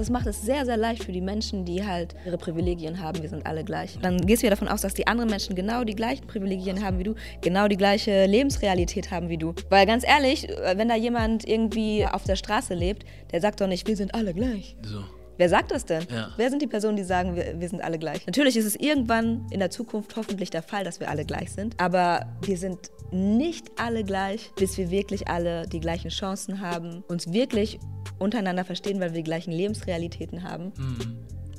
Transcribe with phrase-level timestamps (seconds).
[0.00, 3.22] das macht es sehr, sehr leicht für die Menschen, die halt ihre Privilegien haben.
[3.22, 3.98] Wir sind alle gleich.
[4.00, 6.98] Dann gehst du ja davon aus, dass die anderen Menschen genau die gleichen Privilegien haben
[6.98, 9.54] wie du, genau die gleiche Lebensrealität haben wie du.
[9.68, 13.86] Weil ganz ehrlich, wenn da jemand irgendwie auf der Straße lebt, der sagt doch nicht,
[13.86, 14.74] wir sind alle gleich.
[14.82, 15.04] So.
[15.40, 16.06] Wer sagt das denn?
[16.12, 16.28] Ja.
[16.36, 18.26] Wer sind die Personen, die sagen, wir, wir sind alle gleich?
[18.26, 21.80] Natürlich ist es irgendwann in der Zukunft hoffentlich der Fall, dass wir alle gleich sind.
[21.80, 27.32] Aber wir sind nicht alle gleich, bis wir wirklich alle die gleichen Chancen haben, uns
[27.32, 27.80] wirklich
[28.18, 30.72] untereinander verstehen, weil wir die gleichen Lebensrealitäten haben.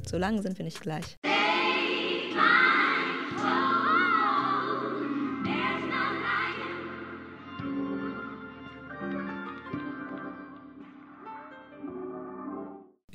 [0.08, 1.18] Solange sind wir nicht gleich.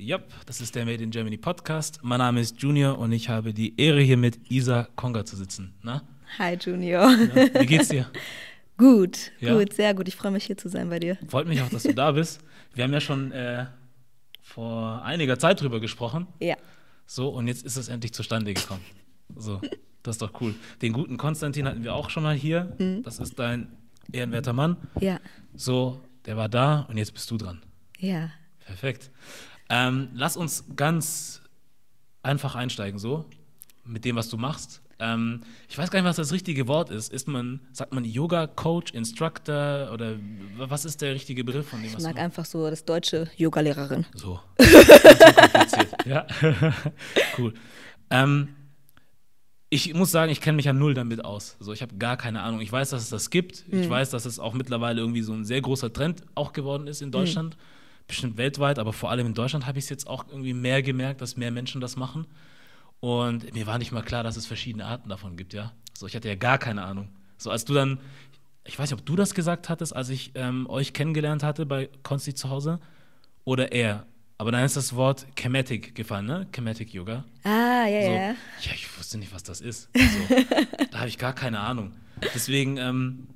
[0.06, 1.98] Ja, das ist der Made in Germany Podcast.
[2.00, 5.74] Mein Name ist Junior und ich habe die Ehre, hier mit Isa Konga zu sitzen.
[5.82, 6.00] Na?
[6.38, 7.10] Hi Junior.
[7.10, 8.08] Ja, wie geht's dir?
[8.78, 9.58] gut, Ja?
[9.58, 10.06] gut, sehr gut.
[10.06, 11.18] Ich freue mich hier zu sein bei dir.
[11.26, 12.38] Freut mich auch, dass du da bist.
[12.72, 13.66] Wir haben ja schon äh,
[14.42, 16.28] vor einiger Zeit drüber gesprochen.
[16.38, 16.54] Ja.
[17.06, 18.84] So, und jetzt ist es endlich zustande gekommen.
[19.34, 19.60] So,
[20.04, 20.54] das ist doch cool.
[20.82, 22.76] Den guten Konstantin hatten wir auch schon mal hier.
[23.02, 23.72] Das ist dein
[24.12, 24.76] ehrenwerter Mann.
[25.00, 25.18] Ja.
[25.56, 27.60] So, der war da und jetzt bist du dran.
[27.98, 28.30] Ja.
[28.64, 29.10] Perfekt.
[29.68, 31.42] Ähm, lass uns ganz
[32.22, 33.24] einfach einsteigen, so,
[33.84, 34.82] mit dem, was du machst.
[34.98, 37.12] Ähm, ich weiß gar nicht, was das richtige Wort ist.
[37.12, 40.14] Ist man, sagt man Yoga-Coach, Instructor oder
[40.56, 43.28] was ist der richtige Begriff von dem, Ich was du mag einfach so das deutsche
[43.36, 44.06] Yoga-Lehrerin.
[44.14, 44.40] So.
[46.06, 46.26] Ja.
[47.38, 47.52] cool.
[48.10, 48.48] Ähm,
[49.68, 51.56] ich muss sagen, ich kenne mich ja null damit aus.
[51.58, 52.60] So, ich habe gar keine Ahnung.
[52.60, 53.64] Ich weiß, dass es das gibt.
[53.70, 57.02] Ich weiß, dass es auch mittlerweile irgendwie so ein sehr großer Trend auch geworden ist
[57.02, 57.56] in Deutschland.
[58.08, 61.20] Bestimmt weltweit, aber vor allem in Deutschland habe ich es jetzt auch irgendwie mehr gemerkt,
[61.20, 62.26] dass mehr Menschen das machen.
[63.00, 65.72] Und mir war nicht mal klar, dass es verschiedene Arten davon gibt, ja.
[65.94, 67.08] So, ich hatte ja gar keine Ahnung.
[67.36, 67.98] So, als du dann,
[68.64, 71.88] ich weiß nicht, ob du das gesagt hattest, als ich ähm, euch kennengelernt hatte bei
[72.02, 72.80] Konsti zu Hause
[73.44, 74.06] oder er.
[74.38, 76.46] Aber dann ist das Wort Chematic gefallen, ne?
[76.52, 77.24] Chematic Yoga.
[77.42, 78.10] Ah, ja, So.
[78.10, 78.28] ja.
[78.60, 79.88] Ja, ich wusste nicht, was das ist.
[79.94, 80.36] So.
[80.90, 81.92] da habe ich gar keine Ahnung.
[82.34, 83.26] Deswegen ähm,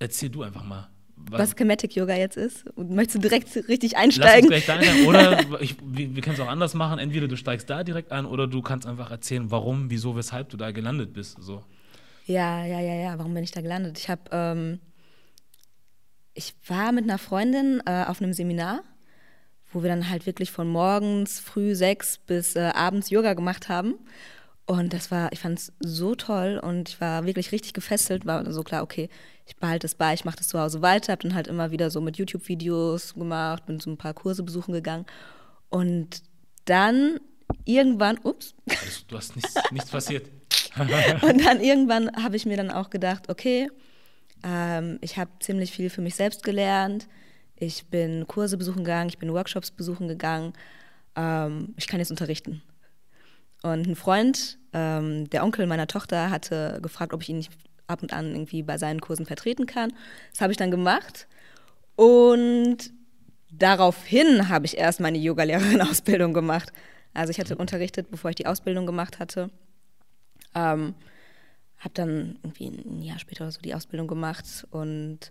[0.00, 0.89] erzähl du einfach mal.
[1.30, 2.66] Was Schematic Yoga jetzt ist.
[2.76, 4.48] Und möchtest du direkt richtig Lass uns einsteigen?
[4.48, 5.06] gleich da einsteigen.
[5.06, 6.98] Oder ich, wir, wir können es auch anders machen.
[6.98, 10.56] Entweder du steigst da direkt ein oder du kannst einfach erzählen, warum, wieso, weshalb du
[10.56, 11.36] da gelandet bist.
[11.40, 11.62] So.
[12.26, 13.18] Ja, ja, ja, ja.
[13.18, 13.98] Warum bin ich da gelandet?
[13.98, 14.80] Ich habe, ähm,
[16.34, 18.82] ich war mit einer Freundin äh, auf einem Seminar,
[19.72, 23.94] wo wir dann halt wirklich von morgens früh sechs bis äh, abends Yoga gemacht haben.
[24.70, 28.48] Und das war, ich fand es so toll und ich war wirklich richtig gefesselt, war
[28.52, 29.08] so klar, okay,
[29.44, 31.90] ich behalte es bei, ich mache das zu Hause weiter, habe dann halt immer wieder
[31.90, 35.06] so mit YouTube-Videos gemacht, bin so ein paar Kurse besuchen gegangen.
[35.70, 36.22] Und
[36.66, 37.18] dann
[37.64, 40.30] irgendwann, ups, Alles, du hast nichts, nichts passiert.
[41.22, 43.68] und dann irgendwann habe ich mir dann auch gedacht, okay,
[44.44, 47.08] ähm, ich habe ziemlich viel für mich selbst gelernt.
[47.56, 50.52] Ich bin Kurse besuchen gegangen, ich bin Workshops besuchen gegangen.
[51.16, 52.62] Ähm, ich kann jetzt unterrichten.
[53.62, 57.52] Und ein Freund, ähm, der Onkel meiner Tochter, hatte gefragt, ob ich ihn nicht
[57.86, 59.92] ab und an irgendwie bei seinen Kursen vertreten kann.
[60.32, 61.26] Das habe ich dann gemacht.
[61.96, 62.92] Und
[63.52, 66.72] daraufhin habe ich erst meine Yogalehrerin-Ausbildung gemacht.
[67.12, 69.50] Also ich hatte unterrichtet, bevor ich die Ausbildung gemacht hatte.
[70.54, 70.94] Ähm,
[71.78, 75.30] habe dann irgendwie ein Jahr später oder so die Ausbildung gemacht und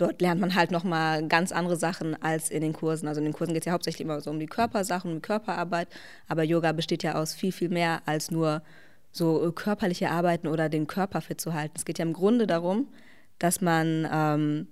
[0.00, 3.08] dort lernt man halt nochmal ganz andere Sachen als in den Kursen.
[3.08, 5.22] Also in den Kursen geht es ja hauptsächlich immer so um die Körpersachen, um die
[5.22, 5.88] Körperarbeit,
[6.28, 8.62] aber Yoga besteht ja aus viel, viel mehr als nur
[9.12, 11.74] so körperliche Arbeiten oder den Körper fit zu halten.
[11.76, 12.88] Es geht ja im Grunde darum,
[13.38, 14.68] dass man ähm,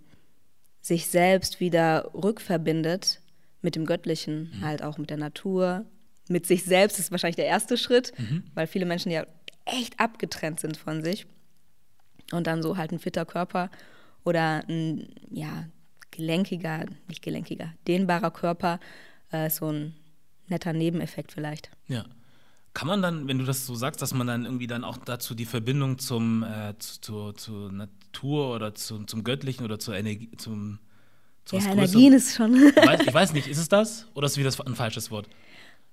[0.80, 3.20] sich selbst wieder rückverbindet
[3.62, 5.84] mit dem Göttlichen, halt auch mit der Natur,
[6.28, 8.12] mit sich selbst ist wahrscheinlich der erste Schritt,
[8.54, 9.26] weil viele Menschen ja
[9.64, 11.26] echt abgetrennt sind von sich.
[12.30, 13.70] Und dann so halt ein fitter Körper
[14.28, 15.64] oder ein, ja,
[16.10, 18.78] gelenkiger, nicht gelenkiger, dehnbarer Körper,
[19.30, 19.94] äh, so ein
[20.48, 21.70] netter Nebeneffekt vielleicht.
[21.86, 22.04] Ja.
[22.74, 25.34] Kann man dann, wenn du das so sagst, dass man dann irgendwie dann auch dazu
[25.34, 30.30] die Verbindung zum, äh, zu, zu, zur Natur oder zu, zum Göttlichen oder zur Energie,
[30.36, 30.78] zum,
[31.44, 32.54] zu Ja, Energien ist schon.
[32.54, 35.28] Ich weiß, ich weiß nicht, ist es das oder ist wieder ein falsches Wort?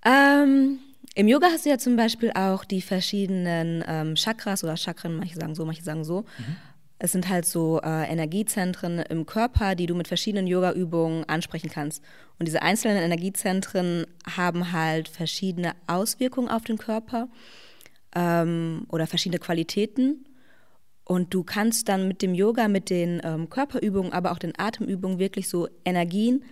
[0.04, 0.80] Ähm,
[1.16, 5.36] Im Yoga hast du ja zum Beispiel auch die verschiedenen ähm, Chakras oder Chakren, manche
[5.36, 6.26] sagen so, manche sagen so.
[6.98, 12.04] Es sind halt so äh, Energiezentren im Körper, die du mit verschiedenen Yoga-Übungen ansprechen kannst.
[12.40, 14.06] Und diese einzelnen Energiezentren
[14.36, 17.28] haben halt verschiedene Auswirkungen auf den Körper
[18.16, 20.26] ähm, oder verschiedene Qualitäten.
[21.04, 25.20] Und du kannst dann mit dem Yoga, mit den ähm, Körperübungen, aber auch den Atemübungen
[25.20, 26.44] wirklich so Energien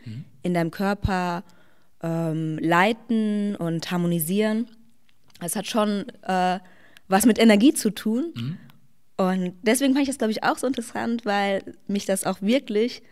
[0.43, 1.43] in deinem Körper
[2.03, 4.67] ähm, leiten und harmonisieren.
[5.41, 6.59] Es hat schon äh,
[7.07, 8.33] was mit Energie zu tun.
[9.17, 13.03] Und deswegen fand ich das, glaube ich, auch so interessant, weil mich das auch wirklich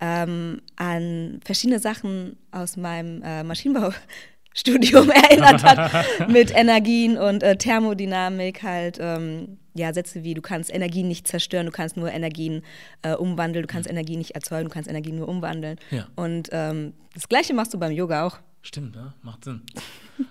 [0.00, 8.62] ähm, an verschiedene Sachen aus meinem äh, Maschinenbaustudium erinnert hat, mit Energien und äh, Thermodynamik
[8.62, 8.98] halt.
[9.00, 12.62] Ähm, ja, Sätze wie, du kannst Energien nicht zerstören, du kannst nur Energien
[13.02, 13.96] äh, umwandeln, du kannst mhm.
[13.96, 15.78] Energien nicht erzeugen, du kannst Energien nur umwandeln.
[15.92, 16.08] Ja.
[16.16, 18.38] Und ähm, das Gleiche machst du beim Yoga auch.
[18.62, 19.62] Stimmt, ja, macht Sinn.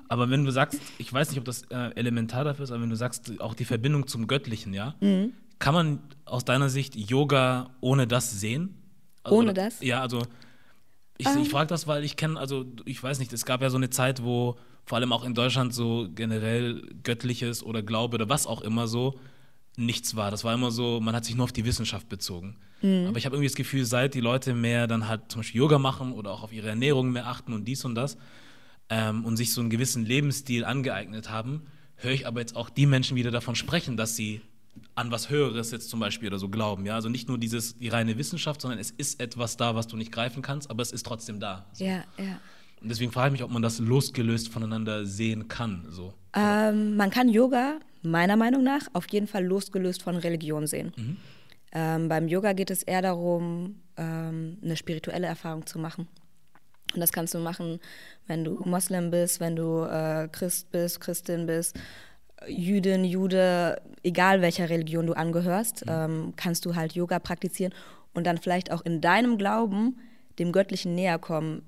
[0.07, 2.89] Aber wenn du sagst, ich weiß nicht, ob das äh, elementar dafür ist, aber wenn
[2.89, 5.33] du sagst, auch die Verbindung zum Göttlichen, ja, mhm.
[5.59, 8.75] kann man aus deiner Sicht Yoga ohne das sehen?
[9.23, 9.81] Also, ohne oder, das?
[9.81, 10.23] Ja, also
[11.17, 11.33] ich, um.
[11.33, 11.45] ich ähm.
[11.45, 14.23] frage das, weil ich kenne, also ich weiß nicht, es gab ja so eine Zeit,
[14.23, 18.87] wo vor allem auch in Deutschland so generell Göttliches oder Glaube oder was auch immer
[18.87, 19.19] so
[19.77, 20.31] nichts war.
[20.31, 22.57] Das war immer so, man hat sich nur auf die Wissenschaft bezogen.
[22.81, 23.07] Mhm.
[23.07, 25.79] Aber ich habe irgendwie das Gefühl, seit die Leute mehr dann halt zum Beispiel Yoga
[25.79, 28.17] machen oder auch auf ihre Ernährung mehr achten und dies und das
[28.89, 32.85] ähm, und sich so einen gewissen Lebensstil angeeignet haben, höre ich aber jetzt auch die
[32.85, 34.41] Menschen wieder davon sprechen, dass sie
[34.95, 36.85] an was Höheres jetzt zum Beispiel oder so glauben.
[36.85, 36.95] Ja?
[36.95, 40.11] Also nicht nur dieses, die reine Wissenschaft, sondern es ist etwas da, was du nicht
[40.11, 41.65] greifen kannst, aber es ist trotzdem da.
[41.73, 41.85] So.
[41.85, 42.39] Ja, ja.
[42.81, 45.85] Und deswegen frage ich mich, ob man das losgelöst voneinander sehen kann.
[45.89, 46.13] So.
[46.33, 50.93] Ähm, man kann Yoga meiner Meinung nach auf jeden Fall losgelöst von Religion sehen.
[50.95, 51.17] Mhm.
[51.71, 56.07] Ähm, beim Yoga geht es eher darum, ähm, eine spirituelle Erfahrung zu machen.
[56.93, 57.79] Und das kannst du machen,
[58.29, 61.77] wenn du Moslem bist, wenn du äh, Christ bist, Christin bist,
[62.47, 65.91] Jüdin, Jude, egal welcher Religion du angehörst, mhm.
[65.91, 67.73] ähm, kannst du halt Yoga praktizieren
[68.13, 69.97] und dann vielleicht auch in deinem Glauben
[70.37, 71.63] dem Göttlichen näher kommen.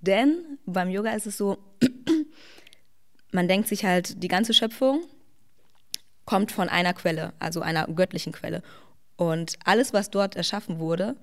[0.00, 1.58] Denn beim Yoga ist es so,
[3.32, 5.02] man denkt sich halt, die ganze Schöpfung
[6.24, 8.62] kommt von einer Quelle, also einer göttlichen Quelle.
[9.16, 11.16] Und alles, was dort erschaffen wurde,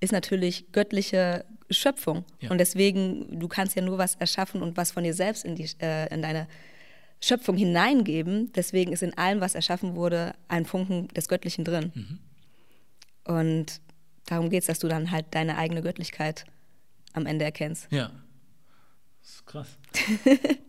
[0.00, 2.24] ist natürlich göttliche Schöpfung.
[2.40, 2.50] Ja.
[2.50, 5.68] Und deswegen, du kannst ja nur was erschaffen und was von dir selbst in, die,
[5.80, 6.48] äh, in deine
[7.20, 8.52] Schöpfung hineingeben.
[8.52, 11.92] Deswegen ist in allem, was erschaffen wurde, ein Funken des Göttlichen drin.
[11.94, 12.18] Mhm.
[13.24, 13.80] Und
[14.26, 16.44] darum geht es, dass du dann halt deine eigene Göttlichkeit
[17.12, 17.90] am Ende erkennst.
[17.90, 18.10] Ja.
[19.22, 19.78] Das ist krass.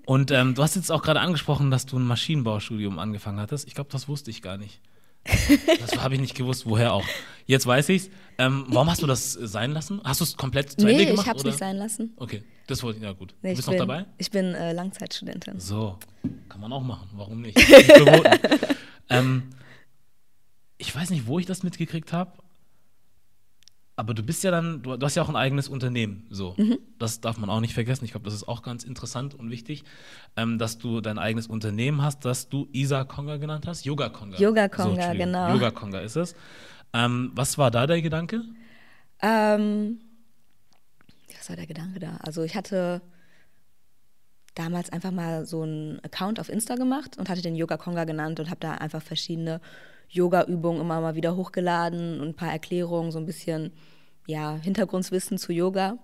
[0.05, 3.67] Und ähm, du hast jetzt auch gerade angesprochen, dass du ein Maschinenbaustudium angefangen hattest.
[3.67, 4.81] Ich glaube, das wusste ich gar nicht.
[5.79, 7.05] Das habe ich nicht gewusst, woher auch.
[7.45, 8.09] Jetzt weiß ich's.
[8.37, 10.01] Ähm, warum hast du das sein lassen?
[10.03, 11.23] Hast du es komplett zu nee, Ende gemacht?
[11.23, 12.13] ich habe es nicht sein lassen.
[12.17, 13.33] Okay, das wollte ich, ja gut.
[13.41, 14.05] Nee, du bist bin, noch dabei?
[14.17, 15.59] Ich bin äh, Langzeitstudentin.
[15.59, 15.97] So,
[16.49, 17.09] kann man auch machen.
[17.13, 17.57] Warum nicht?
[19.09, 19.43] ähm,
[20.77, 22.33] ich weiß nicht, wo ich das mitgekriegt habe,
[23.97, 26.53] aber du bist ja dann, du, hast ja auch ein eigenes Unternehmen, so.
[26.55, 26.77] Mhm.
[26.99, 28.05] Das darf man auch nicht vergessen.
[28.05, 29.83] Ich glaube, das ist auch ganz interessant und wichtig,
[30.35, 33.85] ähm, dass du dein eigenes Unternehmen hast, das du Isa Konga genannt hast.
[33.85, 34.37] Yoga Konga.
[34.37, 35.51] Yoga Konga, so, genau.
[35.51, 36.35] Yoga Konga ist es.
[36.93, 38.43] Ähm, was war da der Gedanke?
[39.19, 39.99] Ähm,
[41.35, 42.17] was war der Gedanke da?
[42.17, 43.01] Also ich hatte
[44.53, 48.39] damals einfach mal so einen Account auf Insta gemacht und hatte den Yoga Konga genannt
[48.39, 49.59] und habe da einfach verschiedene
[50.09, 53.71] Yoga-Übungen immer mal wieder hochgeladen und ein paar Erklärungen, so ein bisschen
[54.27, 55.97] ja, Hintergrundwissen zu Yoga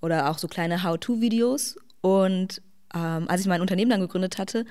[0.00, 1.76] oder auch so kleine How-To-Videos.
[2.00, 2.62] Und
[2.94, 4.64] ähm, als ich mein Unternehmen dann gegründet hatte,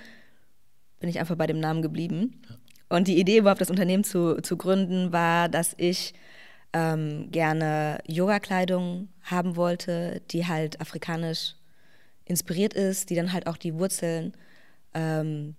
[0.99, 2.41] bin ich einfach bei dem Namen geblieben.
[2.89, 6.13] Und die Idee überhaupt, das Unternehmen zu, zu gründen, war, dass ich
[6.73, 11.55] ähm, gerne Yoga-Kleidung haben wollte, die halt afrikanisch
[12.25, 14.33] inspiriert ist, die dann halt auch die Wurzeln
[14.93, 15.55] ähm,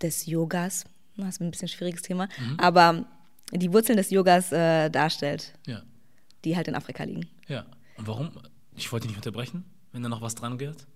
[0.00, 0.84] des Yogas
[1.16, 2.58] das ist ein bisschen ein schwieriges Thema, mhm.
[2.58, 3.04] aber
[3.52, 5.82] die Wurzeln des Yogas äh, darstellt, ja.
[6.44, 7.28] die halt in Afrika liegen.
[7.48, 7.64] Ja.
[7.96, 8.30] Und warum?
[8.76, 10.86] Ich wollte dich nicht unterbrechen, wenn da noch was dran geht.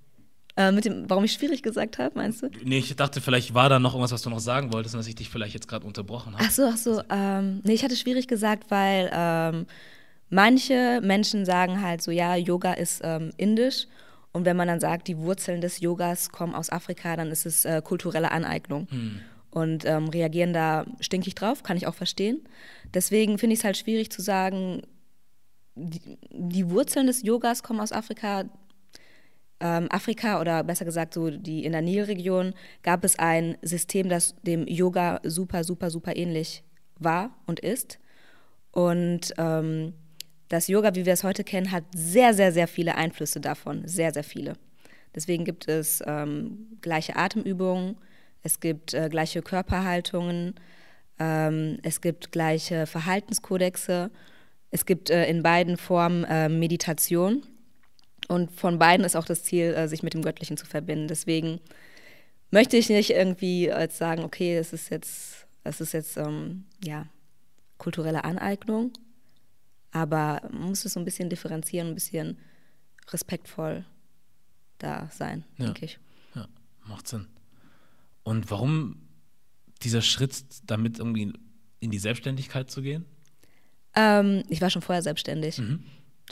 [0.56, 2.50] Äh, mit dem, warum ich schwierig gesagt habe, meinst du?
[2.64, 5.06] Nee, ich dachte, vielleicht war da noch irgendwas, was du noch sagen wolltest und dass
[5.06, 6.44] ich dich vielleicht jetzt gerade unterbrochen habe.
[6.44, 7.02] Ach so, ach so.
[7.08, 9.66] Ähm, nee, ich hatte schwierig gesagt, weil ähm,
[10.28, 13.86] manche Menschen sagen halt so, ja, Yoga ist ähm, indisch.
[14.32, 17.64] Und wenn man dann sagt, die Wurzeln des Yogas kommen aus Afrika, dann ist es
[17.64, 18.88] äh, kulturelle Aneignung.
[18.90, 22.42] Hm und ähm, reagieren da stinkig drauf, kann ich auch verstehen.
[22.94, 24.82] Deswegen finde ich es halt schwierig zu sagen,
[25.74, 28.44] die, die, Wurzeln des Yogas kommen aus Afrika.
[29.60, 34.34] Ähm, Afrika oder besser gesagt so die in der Nilregion gab es ein System, das
[34.42, 36.64] dem Yoga super, super, super ähnlich
[36.98, 37.98] war und ist.
[38.72, 39.94] Und ähm,
[40.48, 43.86] das Yoga, wie wir es heute kennen, hat sehr, sehr, sehr viele Einflüsse davon.
[43.86, 44.54] Sehr, sehr viele.
[45.14, 47.96] Deswegen gibt es ähm, gleiche Atemübungen,
[48.42, 50.54] es gibt äh, gleiche Körperhaltungen,
[51.18, 54.10] ähm, es gibt gleiche Verhaltenskodexe,
[54.70, 57.44] es gibt äh, in beiden Formen äh, Meditation
[58.28, 61.08] und von beiden ist auch das Ziel, äh, sich mit dem Göttlichen zu verbinden.
[61.08, 61.60] Deswegen
[62.50, 67.06] möchte ich nicht irgendwie als sagen, okay, es ist jetzt, es ist jetzt ähm, ja
[67.78, 68.92] kulturelle Aneignung,
[69.90, 72.38] aber man muss es so ein bisschen differenzieren, ein bisschen
[73.08, 73.84] respektvoll
[74.78, 75.66] da sein, ja.
[75.66, 75.98] denke ich.
[76.34, 76.46] Ja,
[76.84, 77.26] macht Sinn.
[78.30, 78.94] Und warum
[79.82, 81.32] dieser Schritt, damit irgendwie
[81.80, 83.04] in die Selbstständigkeit zu gehen?
[83.96, 85.58] Ähm, ich war schon vorher selbstständig.
[85.58, 85.82] Mhm.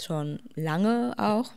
[0.00, 1.50] schon lange auch.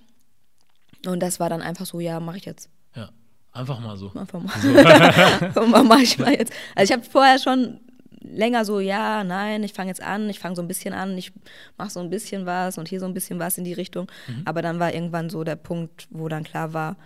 [1.05, 2.71] Und das war dann einfach so, ja, mache ich jetzt.
[2.95, 3.11] Ja,
[3.51, 4.11] einfach mal so.
[4.13, 5.53] Einfach mal.
[5.53, 5.67] So.
[5.83, 6.51] mache ich mal jetzt.
[6.73, 7.79] Also ich habe vorher schon
[8.21, 11.33] länger so, ja, nein, ich fange jetzt an, ich fange so ein bisschen an, ich
[11.77, 14.11] mache so ein bisschen was und hier so ein bisschen was in die Richtung.
[14.27, 14.41] Mhm.
[14.45, 16.97] Aber dann war irgendwann so der Punkt, wo dann klar war,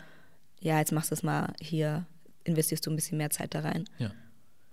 [0.61, 2.05] ja, jetzt machst du es mal hier,
[2.45, 3.85] investierst du ein bisschen mehr Zeit da rein.
[3.99, 4.11] Ja.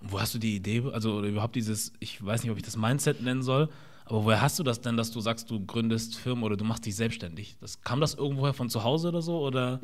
[0.00, 2.76] Wo hast du die Idee, also oder überhaupt dieses, ich weiß nicht, ob ich das
[2.76, 3.68] Mindset nennen soll,
[4.04, 6.84] aber woher hast du das denn, dass du sagst, du gründest Firmen oder du machst
[6.86, 7.56] dich selbstständig?
[7.60, 9.40] Das, kam das irgendwoher von zu Hause oder so?
[9.40, 9.80] Oder?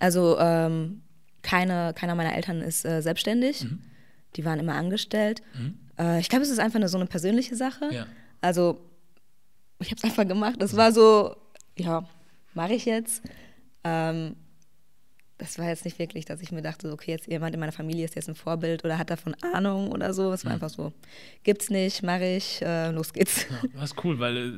[0.00, 1.02] Also ähm,
[1.42, 3.64] keine, keiner meiner Eltern ist äh, selbstständig.
[3.64, 3.80] Mhm.
[4.36, 5.42] Die waren immer angestellt.
[5.58, 5.78] Mhm.
[5.98, 7.88] Äh, ich glaube, es ist einfach eine, so eine persönliche Sache.
[7.92, 8.06] Ja.
[8.40, 8.80] Also
[9.80, 10.56] ich habe es einfach gemacht.
[10.58, 11.36] Das war so,
[11.76, 12.06] ja,
[12.52, 13.22] mache ich jetzt.
[13.82, 14.36] Ähm,
[15.38, 18.04] das war jetzt nicht wirklich, dass ich mir dachte, okay, jetzt jemand in meiner Familie
[18.04, 20.32] ist jetzt ein Vorbild oder hat davon Ahnung oder so.
[20.32, 20.54] Es war mhm.
[20.54, 20.92] einfach so,
[21.42, 23.46] gibt's nicht, mache ich, äh, los geht's.
[23.50, 24.52] Ja, das ist cool, weil, äh,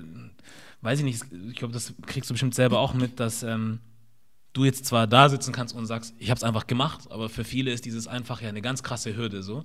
[0.83, 3.81] weiß ich nicht, ich glaube, das kriegst du bestimmt selber auch mit, dass ähm,
[4.53, 7.45] du jetzt zwar da sitzen kannst und sagst, ich habe es einfach gemacht, aber für
[7.45, 9.65] viele ist dieses einfach ja eine ganz krasse Hürde so.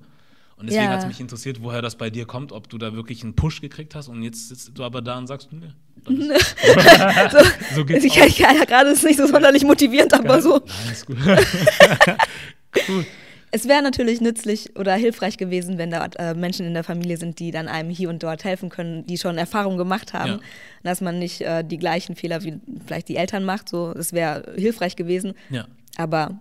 [0.56, 0.90] Und deswegen ja.
[0.90, 3.60] hat es mich interessiert, woher das bei dir kommt, ob du da wirklich einen Push
[3.60, 5.72] gekriegt hast und jetzt sitzt du aber da und sagst, nee.
[6.04, 6.14] so,
[7.74, 10.42] so geht's ich, ich, ja, gerade ist nicht so sonderlich motivierend, aber Geil.
[10.42, 10.58] so.
[10.58, 11.16] Nein, ist gut.
[12.88, 13.06] cool.
[13.54, 17.38] Es wäre natürlich nützlich oder hilfreich gewesen, wenn da äh, Menschen in der Familie sind,
[17.38, 20.40] die dann einem hier und dort helfen können, die schon Erfahrung gemacht haben, ja.
[20.82, 23.68] dass man nicht äh, die gleichen Fehler wie vielleicht die Eltern macht.
[23.68, 25.34] So, das wäre hilfreich gewesen.
[25.50, 25.66] Ja.
[25.96, 26.38] Aber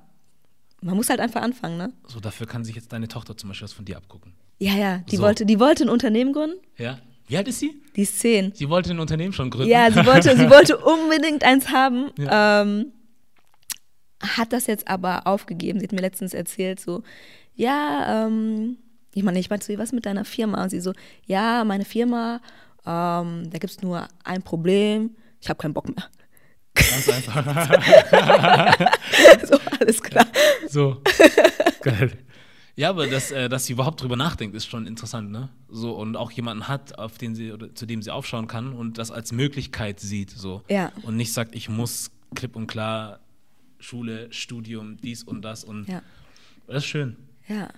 [0.81, 1.93] man muss halt einfach anfangen, ne?
[2.07, 4.33] So, dafür kann sich jetzt deine Tochter zum Beispiel was von dir abgucken.
[4.57, 5.23] Ja, ja, die, so.
[5.23, 6.59] wollte, die wollte ein Unternehmen gründen.
[6.77, 6.99] Ja.
[7.27, 7.81] Wie alt ist sie?
[7.95, 8.51] Die ist zehn.
[8.53, 9.69] Sie wollte ein Unternehmen schon gründen.
[9.69, 12.11] Ja, sie wollte, sie wollte unbedingt eins haben.
[12.17, 12.61] Ja.
[12.61, 12.91] Ähm,
[14.21, 15.79] hat das jetzt aber aufgegeben.
[15.79, 17.03] Sie hat mir letztens erzählt, so,
[17.55, 18.77] ja, ähm,
[19.13, 20.63] ich meine, ich meinte zu ihr, was mit deiner Firma?
[20.63, 20.93] Und sie so,
[21.25, 22.41] ja, meine Firma,
[22.85, 26.05] ähm, da gibt es nur ein Problem, ich habe keinen Bock mehr.
[26.73, 27.35] Ganz einfach.
[29.45, 30.25] so, alles klar.
[30.69, 31.01] So,
[31.81, 32.17] geil.
[32.75, 35.49] Ja, aber dass, äh, dass sie überhaupt drüber nachdenkt, ist schon interessant, ne?
[35.69, 38.97] So, und auch jemanden hat, auf den sie, oder zu dem sie aufschauen kann und
[38.97, 40.63] das als Möglichkeit sieht, so.
[40.69, 40.91] Ja.
[41.03, 43.19] Und nicht sagt, ich muss klipp und klar
[43.79, 46.01] Schule, Studium, dies und das und ja.
[46.67, 47.17] das ist schön.
[47.47, 47.69] Ja.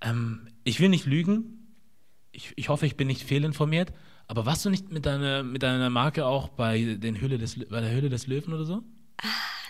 [0.00, 1.66] Ähm, ich will nicht lügen.
[2.32, 3.92] Ich, ich hoffe, ich bin nicht fehlinformiert.
[4.28, 7.80] Aber warst du nicht mit deiner, mit deiner Marke auch bei, den Höhle des, bei
[7.80, 8.82] der Höhle des Löwen oder so?
[9.18, 9.26] Ah,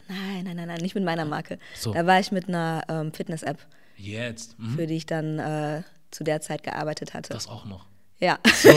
[0.09, 1.59] nein, nein, nein, nein, nicht mit meiner Marke.
[1.75, 1.93] So.
[1.93, 3.59] Da war ich mit einer ähm, Fitness-App.
[3.97, 4.59] Jetzt?
[4.59, 4.77] Mhm.
[4.77, 7.33] Für die ich dann äh, zu der Zeit gearbeitet hatte.
[7.33, 7.87] Das auch noch.
[8.19, 8.39] Ja.
[8.55, 8.71] So.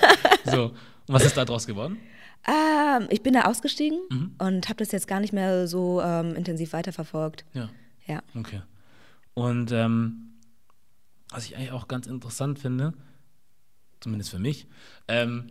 [0.44, 0.64] so.
[1.06, 1.98] Und was ist da draus geworden?
[2.46, 4.34] Ähm, ich bin da ausgestiegen mhm.
[4.38, 7.44] und habe das jetzt gar nicht mehr so ähm, intensiv weiterverfolgt.
[7.54, 7.70] Ja.
[8.06, 8.22] Ja.
[8.34, 8.60] Okay.
[9.32, 10.34] Und ähm,
[11.30, 12.92] was ich eigentlich auch ganz interessant finde,
[14.00, 14.66] zumindest für mich.
[15.08, 15.50] Ähm,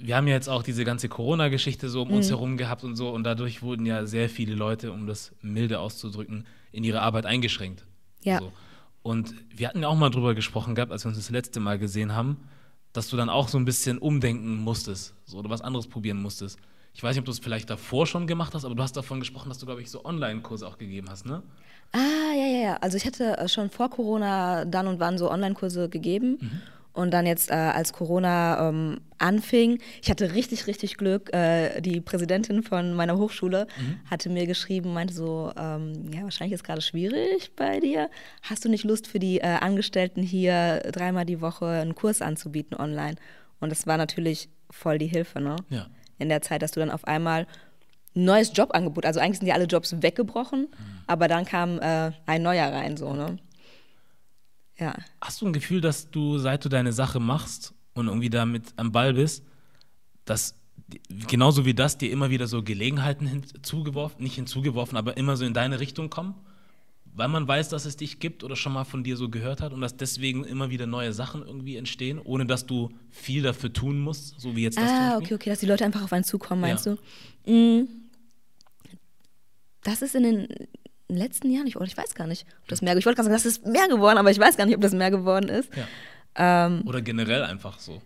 [0.00, 2.14] wir haben ja jetzt auch diese ganze Corona-Geschichte so um mhm.
[2.14, 5.80] uns herum gehabt und so und dadurch wurden ja sehr viele Leute, um das milde
[5.80, 7.84] auszudrücken, in ihre Arbeit eingeschränkt.
[8.22, 8.40] Ja.
[8.40, 8.52] So.
[9.02, 11.78] Und wir hatten ja auch mal drüber gesprochen gehabt, als wir uns das letzte Mal
[11.78, 12.48] gesehen haben,
[12.92, 16.58] dass du dann auch so ein bisschen umdenken musstest so, oder was anderes probieren musstest.
[16.92, 19.20] Ich weiß nicht, ob du es vielleicht davor schon gemacht hast, aber du hast davon
[19.20, 21.42] gesprochen, dass du, glaube ich, so Online-Kurse auch gegeben hast, ne?
[21.92, 22.76] Ah, ja, ja, ja.
[22.78, 26.38] Also ich hatte äh, schon vor Corona dann und wann so Online-Kurse gegeben.
[26.40, 26.62] Mhm.
[26.96, 31.30] Und dann jetzt, äh, als Corona ähm, anfing, ich hatte richtig, richtig Glück.
[31.34, 34.00] Äh, die Präsidentin von meiner Hochschule mhm.
[34.10, 38.08] hatte mir geschrieben, meinte so, ähm, ja, wahrscheinlich ist gerade schwierig bei dir.
[38.40, 42.74] Hast du nicht Lust für die äh, Angestellten hier dreimal die Woche einen Kurs anzubieten
[42.74, 43.16] online?
[43.60, 45.56] Und das war natürlich voll die Hilfe, ne?
[45.68, 45.88] Ja.
[46.18, 47.46] In der Zeit, dass du dann auf einmal
[48.14, 51.00] ein neues Jobangebot, also eigentlich sind ja alle Jobs weggebrochen, mhm.
[51.06, 53.36] aber dann kam äh, ein neuer rein, so, ne?
[54.78, 54.94] Ja.
[55.20, 58.92] Hast du ein Gefühl, dass du, seit du deine Sache machst und irgendwie damit am
[58.92, 59.44] Ball bist,
[60.24, 60.54] dass
[61.08, 65.54] genauso wie das dir immer wieder so Gelegenheiten hinzugeworfen, nicht hinzugeworfen, aber immer so in
[65.54, 66.34] deine Richtung kommen?
[67.14, 69.72] Weil man weiß, dass es dich gibt oder schon mal von dir so gehört hat
[69.72, 73.98] und dass deswegen immer wieder neue Sachen irgendwie entstehen, ohne dass du viel dafür tun
[73.98, 74.90] musst, so wie jetzt das.
[74.90, 76.96] Ah, okay, okay, dass die Leute einfach auf einen zukommen, meinst ja.
[77.46, 77.50] du?
[77.50, 77.88] Mm.
[79.82, 80.48] Das ist in den
[81.08, 83.30] in den letzten Jahren, ich, ich weiß gar nicht, ob das mehr, ich wollte gerade
[83.30, 85.70] sagen, das ist mehr geworden, aber ich weiß gar nicht, ob das mehr geworden ist.
[85.76, 86.66] Ja.
[86.66, 88.02] Ähm, Oder generell einfach so.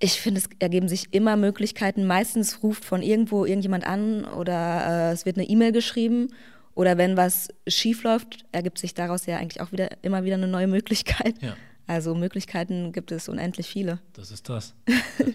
[0.00, 2.06] Ich finde, es ergeben sich immer Möglichkeiten.
[2.06, 6.28] Meistens ruft von irgendwo irgendjemand an oder äh, es wird eine E-Mail geschrieben.
[6.74, 10.48] Oder wenn was schief läuft, ergibt sich daraus ja eigentlich auch wieder immer wieder eine
[10.48, 11.40] neue Möglichkeit.
[11.40, 11.56] Ja.
[11.86, 14.00] Also Möglichkeiten gibt es unendlich viele.
[14.14, 14.74] Das ist das.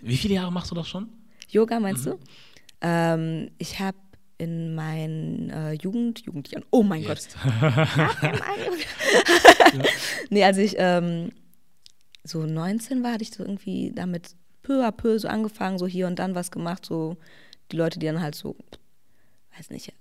[0.02, 1.10] Wie viele Jahre machst du das schon?
[1.48, 2.12] Yoga meinst mhm.
[2.12, 2.20] du?
[2.82, 3.98] Ähm, ich habe
[4.40, 7.36] in meinen äh, Jugend, Jugendjahren, oh mein Jetzt.
[7.44, 7.88] Gott.
[10.30, 11.34] nee, als ich ähm,
[12.24, 16.08] so 19 war, hatte ich so irgendwie damit peu à peu so angefangen, so hier
[16.08, 17.18] und dann was gemacht, so
[17.72, 18.56] die Leute, die dann halt so,
[19.58, 19.94] weiß nicht,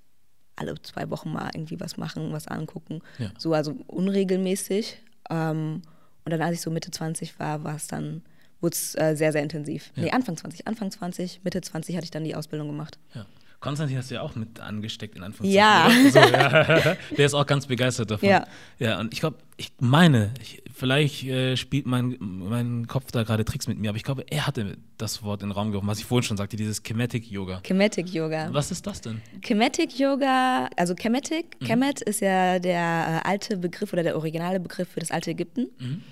[0.55, 3.01] alle zwei Wochen mal irgendwie was machen, was angucken.
[3.19, 3.33] Ja.
[3.39, 4.99] So, also unregelmäßig.
[5.31, 5.83] Ähm,
[6.25, 8.23] und dann, als ich so Mitte 20 war, war es dann,
[8.61, 9.93] wurde es äh, sehr, sehr intensiv.
[9.97, 10.05] Ja.
[10.05, 12.99] Nee, Anfang 20, Anfang 20, Mitte 20 hatte ich dann die Ausbildung gemacht.
[13.15, 13.27] Ja.
[13.61, 16.05] Konstantin hast du ja auch mit angesteckt, in Anführungszeichen.
[16.05, 16.11] Ja.
[16.13, 16.97] So, ja.
[17.17, 18.29] Der ist auch ganz begeistert davon.
[18.29, 18.47] Ja.
[18.79, 23.45] Ja, und ich glaube, ich meine, ich, vielleicht äh, spielt mein, mein Kopf da gerade
[23.45, 25.99] Tricks mit mir, aber ich glaube, er hatte das Wort in den Raum geworfen, was
[25.99, 27.59] ich vorhin schon sagte, dieses Kinetic Yoga.
[27.63, 28.49] Kinetic Yoga.
[28.53, 29.21] Was ist das denn?
[29.43, 31.67] Kinetic Yoga, also Kemetic, Mhm.
[31.67, 35.67] Kemet ist ja der äh, alte Begriff oder der originale Begriff für das alte Ägypten.
[35.81, 36.03] Mhm.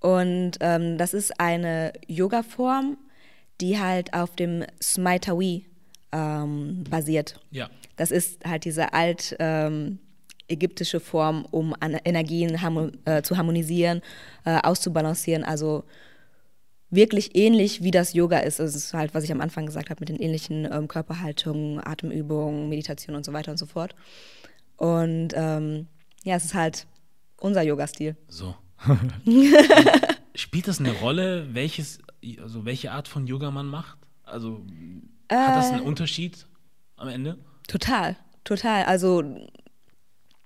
[0.00, 2.96] Und ähm, das ist eine Yoga-Form,
[3.60, 5.66] die halt auf dem Smaitawi
[6.12, 7.40] ähm, basiert.
[7.50, 7.68] Ja.
[7.96, 9.98] Das ist halt diese alt ähm,
[10.48, 11.74] ägyptische Form, um
[12.04, 12.58] Energien
[13.04, 14.02] äh, zu harmonisieren,
[14.44, 15.44] äh, auszubalancieren.
[15.44, 15.84] Also
[16.90, 18.60] wirklich ähnlich wie das Yoga ist.
[18.60, 21.80] Also es ist halt, was ich am Anfang gesagt habe, mit den ähnlichen ähm, Körperhaltungen,
[21.84, 23.94] Atemübungen, Meditation und so weiter und so fort.
[24.76, 25.86] Und ähm,
[26.24, 26.86] ja, es ist halt
[27.38, 28.16] unser Yoga-Stil.
[28.28, 28.54] So.
[30.34, 31.98] Spielt das eine Rolle, welches,
[32.40, 33.98] also welche Art von Yoga man macht?
[34.24, 34.62] Also
[35.30, 35.74] hat das Äh.
[35.74, 36.46] einen Unterschied
[36.96, 37.38] am Ende?
[37.68, 38.84] Total, total.
[38.84, 39.22] Also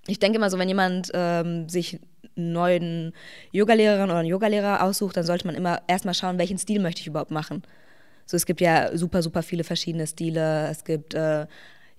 [0.06, 1.98] ich denke immer so, wenn jemand ähm, sich
[2.36, 3.12] einen neuen
[3.52, 7.06] Yogalehrerin oder einen Yogalehrer aussucht, dann sollte man immer erstmal schauen, welchen Stil möchte ich
[7.06, 7.62] überhaupt machen.
[8.26, 10.68] So, es gibt ja super, super viele verschiedene Stile.
[10.68, 11.46] Es gibt äh,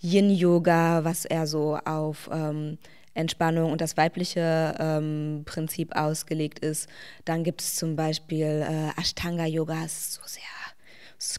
[0.01, 2.77] Yin-Yoga, was eher so auf ähm,
[3.13, 6.89] Entspannung und das weibliche ähm, Prinzip ausgelegt ist.
[7.23, 10.43] Dann gibt es zum Beispiel äh, Ashtanga-Yoga, ist so sehr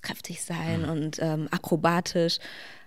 [0.03, 2.39] kräftig sein und ähm, akrobatisch.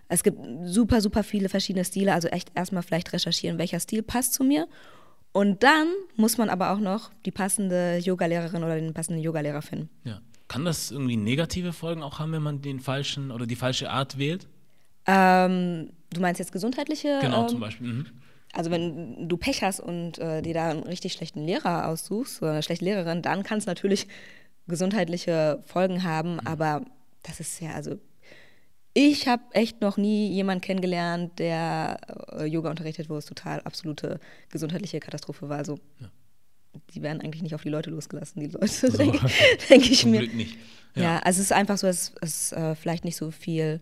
[0.08, 2.14] Es gibt super, super viele verschiedene Stile.
[2.14, 4.68] Also echt erstmal vielleicht recherchieren, welcher Stil passt zu mir.
[5.32, 9.90] Und dann muss man aber auch noch die passende Yogalehrerin oder den passenden Yogalehrer finden.
[10.04, 10.20] Ja.
[10.48, 14.18] Kann das irgendwie negative Folgen auch haben, wenn man den falschen oder die falsche Art
[14.18, 14.48] wählt?
[15.06, 17.20] Ähm, du meinst jetzt gesundheitliche?
[17.22, 17.88] Genau, ähm, zum Beispiel.
[17.88, 18.06] Mhm.
[18.54, 22.54] Also wenn du Pech hast und äh, dir da einen richtig schlechten Lehrer aussuchst oder
[22.54, 24.08] eine schlechte Lehrerin, dann kann es natürlich
[24.70, 26.86] gesundheitliche Folgen haben, aber
[27.24, 28.00] das ist ja, also
[28.94, 32.00] ich habe echt noch nie jemanden kennengelernt, der
[32.34, 35.58] äh, Yoga unterrichtet, wo es total absolute gesundheitliche Katastrophe war.
[35.58, 35.80] Also
[36.94, 39.20] die werden eigentlich nicht auf die Leute losgelassen, die Leute, denke
[39.70, 40.20] denk ich Zum mir.
[40.20, 40.58] Glück nicht.
[40.96, 41.20] Ja.
[41.20, 43.80] also es ist einfach so, dass es äh, vielleicht nicht so viel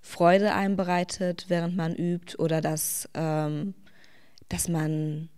[0.00, 3.74] Freude einem bereitet, während man übt oder dass, ähm,
[4.48, 5.28] dass man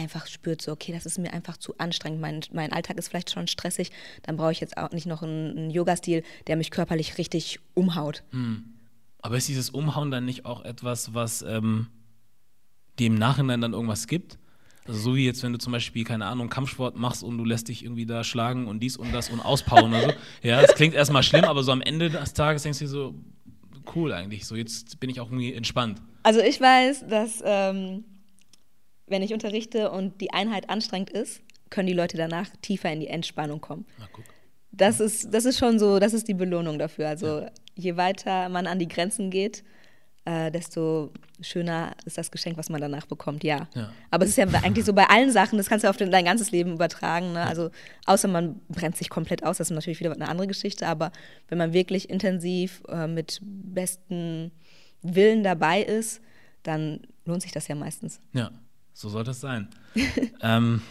[0.00, 2.20] einfach spürt, so, okay, das ist mir einfach zu anstrengend.
[2.20, 3.90] Mein, mein Alltag ist vielleicht schon stressig,
[4.22, 8.22] dann brauche ich jetzt auch nicht noch einen, einen Yoga-Stil, der mich körperlich richtig umhaut.
[9.22, 11.88] Aber ist dieses Umhauen dann nicht auch etwas, was ähm,
[12.98, 14.38] im Nachhinein dann irgendwas gibt?
[14.86, 17.68] Also so wie jetzt, wenn du zum Beispiel, keine Ahnung, Kampfsport machst und du lässt
[17.68, 20.12] dich irgendwie da schlagen und dies und das und auspowern oder so.
[20.42, 23.14] Ja, das klingt erstmal schlimm, aber so am Ende des Tages denkst du dir so,
[23.94, 26.00] cool eigentlich, so jetzt bin ich auch irgendwie entspannt.
[26.22, 28.04] Also ich weiß, dass ähm,
[29.10, 33.08] wenn ich unterrichte und die Einheit anstrengend ist, können die Leute danach tiefer in die
[33.08, 33.86] Entspannung kommen.
[33.98, 34.24] Na guck.
[34.72, 37.08] Das ist, das ist schon so, das ist die Belohnung dafür.
[37.08, 39.64] Also je weiter man an die Grenzen geht,
[40.24, 43.68] äh, desto schöner ist das Geschenk, was man danach bekommt, ja.
[43.74, 43.92] Ja.
[44.10, 46.24] Aber es ist ja eigentlich so bei allen Sachen, das kannst du auf dein, dein
[46.24, 47.32] ganzes Leben übertragen.
[47.32, 47.42] Ne?
[47.42, 47.70] Also
[48.06, 51.10] außer man brennt sich komplett aus, das ist natürlich wieder eine andere Geschichte, aber
[51.48, 54.50] wenn man wirklich intensiv äh, mit bestem
[55.02, 56.20] Willen dabei ist,
[56.62, 58.20] dann lohnt sich das ja meistens.
[58.34, 58.50] Ja,
[59.00, 59.68] so soll das sein.
[60.42, 60.82] ähm,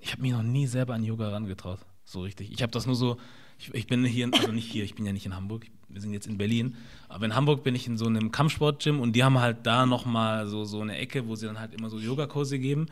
[0.00, 2.50] ich habe mich noch nie selber an Yoga herangetraut, so richtig.
[2.50, 3.18] Ich habe das nur so,
[3.58, 6.14] ich, ich bin hier, also nicht hier, ich bin ja nicht in Hamburg, wir sind
[6.14, 6.76] jetzt in Berlin,
[7.08, 10.46] aber in Hamburg bin ich in so einem Kampfsport-Gym und die haben halt da nochmal
[10.46, 12.86] so, so eine Ecke, wo sie dann halt immer so Yogakurse geben.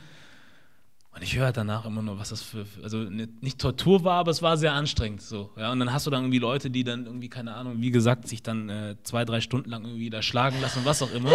[1.14, 4.18] Und ich höre halt danach immer nur, was das für, also nicht, nicht Tortur war,
[4.18, 5.50] aber es war sehr anstrengend so.
[5.56, 8.28] Ja, und dann hast du dann irgendwie Leute, die dann irgendwie, keine Ahnung, wie gesagt,
[8.28, 11.34] sich dann äh, zwei, drei Stunden lang irgendwie da schlagen lassen und was auch immer.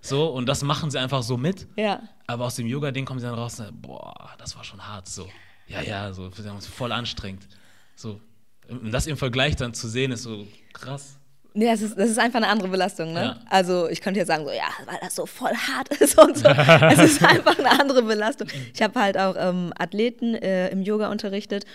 [0.00, 1.66] So, und das machen sie einfach so mit.
[1.76, 2.02] Ja.
[2.26, 5.08] Aber aus dem Yoga-Ding kommen sie dann raus und sagen, boah, das war schon hart.
[5.08, 5.28] So,
[5.66, 7.46] ja, ja, so voll anstrengend.
[7.94, 8.20] So,
[8.68, 11.18] und das im Vergleich dann zu sehen, ist so krass.
[11.52, 13.22] Nee, das ist, das ist einfach eine andere Belastung, ne?
[13.22, 13.40] Ja.
[13.50, 16.48] Also ich könnte jetzt sagen, so, ja, weil das so voll hart ist und so.
[16.48, 18.46] es ist einfach eine andere Belastung.
[18.72, 21.66] Ich habe halt auch ähm, Athleten äh, im Yoga unterrichtet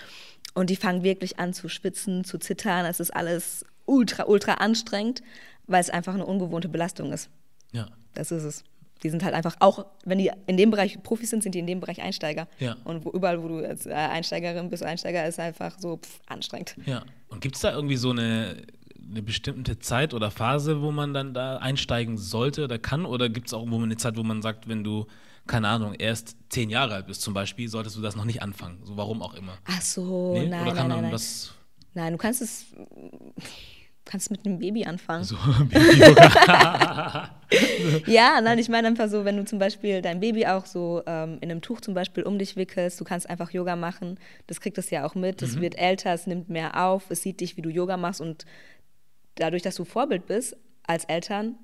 [0.53, 2.85] und die fangen wirklich an zu schwitzen, zu zittern.
[2.85, 5.21] Es ist alles ultra, ultra anstrengend,
[5.67, 7.29] weil es einfach eine ungewohnte Belastung ist.
[7.73, 8.63] Ja, Das ist es.
[9.04, 11.67] Die sind halt einfach, auch wenn die in dem Bereich Profis sind, sind die in
[11.67, 12.47] dem Bereich Einsteiger.
[12.60, 12.78] Ja.
[12.86, 16.75] Und wo, überall, wo du als äh, Einsteigerin bist, Einsteiger, ist einfach so pff, anstrengend.
[16.86, 17.04] ja.
[17.28, 18.56] Und gibt es da irgendwie so eine,
[19.12, 23.06] eine bestimmte Zeit oder Phase, wo man dann da einsteigen sollte oder kann?
[23.06, 25.06] Oder gibt es auch irgendwo eine Zeit, wo man sagt, wenn du,
[25.45, 28.80] keine Ahnung, erst zehn Jahre alt bist zum Beispiel, solltest du das noch nicht anfangen?
[28.86, 29.58] So warum auch immer.
[29.65, 30.47] Ach so, Nee?
[30.47, 31.12] nein, oder nein, kann nein, man nein.
[31.12, 31.51] das
[31.93, 32.65] Nein, du kannst es
[34.06, 35.24] kannst mit einem Baby anfangen.
[35.24, 35.36] so
[35.70, 37.32] Baby-Yoga?
[38.08, 41.38] Ja, nein, ich meine einfach so, wenn du zum Beispiel dein Baby auch so ähm,
[41.41, 44.78] in einem Tuch zum Beispiel um dich wickelst, du kannst einfach Yoga machen, das kriegt
[44.80, 45.48] es ja auch mit, Mhm.
[45.48, 48.46] es wird älter, es nimmt mehr auf, es sieht dich, wie du Yoga machst und
[49.36, 51.56] dadurch, dass du Vorbild bist als Eltern,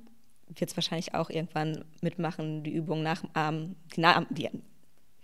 [0.56, 3.76] wird es wahrscheinlich auch irgendwann mitmachen, die Übungen nachahmen.
[3.96, 4.50] Die, na die,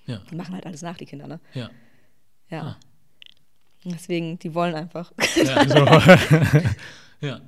[0.07, 1.39] ja, die machen halt alles nach, die Kinder, ne?
[1.53, 1.69] ja.
[2.49, 2.61] Ja.
[2.61, 2.77] Ah.
[3.85, 5.11] Deswegen, die wollen einfach.
[5.35, 5.85] Ja, so.
[7.21, 7.41] Ja.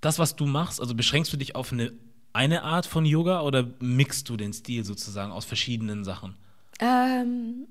[0.00, 1.92] Das, was du machst, also beschränkst du dich auf eine,
[2.32, 6.36] eine Art von Yoga oder mixt du den Stil sozusagen aus verschiedenen Sachen?
[6.80, 7.66] ähm,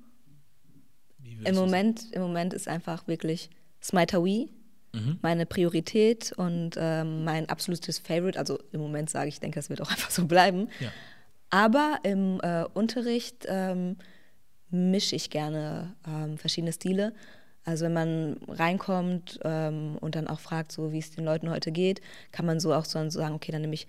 [1.43, 3.49] Im Moment, Im Moment ist einfach wirklich
[3.81, 4.49] Smitawi
[4.95, 5.19] Mhm.
[5.21, 8.39] meine Priorität und ähm, mein absolutes Favorite.
[8.39, 10.69] Also im Moment sage ich, ich denke, das wird auch einfach so bleiben.
[10.79, 10.89] Ja.
[11.49, 13.97] Aber im äh, Unterricht ähm,
[14.69, 17.13] mische ich gerne ähm, verschiedene Stile.
[17.65, 21.71] Also wenn man reinkommt ähm, und dann auch fragt, so wie es den Leuten heute
[21.71, 21.99] geht,
[22.31, 23.87] kann man so auch so sagen, okay, dann nehme ich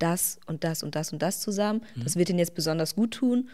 [0.00, 1.82] das und das und das und das zusammen.
[1.96, 3.48] Das wird ihnen jetzt besonders gut tun.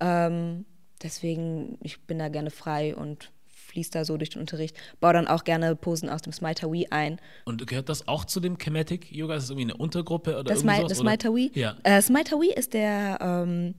[0.00, 0.64] Ähm,
[1.02, 4.76] deswegen, ich bin da gerne frei und fließe da so durch den Unterricht.
[5.00, 7.20] Baue dann auch gerne Posen aus dem Smitawi ein.
[7.44, 9.36] Und gehört das auch zu dem Kemetic Yoga?
[9.36, 11.10] Ist das irgendwie eine Untergruppe oder Das, Mai, sowas, das oder?
[11.10, 11.50] Smitawi?
[11.54, 11.76] Ja.
[11.82, 13.74] Äh, Smitawi ist der ähm,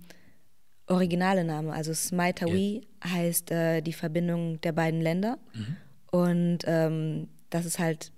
[0.87, 1.71] originale Name.
[1.73, 5.37] Also Smitawi heißt äh, die Verbindung der beiden Länder.
[5.53, 5.77] Mhm.
[6.11, 8.11] Und ähm, das ist halt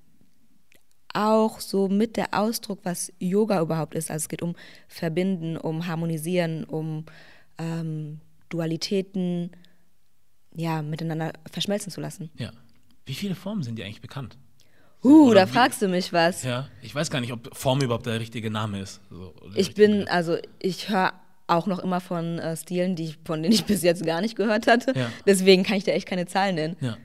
[1.14, 4.12] auch so mit der Ausdruck, was Yoga überhaupt ist.
[4.12, 4.56] Also es geht um
[4.88, 7.06] Verbinden, um Harmonisieren, um
[7.58, 9.52] ähm, Dualitäten
[10.56, 12.30] ja, miteinander verschmelzen zu lassen.
[12.38, 12.52] Ja.
[13.06, 14.38] Wie viele Formen sind dir eigentlich bekannt?
[15.04, 16.44] Uh, Oder da wie- fragst du mich was.
[16.44, 19.00] Ja, ich weiß gar nicht, ob Form überhaupt der richtige Name ist.
[19.10, 21.14] So, Ich bin, also ich höre
[21.48, 24.36] auch noch immer von äh, Stilen, die ich, von denen ich bis jetzt gar nicht
[24.36, 24.94] gehört hatte.
[24.98, 25.12] Ja.
[25.26, 26.76] Deswegen kann ich da echt keine Zahlen nennen.
[26.82, 26.98] Ja,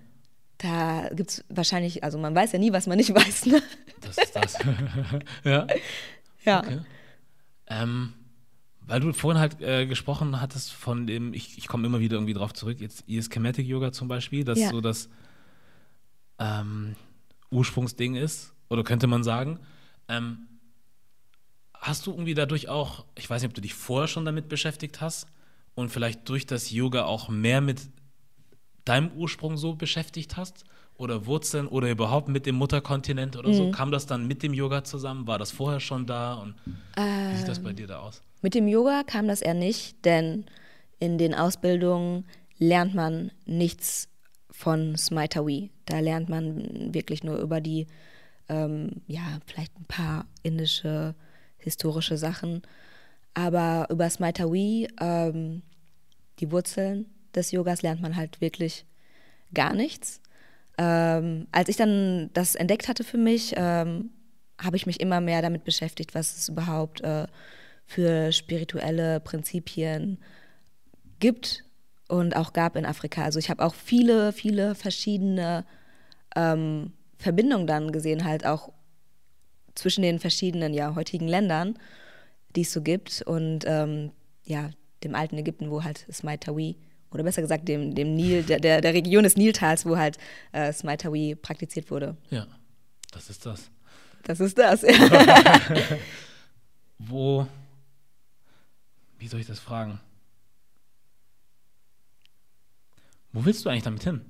[0.59, 3.46] Da gibt es wahrscheinlich, also man weiß ja nie, was man nicht weiß.
[3.46, 3.62] Ne?
[4.00, 4.59] das ist das.
[5.44, 5.66] ja.
[6.44, 6.61] Ja.
[6.61, 6.79] Okay.
[7.66, 8.14] Ähm,
[8.81, 12.33] weil du vorhin halt äh, gesprochen hattest von dem, ich, ich komme immer wieder irgendwie
[12.35, 14.70] drauf zurück, jetzt Ischematic Yoga zum Beispiel, das Ja.
[14.70, 15.09] so das
[16.38, 16.96] ähm,
[17.50, 19.61] Ursprungsding ist, oder könnte man sagen.
[20.09, 20.48] Ähm,
[21.81, 25.01] hast du irgendwie dadurch auch, ich weiß nicht, ob du dich vorher schon damit beschäftigt
[25.01, 25.27] hast
[25.75, 27.81] und vielleicht durch das Yoga auch mehr mit
[28.85, 30.64] deinem Ursprung so beschäftigt hast?
[30.97, 33.55] Oder Wurzeln oder überhaupt mit dem Mutterkontinent oder Mhm.
[33.55, 33.71] so?
[33.71, 35.27] Kam das dann mit dem Yoga zusammen?
[35.27, 36.35] War das vorher schon da?
[36.35, 36.55] Und
[37.31, 37.64] wie sieht das Ähm.
[37.64, 38.23] bei dir da aus?
[38.43, 40.45] Mit dem Yoga kam das eher nicht, denn
[40.99, 42.27] in den Ausbildungen
[42.59, 44.09] lernt man nichts
[44.51, 45.71] von Smitawi.
[45.87, 47.87] Da lernt man wirklich nur über die,
[48.51, 51.14] ähm, ja, vielleicht ein paar indische
[51.61, 52.62] historische Sachen.
[53.35, 55.62] Aber über Smitawi, ähm,
[56.38, 58.87] die Wurzeln des Yogas, lernt man halt wirklich
[59.55, 60.20] gar nichts.
[60.79, 64.11] Ähm, als ich dann das entdeckt hatte für mich, ähm,
[64.61, 67.27] habe ich mich immer mehr damit beschäftigt, was es überhaupt äh,
[67.87, 70.18] für spirituelle Prinzipien
[71.18, 71.64] gibt
[72.09, 73.25] und auch gab in Afrika.
[73.25, 75.64] Also ich habe auch viele, viele verschiedene
[76.37, 78.73] ähm, Verbindungen dann gesehen, halt auch
[79.81, 81.79] zwischen den verschiedenen ja, heutigen Ländern,
[82.57, 84.12] die es so gibt und ähm,
[84.45, 84.71] ja,
[85.05, 86.77] dem alten Ägypten, wo halt Smitawi
[87.11, 90.19] oder besser gesagt dem, dem Nil, der, der, der Region des Niltals, wo halt
[90.53, 92.16] äh, Smitawi praktiziert wurde.
[92.31, 92.47] Ja,
[93.11, 93.71] das ist das.
[94.25, 94.83] Das ist das.
[94.83, 95.61] Ja.
[96.99, 97.47] Wo,
[99.19, 99.99] wie soll ich das fragen?
[103.33, 104.21] Wo willst du eigentlich damit hin?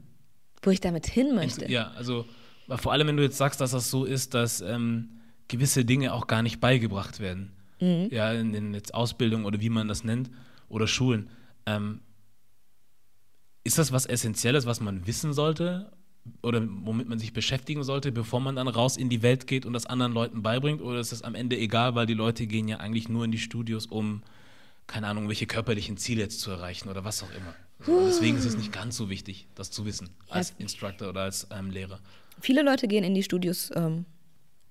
[0.62, 1.70] wo ich damit hin möchte.
[1.70, 2.26] Ja, also
[2.68, 5.19] vor allem, wenn du jetzt sagst, dass das so ist, dass ähm,
[5.50, 7.52] gewisse Dinge auch gar nicht beigebracht werden.
[7.80, 8.08] Mhm.
[8.10, 10.30] Ja, in den jetzt Ausbildungen oder wie man das nennt,
[10.68, 11.28] oder Schulen.
[11.66, 12.00] Ähm,
[13.64, 15.92] ist das was Essentielles, was man wissen sollte
[16.42, 19.72] oder womit man sich beschäftigen sollte, bevor man dann raus in die Welt geht und
[19.72, 20.80] das anderen Leuten beibringt?
[20.80, 23.38] Oder ist das am Ende egal, weil die Leute gehen ja eigentlich nur in die
[23.38, 24.22] Studios, um,
[24.86, 27.54] keine Ahnung, welche körperlichen Ziele jetzt zu erreichen oder was auch immer?
[27.80, 31.46] Also deswegen ist es nicht ganz so wichtig, das zu wissen, als Instructor oder als
[31.50, 31.98] ähm, Lehrer.
[32.40, 34.04] Viele Leute gehen in die Studios, ähm,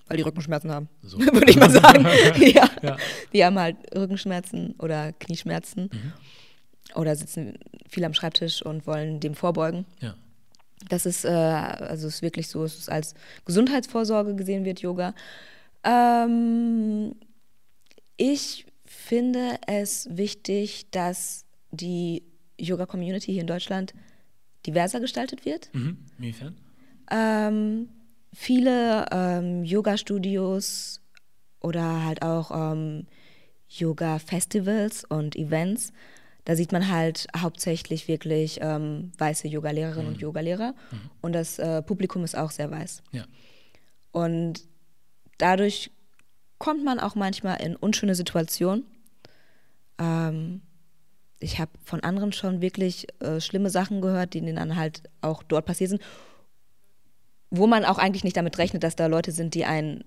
[0.10, 1.18] weil die Rückenschmerzen haben, So.
[1.20, 2.06] würde ich mal sagen.
[2.40, 2.70] ja.
[2.82, 2.98] Ja.
[3.32, 6.14] Die haben halt Rückenschmerzen oder Knieschmerzen Mhm.
[6.96, 7.58] oder sitzen
[7.90, 9.86] viel am Schreibtisch und wollen dem vorbeugen.
[10.02, 10.16] Ja.
[10.90, 13.14] Das ist, äh, also ist wirklich so, es ist als
[13.46, 15.14] Gesundheitsvorsorge gesehen wird, Yoga.
[15.84, 17.16] Ähm,
[18.18, 22.24] ich finde es wichtig, dass die
[22.58, 23.94] Yoga-Community hier in Deutschland
[24.66, 25.70] diverser gestaltet wird.
[25.74, 25.98] Mhm.
[26.18, 26.58] Inwiefern?
[27.12, 27.90] Ähm,
[28.34, 31.02] viele ähm, Yoga-Studios
[31.62, 33.08] oder halt auch ähm,
[33.70, 35.94] Yoga-Festivals und Events,
[36.46, 40.14] da sieht man halt hauptsächlich wirklich ähm, weiße Yogalehrerinnen mhm.
[40.14, 41.10] und Yogalehrer mhm.
[41.22, 43.04] und das äh, Publikum ist auch sehr weiß.
[43.12, 43.26] Ja.
[44.12, 44.62] Und
[45.38, 45.92] dadurch
[46.58, 48.86] kommt man auch manchmal in unschöne Situationen.
[50.00, 50.62] Ähm,
[51.40, 55.66] ich habe von anderen schon wirklich äh, schlimme Sachen gehört, die dann halt auch dort
[55.66, 56.02] passiert sind,
[57.50, 60.04] wo man auch eigentlich nicht damit rechnet, dass da Leute sind, die einen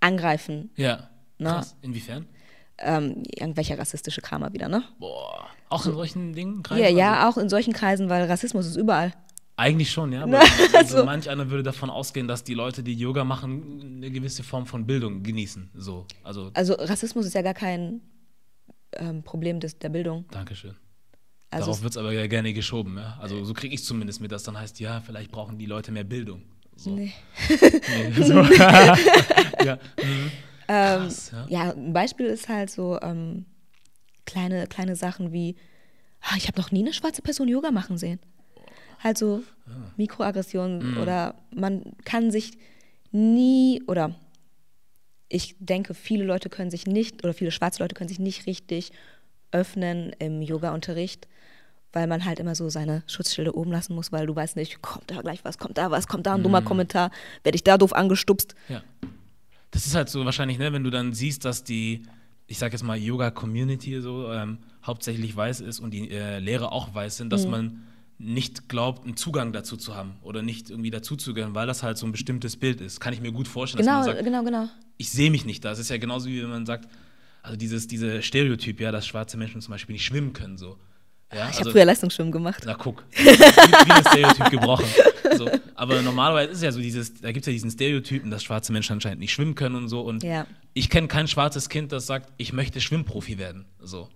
[0.00, 0.70] angreifen.
[0.76, 1.08] Ja.
[1.38, 1.50] Ne?
[1.50, 1.76] Krass.
[1.82, 2.26] Inwiefern?
[2.78, 4.84] Ähm, irgendwelcher rassistische Karma wieder, ne?
[4.98, 5.46] Boah.
[5.68, 6.62] Auch in solchen Dingen?
[6.62, 6.82] Kreisen?
[6.82, 7.28] Ja, ja, also?
[7.38, 9.12] auch in solchen Kreisen, weil Rassismus ist überall.
[9.56, 10.22] Eigentlich schon, ja.
[10.24, 14.10] Aber also, also manch einer würde davon ausgehen, dass die Leute, die Yoga machen, eine
[14.10, 15.70] gewisse Form von Bildung genießen.
[15.74, 18.00] So, also, also Rassismus ist ja gar kein
[18.92, 20.26] ähm, Problem des, der Bildung.
[20.30, 20.74] Dankeschön.
[21.50, 22.96] Also Darauf wird es aber ja gerne geschoben.
[22.96, 23.16] Ja?
[23.20, 26.02] Also so kriege ich zumindest mit, dass dann heißt, ja, vielleicht brauchen die Leute mehr
[26.02, 26.42] Bildung.
[26.76, 26.90] So.
[26.90, 27.12] Nee.
[27.48, 28.34] nee so.
[29.64, 29.78] ja.
[30.02, 30.30] Mhm.
[30.66, 31.64] Krass, ähm, ja.
[31.66, 31.72] ja.
[31.72, 33.44] ein Beispiel ist halt so ähm,
[34.24, 35.56] kleine, kleine Sachen wie,
[36.20, 38.20] ah, ich habe noch nie eine schwarze Person Yoga machen sehen.
[39.02, 39.70] Halt so ah.
[39.96, 40.98] Mikroaggressionen mhm.
[41.02, 42.52] oder man kann sich
[43.12, 44.14] nie oder
[45.28, 48.92] ich denke, viele Leute können sich nicht oder viele schwarze Leute können sich nicht richtig
[49.52, 51.28] öffnen im Yoga-Unterricht,
[51.94, 55.10] weil man halt immer so seine Schutzschilde oben lassen muss, weil du weißt nicht, kommt
[55.10, 56.66] da gleich was, kommt da was, kommt da ein dummer mhm.
[56.66, 57.10] Kommentar,
[57.42, 58.54] werde ich da doof angestupst.
[58.68, 58.82] Ja.
[59.70, 62.02] Das ist halt so wahrscheinlich, ne, wenn du dann siehst, dass die,
[62.46, 66.94] ich sag jetzt mal, Yoga-Community so ähm, hauptsächlich weiß ist und die äh, Lehrer auch
[66.94, 67.50] weiß sind, dass mhm.
[67.50, 67.82] man
[68.18, 72.06] nicht glaubt, einen Zugang dazu zu haben oder nicht irgendwie dazuzugehören, weil das halt so
[72.06, 73.00] ein bestimmtes Bild ist.
[73.00, 74.68] Kann ich mir gut vorstellen, genau, dass man sagt, genau, genau.
[74.96, 75.72] ich sehe mich nicht da.
[75.72, 76.88] Es ist ja genauso wie wenn man sagt,
[77.42, 80.78] also dieses diese Stereotyp, ja, dass schwarze Menschen zum Beispiel nicht schwimmen können, so.
[81.34, 82.62] Ja, ich also, habe früher Leistungsschwimmen gemacht.
[82.64, 84.86] Na guck, wie, wie ein Stereotyp gebrochen.
[85.36, 88.44] So, aber normalerweise ist es ja so dieses, da gibt es ja diesen Stereotypen, dass
[88.44, 90.02] schwarze Menschen anscheinend nicht schwimmen können und so.
[90.02, 90.46] Und ja.
[90.74, 93.64] ich kenne kein schwarzes Kind, das sagt, ich möchte Schwimmprofi werden.
[93.80, 94.10] So.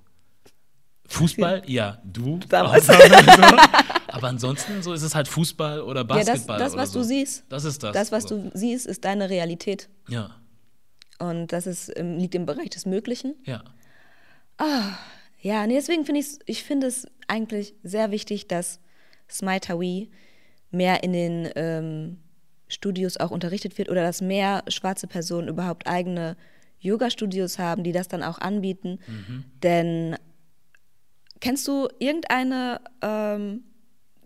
[1.09, 2.38] Fußball, ja, du.
[2.48, 2.88] Damals.
[4.09, 6.59] Aber ansonsten so ist es halt Fußball oder Basketball.
[6.59, 7.00] Ja, das, das was so.
[7.00, 7.44] du siehst.
[7.48, 7.94] Das ist das.
[7.94, 8.42] Das, was so.
[8.42, 9.88] du siehst, ist deine Realität.
[10.09, 10.37] Ja.
[11.18, 13.35] Und das ist, ähm, liegt im Bereich des Möglichen.
[13.44, 13.64] Ja.
[14.59, 14.98] Ah,
[15.40, 18.81] ja, nee, deswegen finde ich ich finde es eigentlich sehr wichtig, dass
[19.31, 20.11] Smitawi
[20.70, 22.18] mehr in den ähm,
[22.68, 26.37] Studios auch unterrichtet wird oder dass mehr schwarze Personen überhaupt eigene
[26.81, 29.01] Yoga-Studios haben, die das dann auch anbieten.
[29.07, 29.44] Mhm.
[29.62, 30.16] Denn
[31.40, 33.64] kennst du irgendeine ähm,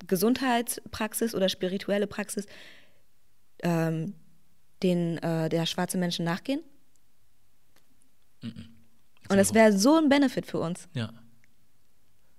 [0.06, 2.46] Gesundheitspraxis oder spirituelle Praxis,
[3.62, 4.14] ähm,
[4.82, 6.60] den äh, der schwarze Menschen nachgehen?
[8.42, 8.71] Mhm.
[9.32, 10.88] Und das wäre so ein Benefit für uns.
[10.94, 11.12] Ja.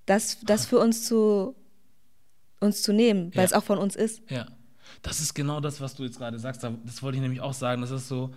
[0.05, 1.55] Das, das für uns zu,
[2.59, 3.45] uns zu nehmen, weil ja.
[3.45, 4.21] es auch von uns ist.
[4.29, 4.47] Ja.
[5.01, 6.63] Das ist genau das, was du jetzt gerade sagst.
[6.63, 7.81] Das wollte ich nämlich auch sagen.
[7.81, 8.33] Das ist so,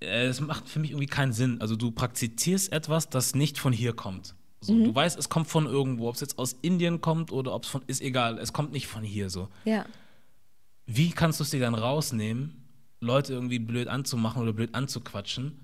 [0.00, 1.60] äh, es macht für mich irgendwie keinen Sinn.
[1.60, 4.34] Also du praktizierst etwas, das nicht von hier kommt.
[4.60, 4.84] So, mhm.
[4.84, 7.68] Du weißt, es kommt von irgendwo, ob es jetzt aus Indien kommt oder ob es
[7.68, 9.48] von, ist egal, es kommt nicht von hier so.
[9.64, 9.84] Ja.
[10.86, 12.64] Wie kannst du es dir dann rausnehmen,
[13.00, 15.60] Leute irgendwie blöd anzumachen oder blöd anzuquatschen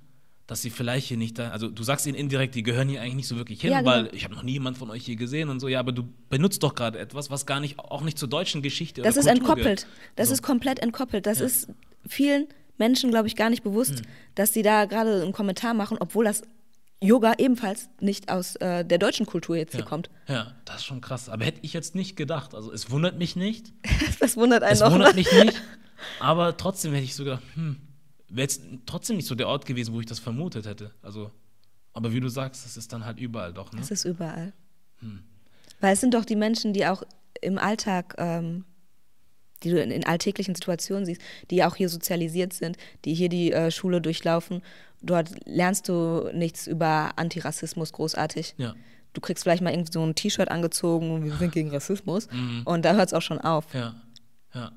[0.46, 3.14] dass sie vielleicht hier nicht da, also du sagst ihnen indirekt, die gehören hier eigentlich
[3.14, 3.90] nicht so wirklich hin, ja, genau.
[3.90, 6.04] weil ich habe noch nie jemand von euch hier gesehen und so, ja, aber du
[6.28, 9.40] benutzt doch gerade etwas, was gar nicht, auch nicht zur deutschen Geschichte Das ist Kultur
[9.40, 9.64] entkoppelt.
[9.64, 9.86] Gehört.
[10.16, 10.34] Das so.
[10.34, 11.26] ist komplett entkoppelt.
[11.26, 11.46] Das ja.
[11.46, 11.68] ist
[12.06, 14.06] vielen Menschen, glaube ich, gar nicht bewusst, hm.
[14.34, 16.42] dass sie da gerade einen Kommentar machen, obwohl das
[17.00, 19.80] Yoga ebenfalls nicht aus äh, der deutschen Kultur jetzt ja.
[19.80, 20.10] hier kommt.
[20.26, 21.28] Ja, das ist schon krass.
[21.28, 22.54] Aber hätte ich jetzt nicht gedacht.
[22.54, 23.72] Also es wundert mich nicht.
[24.20, 25.60] das wundert einen Es wundert mich nicht.
[26.20, 27.76] Aber trotzdem hätte ich so gedacht, hm,
[28.28, 30.92] wäre jetzt trotzdem nicht so der Ort gewesen, wo ich das vermutet hätte.
[31.02, 31.30] Also,
[31.92, 33.72] aber wie du sagst, das ist dann halt überall doch.
[33.72, 33.80] Ne?
[33.80, 34.52] Es ist überall.
[35.00, 35.22] Hm.
[35.80, 37.02] Weil es sind doch die Menschen, die auch
[37.40, 38.64] im Alltag, ähm,
[39.62, 43.52] die du in, in, alltäglichen Situationen siehst, die auch hier sozialisiert sind, die hier die
[43.52, 44.62] äh, Schule durchlaufen.
[45.02, 48.54] Dort lernst du nichts über Antirassismus großartig.
[48.56, 48.74] Ja.
[49.12, 52.28] Du kriegst vielleicht mal irgendwie so ein T-Shirt angezogen und wir sind gegen Rassismus.
[52.30, 52.62] Mhm.
[52.64, 53.72] Und da hört es auch schon auf.
[53.72, 53.94] Ja,
[54.54, 54.72] ja.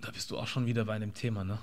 [0.00, 1.58] Da bist du auch schon wieder bei einem Thema, ne?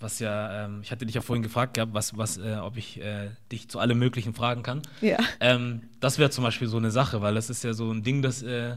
[0.00, 3.00] Was ja, ähm, ich hatte dich ja vorhin gefragt gehabt, was, was, äh, ob ich
[3.00, 4.82] äh, dich zu allem möglichen fragen kann.
[5.00, 5.18] Ja.
[5.40, 8.20] Ähm, das wäre zum Beispiel so eine Sache, weil das ist ja so ein Ding,
[8.22, 8.76] das äh,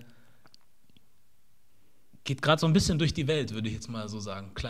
[2.24, 4.70] geht gerade so ein bisschen durch die Welt, würde ich jetzt mal so sagen, äh,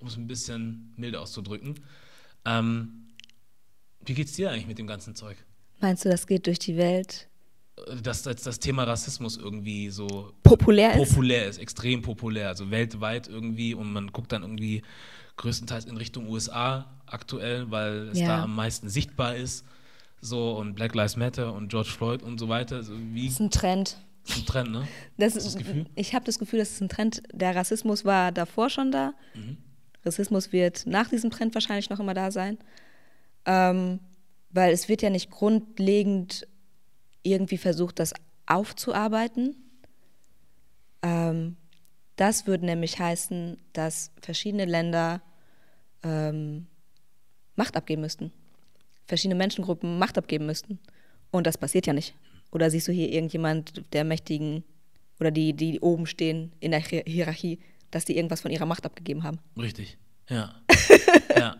[0.00, 1.80] um es ein bisschen milder auszudrücken.
[2.44, 3.08] Ähm,
[4.04, 5.36] wie geht's dir eigentlich mit dem ganzen Zeug?
[5.80, 7.28] Meinst du, das geht durch die Welt?
[8.02, 11.08] Dass, dass das Thema Rassismus irgendwie so populär ist?
[11.10, 14.82] Populär ist, extrem populär, also weltweit irgendwie und man guckt dann irgendwie
[15.38, 18.28] größtenteils in Richtung USA aktuell, weil es ja.
[18.28, 19.64] da am meisten sichtbar ist.
[20.20, 22.76] So und Black Lives Matter und George Floyd und so weiter.
[22.76, 23.96] Also das ist ein Trend.
[24.26, 24.88] Das ist ein Trend, ne?
[25.16, 25.86] Das, das Gefühl?
[25.94, 27.22] Ich habe das Gefühl, das ist ein Trend.
[27.32, 29.14] Der Rassismus war davor schon da.
[29.34, 29.56] Mhm.
[30.04, 32.58] Rassismus wird nach diesem Trend wahrscheinlich noch immer da sein.
[33.46, 34.00] Ähm,
[34.50, 36.46] weil es wird ja nicht grundlegend
[37.22, 38.12] irgendwie versucht, das
[38.46, 39.56] aufzuarbeiten.
[41.02, 41.56] Ähm,
[42.16, 45.22] das würde nämlich heißen, dass verschiedene Länder
[46.02, 46.66] ähm,
[47.56, 48.32] Macht abgeben müssten.
[49.06, 50.78] Verschiedene Menschengruppen Macht abgeben müssten.
[51.30, 52.14] Und das passiert ja nicht.
[52.50, 54.64] Oder siehst du hier irgendjemand der Mächtigen
[55.20, 57.58] oder die, die oben stehen in der Hier- Hierarchie,
[57.90, 59.38] dass die irgendwas von ihrer Macht abgegeben haben?
[59.56, 60.54] Richtig, ja.
[61.36, 61.56] ja.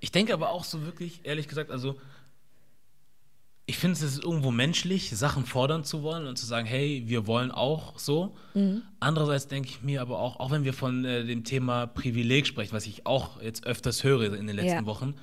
[0.00, 2.00] Ich denke aber auch so wirklich, ehrlich gesagt, also
[3.70, 7.26] ich finde es ist irgendwo menschlich, Sachen fordern zu wollen und zu sagen, hey, wir
[7.28, 8.36] wollen auch so.
[8.98, 12.72] Andererseits denke ich mir aber auch, auch wenn wir von äh, dem Thema Privileg sprechen,
[12.72, 14.86] was ich auch jetzt öfters höre in den letzten Ja.
[14.86, 15.14] Wochen,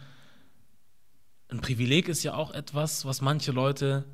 [1.50, 4.06] ein Privileg ist ja auch etwas, was manche Leute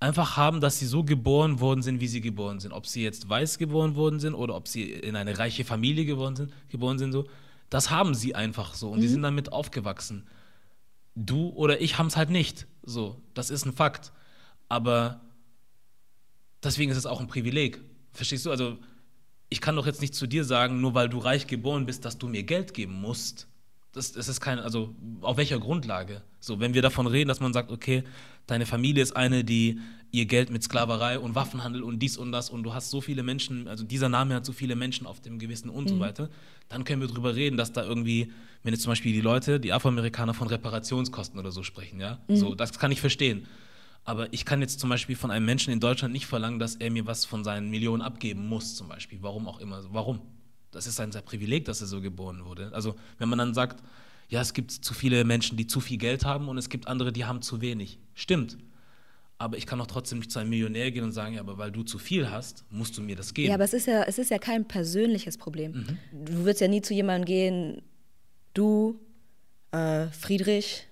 [0.00, 2.72] einfach haben, dass sie so geboren worden sind, wie sie geboren sind.
[2.72, 6.36] Ob sie jetzt weiß geboren worden sind oder ob sie in eine reiche Familie geboren
[6.36, 7.26] sind, geboren sind so,
[7.68, 10.26] das haben sie einfach so und die sind damit aufgewachsen.
[11.16, 12.68] Du oder ich haben es halt nicht.
[12.88, 14.12] So, das ist ein Fakt.
[14.68, 15.20] Aber
[16.62, 17.80] deswegen ist es auch ein Privileg.
[18.12, 18.50] Verstehst du?
[18.50, 18.78] Also,
[19.50, 22.18] ich kann doch jetzt nicht zu dir sagen, nur weil du reich geboren bist, dass
[22.18, 23.46] du mir Geld geben musst.
[23.92, 26.22] Das, das ist kein, also auf welcher Grundlage?
[26.40, 28.04] So, wenn wir davon reden, dass man sagt, okay,
[28.48, 29.78] deine Familie ist eine, die
[30.10, 33.22] ihr Geld mit Sklaverei und Waffenhandel und dies und das und du hast so viele
[33.22, 36.30] Menschen, also dieser Name hat so viele Menschen auf dem Gewissen und so weiter,
[36.68, 38.32] dann können wir drüber reden, dass da irgendwie,
[38.62, 42.54] wenn jetzt zum Beispiel die Leute, die Afroamerikaner von Reparationskosten oder so sprechen, ja, so,
[42.54, 43.46] das kann ich verstehen.
[44.04, 46.90] Aber ich kann jetzt zum Beispiel von einem Menschen in Deutschland nicht verlangen, dass er
[46.90, 49.18] mir was von seinen Millionen abgeben muss, zum Beispiel.
[49.20, 49.82] Warum auch immer.
[49.92, 50.20] Warum?
[50.70, 52.70] Das ist sein, sein Privileg, dass er so geboren wurde.
[52.72, 53.82] Also, wenn man dann sagt,
[54.30, 57.12] ja, es gibt zu viele Menschen, die zu viel Geld haben und es gibt andere,
[57.12, 57.98] die haben zu wenig.
[58.18, 58.58] Stimmt.
[59.40, 61.70] Aber ich kann auch trotzdem nicht zu einem Millionär gehen und sagen, ja, aber weil
[61.70, 63.48] du zu viel hast, musst du mir das geben.
[63.50, 65.96] Ja, aber es ist ja, es ist ja kein persönliches Problem.
[66.12, 67.82] Du würdest ja nie zu jemandem gehen,
[68.54, 68.98] du,
[69.70, 70.88] äh, Friedrich,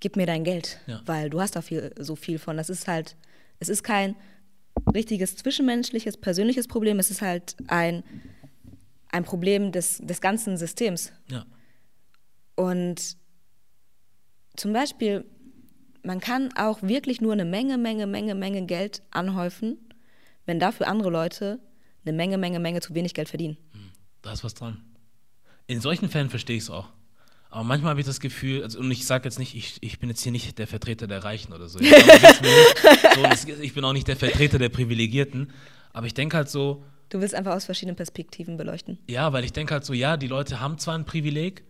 [0.00, 1.02] gib mir dein Geld, Ja.
[1.04, 2.56] weil du hast da viel, so viel von.
[2.56, 3.16] Das ist halt,
[3.60, 4.16] es ist kein
[4.94, 8.02] richtiges zwischenmenschliches, persönliches Problem, es ist halt ein,
[9.10, 11.12] ein Problem des, des ganzen Systems.
[11.30, 11.44] ja.
[12.56, 13.16] Und
[14.56, 15.24] zum Beispiel,
[16.04, 19.78] man kann auch wirklich nur eine Menge, Menge, Menge, Menge Geld anhäufen,
[20.46, 21.58] wenn dafür andere Leute
[22.04, 23.56] eine Menge, Menge, Menge zu wenig Geld verdienen.
[24.22, 24.82] Da ist was dran.
[25.66, 26.88] In solchen Fällen verstehe ich es auch.
[27.50, 30.08] Aber manchmal habe ich das Gefühl, also, und ich sage jetzt nicht, ich, ich bin
[30.08, 31.78] jetzt hier nicht der Vertreter der Reichen oder so.
[31.84, 35.52] Ich, nicht so ich bin auch nicht der Vertreter der Privilegierten.
[35.92, 38.98] Aber ich denke halt so, Du willst einfach aus verschiedenen Perspektiven beleuchten.
[39.08, 41.62] ja, weil ich denke halt so, ja, die Leute haben zwar ein Privileg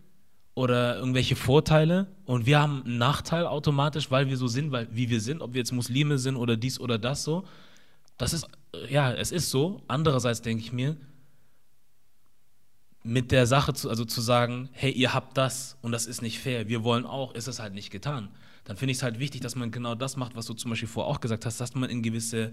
[0.54, 5.10] oder irgendwelche Vorteile und wir haben einen Nachteil automatisch, weil wir so sind, weil, wie
[5.10, 7.44] wir sind, ob wir jetzt Muslime sind oder dies oder das so.
[8.16, 8.46] Das ist,
[8.88, 9.82] ja, es ist so.
[9.88, 10.96] Andererseits denke ich mir,
[13.02, 16.38] mit der Sache zu, also zu sagen, hey, ihr habt das und das ist nicht
[16.38, 18.28] fair, wir wollen auch, ist es halt nicht getan.
[18.64, 20.88] Dann finde ich es halt wichtig, dass man genau das macht, was du zum Beispiel
[20.88, 22.52] vorher auch gesagt hast, dass man in gewisse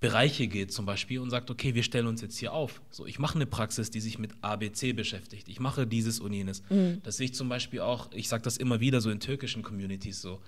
[0.00, 2.82] Bereiche geht zum Beispiel und sagt, okay, wir stellen uns jetzt hier auf.
[2.90, 5.48] So, ich mache eine Praxis, die sich mit ABC beschäftigt.
[5.48, 6.62] Ich mache dieses und jenes.
[7.02, 10.20] Das sehe ich zum Beispiel auch, ich sage das immer wieder so in türkischen Communities
[10.20, 10.40] so.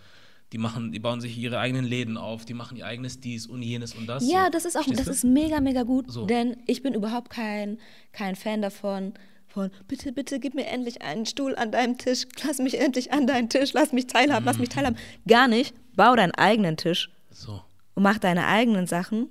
[0.52, 3.62] Die machen, die bauen sich ihre eigenen Läden auf, die machen ihr eigenes dies und
[3.62, 4.28] jenes und das.
[4.30, 4.50] Ja, so.
[4.52, 5.12] das ist auch, Verstehst das du?
[5.12, 6.26] ist mega, mega gut, So.
[6.26, 7.78] denn ich bin überhaupt kein,
[8.12, 9.14] kein Fan davon,
[9.48, 13.26] von bitte, bitte gib mir endlich einen Stuhl an deinem Tisch, lass mich endlich an
[13.26, 14.96] deinen Tisch, lass mich teilhaben, lass mich teilhaben.
[15.26, 17.62] Gar nicht, bau deinen eigenen Tisch So.
[17.96, 19.28] Und mach deine eigenen Sachen.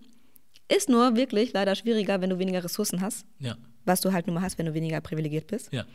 [0.67, 4.33] Ist nur wirklich leider schwieriger, wenn du weniger Ressourcen hast, Ja, was du halt nur
[4.33, 5.71] mal hast, wenn du weniger privilegiert bist.
[5.71, 5.85] ja.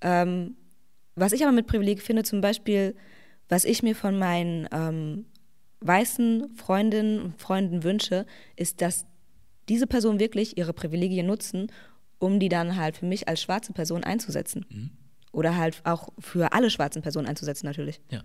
[0.00, 0.56] Ähm,
[1.14, 2.96] was ich aber mit Privileg finde, zum Beispiel,
[3.50, 5.26] was ich mir von meinen ähm,
[5.80, 8.24] weißen Freundinnen und Freunden wünsche,
[8.56, 9.04] ist, dass
[9.68, 11.70] diese Personen wirklich ihre Privilegien nutzen,
[12.18, 14.96] um die dann halt für mich als schwarze Person einzusetzen.
[15.32, 18.00] Oder halt auch für alle schwarzen Personen einzusetzen, natürlich.
[18.10, 18.22] ja.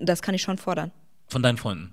[0.00, 0.92] Das kann ich schon fordern.
[1.28, 1.92] Von deinen Freunden.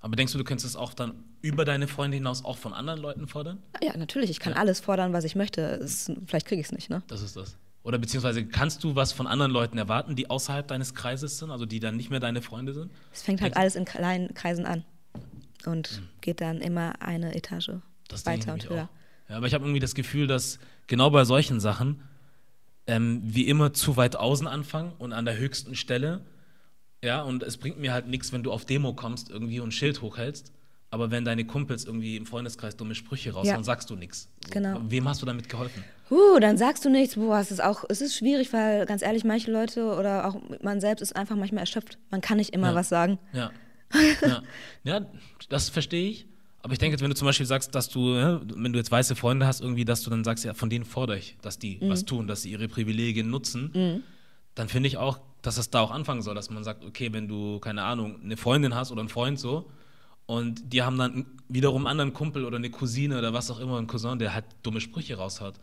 [0.00, 3.00] Aber denkst du, du könntest es auch dann über deine Freunde hinaus auch von anderen
[3.00, 3.62] Leuten fordern?
[3.82, 5.62] Ja, natürlich, ich kann alles fordern, was ich möchte.
[5.62, 7.02] Es, vielleicht kriege ich es nicht, ne?
[7.06, 7.56] Das ist das.
[7.82, 11.66] Oder beziehungsweise kannst du was von anderen Leuten erwarten, die außerhalb deines Kreises sind, also
[11.66, 12.90] die dann nicht mehr deine Freunde sind?
[13.12, 14.84] Es fängt halt alles in kleinen Kreisen an
[15.66, 17.72] und geht dann immer eine Etage.
[18.08, 18.84] Das weiter und höher.
[18.84, 19.30] auch.
[19.30, 20.58] Ja, aber ich habe irgendwie das Gefühl, dass
[20.88, 22.02] genau bei solchen Sachen
[22.86, 26.20] ähm, wie immer zu weit außen anfangen und an der höchsten Stelle.
[27.02, 29.72] Ja, und es bringt mir halt nichts, wenn du auf Demo kommst irgendwie und ein
[29.72, 30.52] Schild hochhältst.
[30.92, 33.62] Aber wenn deine Kumpels irgendwie im Freundeskreis dumme Sprüche raushauen, Ja.
[33.62, 34.28] sagst du nichts.
[34.50, 34.80] Genau.
[34.88, 35.84] Wem hast du damit geholfen?
[36.10, 37.14] Uh, dann sagst du nichts.
[37.14, 40.80] Boah, es ist auch, es ist schwierig, weil ganz ehrlich, manche Leute oder auch man
[40.80, 41.96] selbst ist einfach manchmal erschöpft.
[42.10, 42.74] Man kann nicht immer Ja.
[42.74, 43.18] was sagen.
[43.32, 43.52] Ja.
[44.22, 44.42] ja.
[44.82, 45.06] ja,
[45.48, 46.26] das verstehe ich.
[46.62, 49.14] Aber ich denke, wenn du zum Beispiel sagst, dass du, ja, wenn du jetzt weiße
[49.16, 51.88] Freunde hast, irgendwie, dass du dann sagst, ja, von denen fordere ich, dass die Mhm.
[51.88, 54.02] was tun, dass sie ihre Privilegien nutzen,
[54.56, 57.28] dann finde ich auch, dass es da auch anfangen soll, dass man sagt, okay, wenn
[57.28, 59.70] du, keine Ahnung, eine Freundin hast oder einen Freund so
[60.26, 63.78] und die haben dann wiederum einen anderen Kumpel oder eine Cousine oder was auch immer,
[63.78, 65.54] einen Cousin, der halt dumme Sprüche raushaut,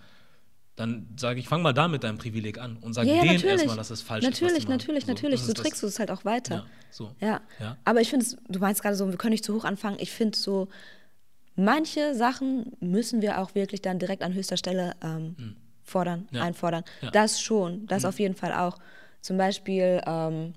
[0.76, 3.34] dann sage ich, fang mal da mit deinem Privileg an und sag Ja, ja, denen
[3.36, 3.54] natürlich.
[3.54, 4.30] erstmal, dass es falsch ist.
[4.30, 4.72] natürlich, machen.
[4.78, 5.40] natürlich, So, natürlich.
[5.40, 6.56] das So ist trägst du es halt auch weiter.
[6.56, 7.12] Ja, so.
[7.20, 7.42] Ja.
[7.60, 7.78] Ja.
[7.84, 9.98] Aber ich finde, du meinst gerade so, wir können nicht zu hoch anfangen.
[10.00, 10.68] Ich finde so,
[11.56, 16.38] manche Sachen müssen wir auch wirklich dann direkt an höchster Stelle ähm, fordern, Hm.
[16.38, 16.44] Ja.
[16.44, 16.84] einfordern.
[17.12, 18.78] Das schon, das auf jeden Fall auch.
[19.22, 20.54] Zum Beispiel ähm,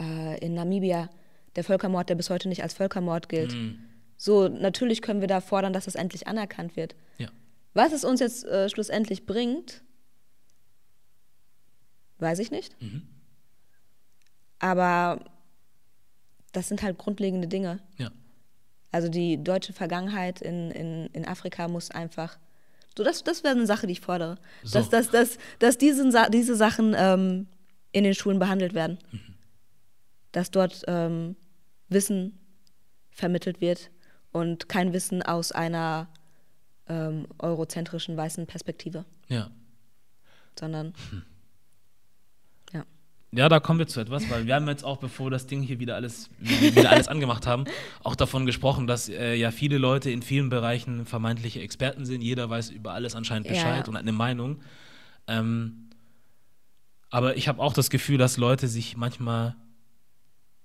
[0.00, 1.08] äh, in Namibia
[1.56, 3.52] der Völkermord, der bis heute nicht als Völkermord gilt.
[3.52, 3.78] Hm.
[4.16, 6.94] So, natürlich können wir da fordern, dass das endlich anerkannt wird.
[7.18, 7.28] Ja.
[7.74, 9.82] Was es uns jetzt äh, schlussendlich bringt,
[12.18, 12.80] weiß ich nicht.
[12.80, 13.02] Mhm.
[14.58, 15.24] Aber
[16.52, 17.80] das sind halt grundlegende Dinge.
[17.98, 18.10] Ja.
[18.92, 22.38] Also die deutsche Vergangenheit in, in, in Afrika muss einfach.
[22.96, 24.36] So, das, das wäre eine Sache, die ich fordere.
[24.62, 24.78] So.
[24.78, 27.48] Dass, dass, dass, dass diese, diese Sachen ähm,
[27.92, 28.98] in den Schulen behandelt werden.
[29.10, 29.20] Mhm.
[30.32, 31.36] Dass dort ähm,
[31.88, 32.38] Wissen
[33.10, 33.90] vermittelt wird
[34.32, 36.08] und kein Wissen aus einer
[36.88, 39.50] ähm, eurozentrischen weißen Perspektive, Ja.
[40.58, 41.22] sondern ja.
[43.36, 45.80] Ja, da kommen wir zu etwas, weil wir haben jetzt auch, bevor das Ding hier
[45.80, 47.64] wieder alles, wieder alles angemacht haben,
[48.02, 52.22] auch davon gesprochen, dass äh, ja viele Leute in vielen Bereichen vermeintliche Experten sind.
[52.22, 53.52] Jeder weiß über alles anscheinend Ja.
[53.52, 54.60] Bescheid und hat eine Meinung.
[55.26, 55.90] Ähm,
[57.10, 59.56] aber ich habe auch das Gefühl, dass Leute sich manchmal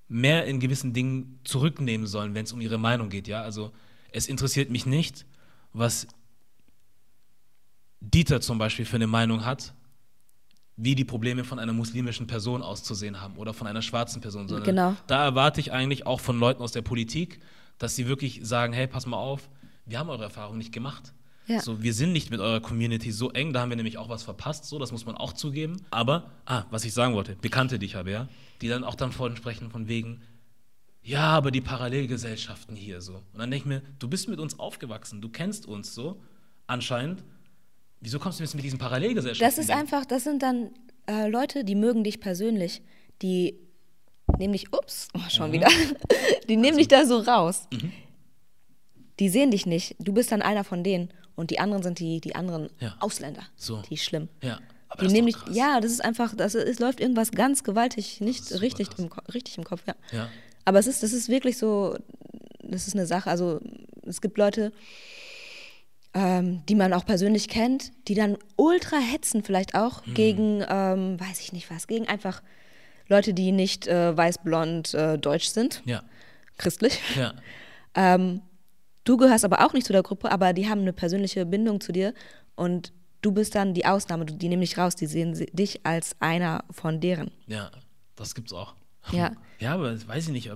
[0.08, 3.28] mehr in gewissen Dingen zurücknehmen sollen, wenn es um ihre Meinung geht.
[3.28, 3.72] Ja, also
[4.12, 5.26] es interessiert mich nicht,
[5.74, 6.08] was
[8.02, 9.74] Dieter zum Beispiel für eine Meinung hat,
[10.82, 14.66] wie die Probleme von einer muslimischen Person auszusehen haben oder von einer schwarzen Person, sondern
[14.66, 14.96] Genau.
[15.08, 17.40] da erwarte ich eigentlich auch von Leuten aus der Politik,
[17.78, 19.50] dass sie wirklich sagen, hey, pass mal auf,
[19.86, 21.14] wir haben eure Erfahrung nicht gemacht.
[21.48, 21.60] Ja.
[21.62, 24.24] So, wir sind nicht mit eurer Community so eng, da haben wir nämlich auch was
[24.24, 25.78] verpasst, so, das muss man auch zugeben.
[25.92, 28.30] Aber, ah, was ich sagen wollte, Bekannte, die ich habe, ja,
[28.62, 30.22] die dann auch dann von sprechen von wegen,
[31.02, 33.16] ja, aber die Parallelgesellschaften hier so.
[33.16, 36.22] Und dann denke ich mir, du bist mit uns aufgewachsen, du kennst uns so,
[36.68, 37.24] anscheinend.
[38.02, 39.46] Wieso kommst du jetzt mit diesen Parallelgesellschaften?
[39.46, 40.70] Das ist einfach, das sind dann
[41.08, 42.82] äh, Leute, die mögen dich persönlich,
[43.22, 43.60] die
[44.38, 45.30] nehmen dich, ups, oh, Mhm.
[45.30, 45.68] schon wieder,
[46.50, 47.68] die nehmen dich da so raus.
[49.20, 52.22] Die sehen dich nicht, du bist dann einer von denen und die anderen sind die,
[52.22, 52.96] die anderen Ja.
[53.00, 53.82] Ausländer, So.
[53.90, 54.30] die schlimm.
[54.42, 55.56] Ja, aber Die krass.
[55.56, 59.00] ja, das ist einfach, das ist, es läuft irgendwas ganz gewaltig nicht richtig krass.
[59.00, 59.96] im, richtig im Kopf, ja.
[60.14, 60.30] Ja.
[60.64, 61.98] Aber es ist, das ist wirklich so,
[62.64, 63.30] das ist eine Sache.
[63.30, 63.60] Also
[64.04, 64.72] es gibt Leute,
[66.14, 70.14] ähm, die man auch persönlich kennt, die dann ultra hetzen vielleicht auch Mhm.
[70.14, 72.42] gegen, ähm, weiß ich nicht was, gegen einfach
[73.08, 76.04] Leute, die nicht äh, weiß-blond äh, deutsch sind, Ja,
[76.58, 77.00] christlich.
[77.18, 77.34] ja,
[77.96, 78.42] Ähm,
[79.04, 81.92] du gehörst aber auch nicht zu der Gruppe, aber die haben eine persönliche Bindung zu
[81.92, 82.14] dir
[82.56, 82.94] und
[83.24, 87.00] du bist dann die Ausnahme, die nehmen dich raus, die sehen dich als einer von
[87.02, 87.32] deren.
[87.48, 87.72] ja,
[88.16, 88.76] das gibt's auch.
[89.12, 89.32] Ja.
[89.60, 90.52] Ja, aber das weiß ich nicht.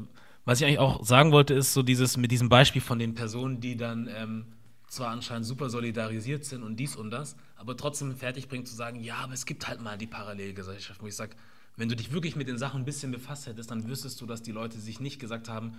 [0.45, 3.59] Was ich eigentlich auch sagen wollte, ist so dieses mit diesem Beispiel von den Personen,
[3.59, 4.45] die dann ähm,
[4.93, 8.99] zwar anscheinend super solidarisiert sind und dies und das, aber trotzdem fertig bringen zu sagen,
[9.01, 11.35] ja, aber es gibt halt mal die Parallelgesellschaft, wo ich sage,
[11.75, 14.41] wenn du dich wirklich mit den Sachen ein bisschen befasst hättest, dann wüsstest du, dass
[14.43, 15.73] die Leute sich nicht gesagt haben,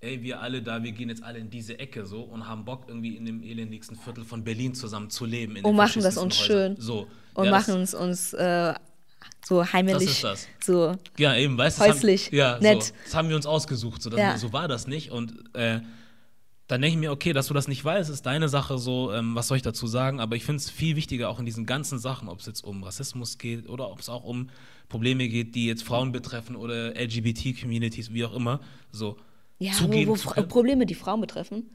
[0.00, 2.84] ey, wir alle da, wir gehen jetzt alle in diese Ecke so und haben Bock,
[2.88, 5.56] irgendwie in dem elendigsten Viertel von Berlin zusammen zu leben.
[5.56, 6.76] in Und machen das uns Häusern.
[6.76, 6.82] schön.
[6.84, 7.06] So.
[7.34, 8.74] Und Ja, machen es uns äh,
[9.46, 10.48] so heimelig, Das ist das.
[10.64, 12.82] so Ja, eben, weißt du, Häuslich, haben, ja, nett.
[12.82, 14.38] So, das haben wir uns ausgesucht, so, das, Ja.
[14.38, 15.10] so war das nicht.
[15.10, 15.80] Und äh,
[16.70, 19.34] dann denke ich mir, okay, dass du das nicht weißt, ist deine Sache so, ähm,
[19.34, 20.20] was soll ich dazu sagen?
[20.20, 22.84] Aber ich finde es viel wichtiger, auch in diesen ganzen Sachen, ob es jetzt um
[22.84, 24.50] Rassismus geht oder ob es auch um
[24.88, 28.60] Probleme geht, die jetzt Frauen betreffen oder LGBT-Communities, wie auch immer,
[28.92, 29.16] so
[29.58, 30.42] ja, wo, wo.
[30.44, 31.70] Probleme, die Frauen betreffen.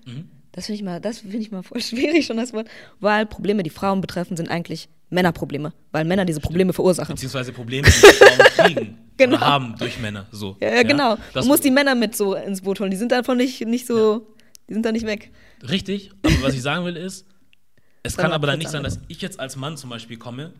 [0.53, 2.69] Das finde ich mal, das finde ich mal voll schwierig schon das Wort,
[3.01, 7.15] weil Probleme, die Frauen betreffen, sind eigentlich Männerprobleme, weil Männer diese Probleme verursachen.
[7.15, 8.39] Beziehungsweise Probleme, die Frauen
[8.73, 9.39] kriegen Genau.
[9.39, 10.25] haben durch Männer.
[10.31, 10.57] So.
[10.59, 11.17] Ja, ja, genau.
[11.33, 12.91] Das, Du musst die Männer mit so ins Boot holen.
[12.91, 14.27] Die sind davon nicht, nicht so,
[14.69, 15.31] die sind da nicht weg.
[15.67, 17.25] Richtig, aber was ich sagen will ist,
[18.03, 20.53] es kann aber dann nicht sein, dass ich jetzt als Mann zum Beispiel komme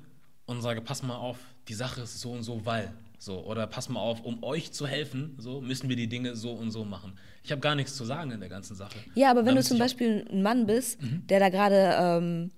[0.45, 1.37] und sage, pass mal auf,
[1.67, 2.93] die Sache ist so und so, weil.
[3.17, 6.51] So, oder pass mal auf, um euch zu helfen, so müssen wir die Dinge so
[6.51, 7.17] und so machen.
[7.43, 8.95] Ich habe gar nichts zu sagen in der ganzen Sache.
[9.15, 11.25] Ja, aber wenn du zum Beispiel ein Mann bist, Mhm.
[11.27, 12.51] der da gerade ähm,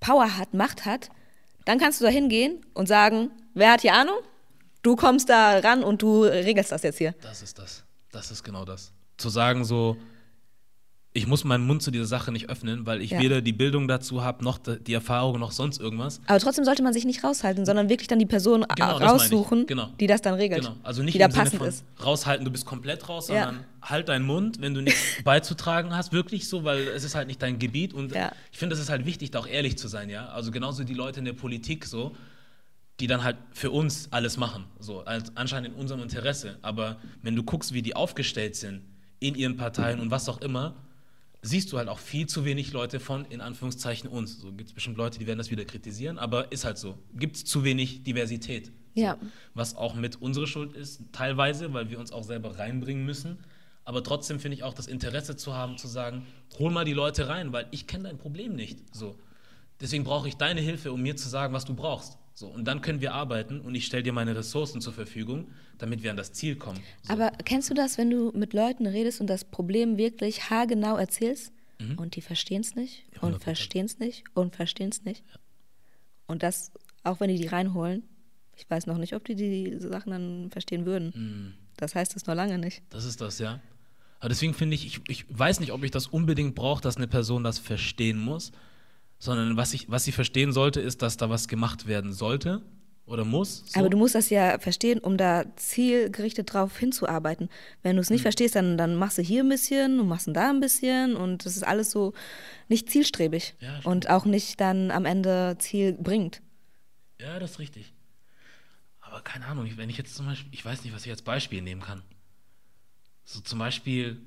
[0.00, 1.10] Power hat, Macht hat,
[1.66, 4.16] dann kannst du da hingehen und sagen, wer hat hier Ahnung?
[4.82, 7.14] Du kommst da ran und du regelst das jetzt hier.
[7.20, 7.84] Das ist das.
[8.12, 8.92] Das ist genau das.
[9.18, 9.96] Zu sagen so,
[11.14, 13.18] ich muss meinen Mund zu dieser Sache nicht öffnen, weil ich Ja.
[13.18, 16.20] weder die Bildung dazu habe, noch die Erfahrung, noch sonst irgendwas.
[16.26, 19.88] Aber trotzdem sollte man sich nicht raushalten, sondern wirklich dann die Person Genau, raussuchen, Genau.
[19.98, 20.60] die das dann regelt.
[20.62, 20.76] Genau.
[20.84, 21.84] Also nicht die da im Sinne passend von ist.
[22.04, 23.46] raushalten, du bist komplett raus, Ja.
[23.46, 27.26] sondern halt deinen Mund, wenn du nichts beizutragen hast, wirklich so, weil es ist halt
[27.26, 27.94] nicht dein Gebiet.
[27.94, 28.30] Und Ja.
[28.52, 30.28] ich finde, es ist halt wichtig, da auch ehrlich zu sein, ja.
[30.28, 32.14] Also genauso die Leute in der Politik so,
[33.00, 36.58] die dann halt für uns alles machen, so als anscheinend in unserem Interesse.
[36.62, 38.82] Aber wenn du guckst, wie die aufgestellt sind
[39.20, 40.76] in ihren Parteien und was auch immer,
[41.42, 44.40] siehst du halt auch viel zu wenig Leute von, in Anführungszeichen, uns.
[44.40, 46.98] So gibt es bestimmt Leute, die werden das wieder kritisieren, aber ist halt so.
[47.14, 48.72] Gibt es zu wenig Diversität.
[48.94, 49.16] Ja.
[49.54, 53.38] Was auch mit unserer Schuld ist, teilweise, weil wir uns auch selber reinbringen müssen.
[53.84, 56.26] Aber trotzdem finde ich auch das Interesse zu haben, zu sagen,
[56.58, 58.78] hol mal die Leute rein, weil ich kenne dein Problem nicht.
[58.94, 59.16] So.
[59.80, 62.18] Deswegen brauche ich deine Hilfe, um mir zu sagen, was du brauchst.
[62.38, 62.46] So.
[62.46, 66.12] Und dann können wir arbeiten und ich stelle dir meine Ressourcen zur Verfügung, damit wir
[66.12, 66.78] an das Ziel kommen.
[67.02, 67.12] So.
[67.12, 71.52] Aber kennst du das, wenn du mit Leuten redest und das Problem wirklich haargenau erzählst
[71.96, 73.40] und die verstehen es nicht Ja, und 100%.
[73.40, 75.24] verstehen es nicht und verstehen es nicht?
[76.28, 76.70] Und das,
[77.02, 78.04] auch wenn die die reinholen,
[78.56, 81.12] ich weiß noch nicht, ob die die Sachen dann verstehen würden.
[81.16, 81.54] Mhm.
[81.76, 82.82] Das heißt es noch lange nicht.
[82.90, 83.58] Das ist das, ja.
[84.20, 87.08] Aber deswegen finde ich, ich, ich weiß nicht, ob ich das unbedingt brauche, dass eine
[87.08, 88.52] Person das verstehen muss,
[89.18, 92.62] sondern was, ich, was sie verstehen sollte, ist, dass da was gemacht werden sollte
[93.06, 93.64] oder muss.
[93.66, 93.80] So.
[93.80, 97.48] Aber du musst das ja verstehen, um da zielgerichtet drauf hinzuarbeiten.
[97.82, 98.14] Wenn du es Mhm.
[98.14, 101.16] nicht verstehst, dann, dann machst du hier ein bisschen und machst du da ein bisschen
[101.16, 102.12] und das ist alles so
[102.68, 106.42] nicht zielstrebig Ja, und auch nicht dann am Ende Ziel bringt.
[107.20, 107.92] Ja, das ist richtig.
[109.00, 111.62] Aber keine Ahnung, wenn ich jetzt zum Beispiel, ich weiß nicht, was ich als Beispiel
[111.62, 112.02] nehmen kann.
[113.24, 114.20] So zum Beispiel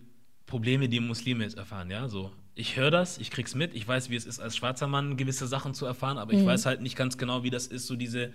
[0.48, 2.32] Probleme, die Muslime jetzt erfahren, ja, so.
[2.56, 5.48] Ich höre das, ich krieg's mit, ich weiß, wie es ist, als schwarzer Mann gewisse
[5.48, 8.34] Sachen zu erfahren, aber ich weiß halt nicht ganz genau, wie das ist, so diese,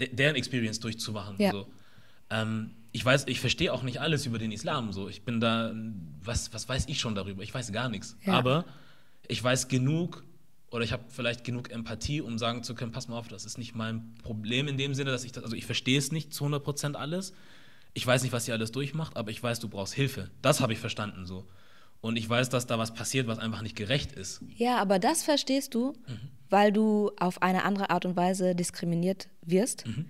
[0.00, 1.36] de deren Experience durchzumachen.
[1.38, 1.52] Ja.
[1.52, 1.66] So.
[2.30, 5.08] Ähm, ich weiß, ich verstehe auch nicht alles über den Islam, so.
[5.08, 5.74] Ich bin da,
[6.22, 7.42] was, was weiß ich schon darüber?
[7.42, 8.16] Ich weiß gar nichts.
[8.24, 8.34] Ja.
[8.34, 8.64] Aber
[9.28, 10.24] ich weiß genug
[10.70, 13.58] oder ich habe vielleicht genug Empathie, um sagen zu können, pass mal auf, das ist
[13.58, 16.44] nicht mein Problem in dem Sinne, dass ich das, also ich verstehe es nicht zu
[16.44, 17.32] 100% alles.
[17.92, 20.30] Ich weiß nicht, was ihr alles durchmacht, aber ich weiß, du brauchst Hilfe.
[20.42, 21.46] Das habe ich verstanden so.
[22.04, 24.42] Und ich weiß, dass da was passiert, was einfach nicht gerecht ist.
[24.54, 26.18] Ja, aber das verstehst du, Mhm.
[26.50, 30.04] weil du auf eine andere Art und Weise diskriminiert wirst Mhm.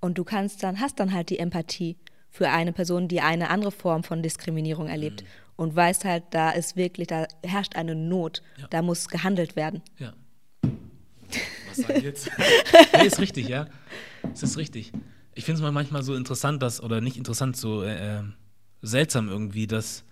[0.00, 1.96] und du kannst dann hast dann halt die Empathie
[2.30, 5.26] für eine Person, die eine andere Form von Diskriminierung erlebt Mhm.
[5.54, 8.66] und weißt halt, da ist wirklich, da herrscht eine Not, Ja.
[8.68, 9.82] da muss gehandelt werden.
[10.00, 10.14] Ja.
[11.68, 12.28] Was sag ich jetzt?
[13.00, 13.68] nee, ist richtig, ja.
[14.32, 14.90] Es ist richtig.
[15.34, 18.22] Ich finde es mal manchmal so interessant, dass, oder nicht interessant, so äh, äh,
[18.82, 20.02] seltsam irgendwie, dass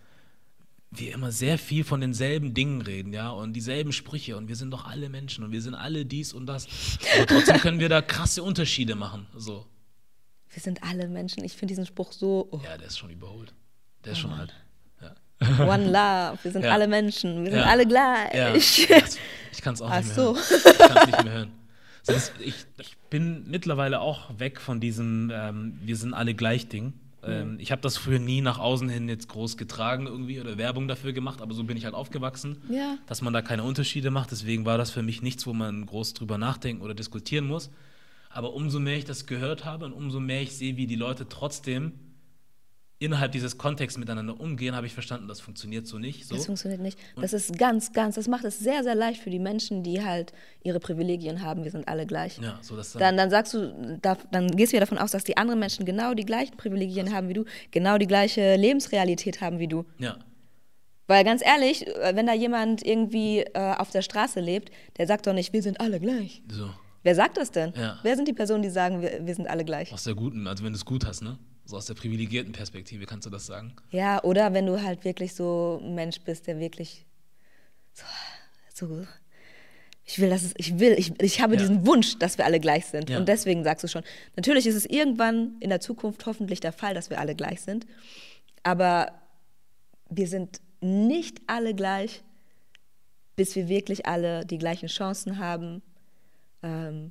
[0.99, 4.71] wir immer sehr viel von denselben Dingen reden, ja, und dieselben Sprüche und wir sind
[4.71, 6.67] doch alle Menschen und wir sind alle dies und das.
[7.17, 9.27] Aber trotzdem können wir da krasse Unterschiede machen.
[9.37, 9.67] So.
[10.51, 11.45] Wir sind alle Menschen.
[11.45, 13.53] Ich finde diesen Spruch so oh, Ja, der ist schon überholt.
[14.05, 14.55] Der ist schon alt.
[15.01, 15.15] Ja.
[15.67, 16.39] One Love.
[16.45, 16.73] Wir sind Ja.
[16.73, 17.45] alle Menschen.
[17.45, 17.67] Wir sind Ja.
[17.67, 18.87] alle gleich.
[18.89, 19.19] Das,
[19.53, 20.37] ich kann es auch Ach nicht mehr so.
[20.37, 20.45] hören.
[20.73, 21.53] Ich kann es nicht mehr hören.
[22.03, 26.69] So, das, ich, ich bin mittlerweile auch weg von diesem ähm, Wir sind alle gleich
[26.69, 26.93] Ding.
[27.27, 30.89] Ähm, ich habe das früher nie nach außen hin jetzt groß getragen irgendwie oder Werbung
[30.89, 32.99] dafür gemacht, aber so bin ich halt aufgewachsen, Ja.
[33.07, 34.31] dass man da keine Unterschiede macht.
[34.31, 37.71] Deswegen war das für mich nichts, wo man groß drüber nachdenken oder diskutieren muss.
[38.31, 41.29] Aber umso mehr ich das gehört habe und umso mehr ich sehe, wie die Leute
[41.29, 41.93] trotzdem
[43.05, 46.27] innerhalb dieses Kontexts miteinander umgehen, habe ich verstanden, das funktioniert so nicht.
[46.27, 46.35] So.
[46.35, 46.99] Das funktioniert nicht.
[47.21, 50.33] Das ist ganz, ganz, das macht es sehr, sehr leicht für die Menschen, die halt
[50.63, 51.65] ihre Privilegien haben.
[51.65, 52.39] Wir sind alle gleich.
[52.39, 55.25] Ja, so dass Dann, dann sagst du, da, dann gehst du ja davon aus, dass
[55.25, 59.59] die anderen Menschen genau die gleichen Privilegien haben wie du, genau die gleiche Lebensrealität haben
[59.59, 59.85] wie du.
[59.99, 60.17] ja,
[61.07, 61.85] Weil ganz ehrlich,
[62.15, 65.81] wenn da jemand irgendwie äh, auf der Straße lebt, der sagt doch nicht, wir sind
[65.81, 66.43] alle gleich.
[66.51, 66.71] so.
[67.03, 67.75] Wer sagt das denn?
[67.77, 67.99] Ja.
[68.03, 69.93] Wer sind die Personen, die sagen, wir, wir sind alle gleich?
[69.93, 71.39] Aus der guten, also wenn du es gut hast, ne?
[71.67, 73.75] So aus der privilegierten Perspektive kannst du das sagen.
[73.91, 77.07] Ja, oder wenn du halt wirklich so ein Mensch bist, der wirklich
[77.93, 78.05] so,
[78.75, 79.07] so
[80.05, 81.61] ich will, dass es, ich will, ich, ich habe Ja.
[81.61, 83.09] diesen Wunsch, dass wir alle gleich sind.
[83.09, 83.19] Ja.
[83.19, 84.03] Und deswegen sagst du schon,
[84.37, 87.87] natürlich ist es irgendwann in der Zukunft hoffentlich der Fall, dass wir alle gleich sind.
[88.63, 89.13] Aber
[90.11, 92.23] wir sind nicht alle gleich,
[93.37, 95.81] bis wir wirklich alle die gleichen Chancen haben,
[96.63, 97.11] ähm,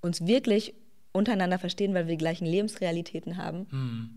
[0.00, 0.74] uns wirklich
[1.16, 3.66] untereinander verstehen, weil wir die gleichen Lebensrealitäten haben.
[3.70, 4.10] Hm.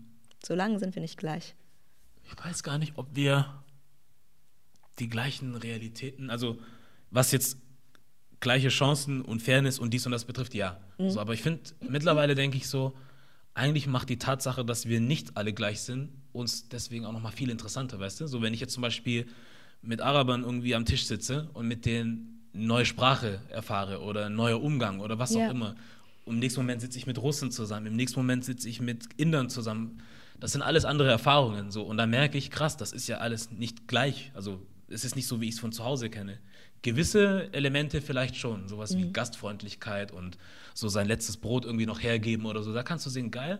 [0.44, 1.54] Solange sind wir nicht gleich.
[2.24, 3.62] Ich weiß gar nicht, ob wir
[4.98, 6.58] die gleichen Realitäten, also
[7.10, 7.58] was jetzt
[8.40, 10.80] gleiche Chancen und Fairness und dies und das betrifft, ja.
[10.98, 11.10] Mhm.
[11.10, 12.94] So, aber ich finde, mittlerweile denke ich so,
[13.54, 17.50] eigentlich macht die Tatsache, dass wir nicht alle gleich sind, uns deswegen auch nochmal viel
[17.50, 18.26] interessanter, weißt du?
[18.26, 19.26] So, wenn ich jetzt zum Beispiel
[19.82, 25.00] mit Arabern irgendwie am Tisch sitze und mit denen neue Sprache erfahre oder neuer Umgang
[25.00, 25.46] oder was Ja.
[25.46, 25.74] auch immer.
[26.30, 29.50] Im nächsten Moment sitze ich mit Russen zusammen, im nächsten Moment sitze ich mit Indern
[29.50, 30.02] zusammen.
[30.38, 31.70] Das sind alles andere Erfahrungen.
[31.70, 31.82] So.
[31.82, 34.30] Und da merke ich, krass, das ist ja alles nicht gleich.
[34.34, 36.38] Also es ist nicht so, wie ich es von zu Hause kenne.
[36.82, 38.98] Gewisse Elemente vielleicht schon, sowas mhm.
[38.98, 40.38] wie Gastfreundlichkeit und
[40.72, 42.72] so sein letztes Brot irgendwie noch hergeben oder so.
[42.72, 43.58] Da kannst du sehen, geil,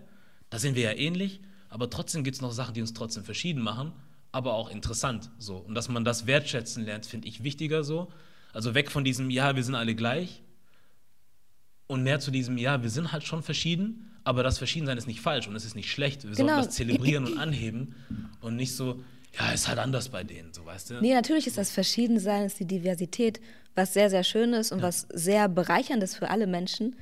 [0.48, 3.62] da sind wir ja ähnlich, aber trotzdem gibt es noch Sachen, die uns trotzdem verschieden
[3.62, 3.92] machen,
[4.32, 5.30] aber auch interessant.
[5.38, 5.56] So.
[5.56, 8.10] Und dass man das wertschätzen lernt, finde ich wichtiger so.
[8.54, 10.42] Also weg von diesem, ja, wir sind alle gleich
[11.90, 15.20] und mehr zu diesem, ja, wir sind halt schon verschieden, aber das Verschiedensein ist nicht
[15.20, 16.22] falsch und es ist nicht schlecht.
[16.22, 16.54] Wir genau.
[16.54, 17.96] sollten das zelebrieren und anheben
[18.40, 19.02] und nicht so,
[19.36, 21.00] ja, ist halt anders bei denen, so weißt du?
[21.00, 23.40] Nee, natürlich ist das Verschiedensein, ist die Diversität,
[23.74, 24.84] was sehr, sehr schön ist und ja.
[24.84, 26.94] was sehr bereichernd ist für alle Menschen.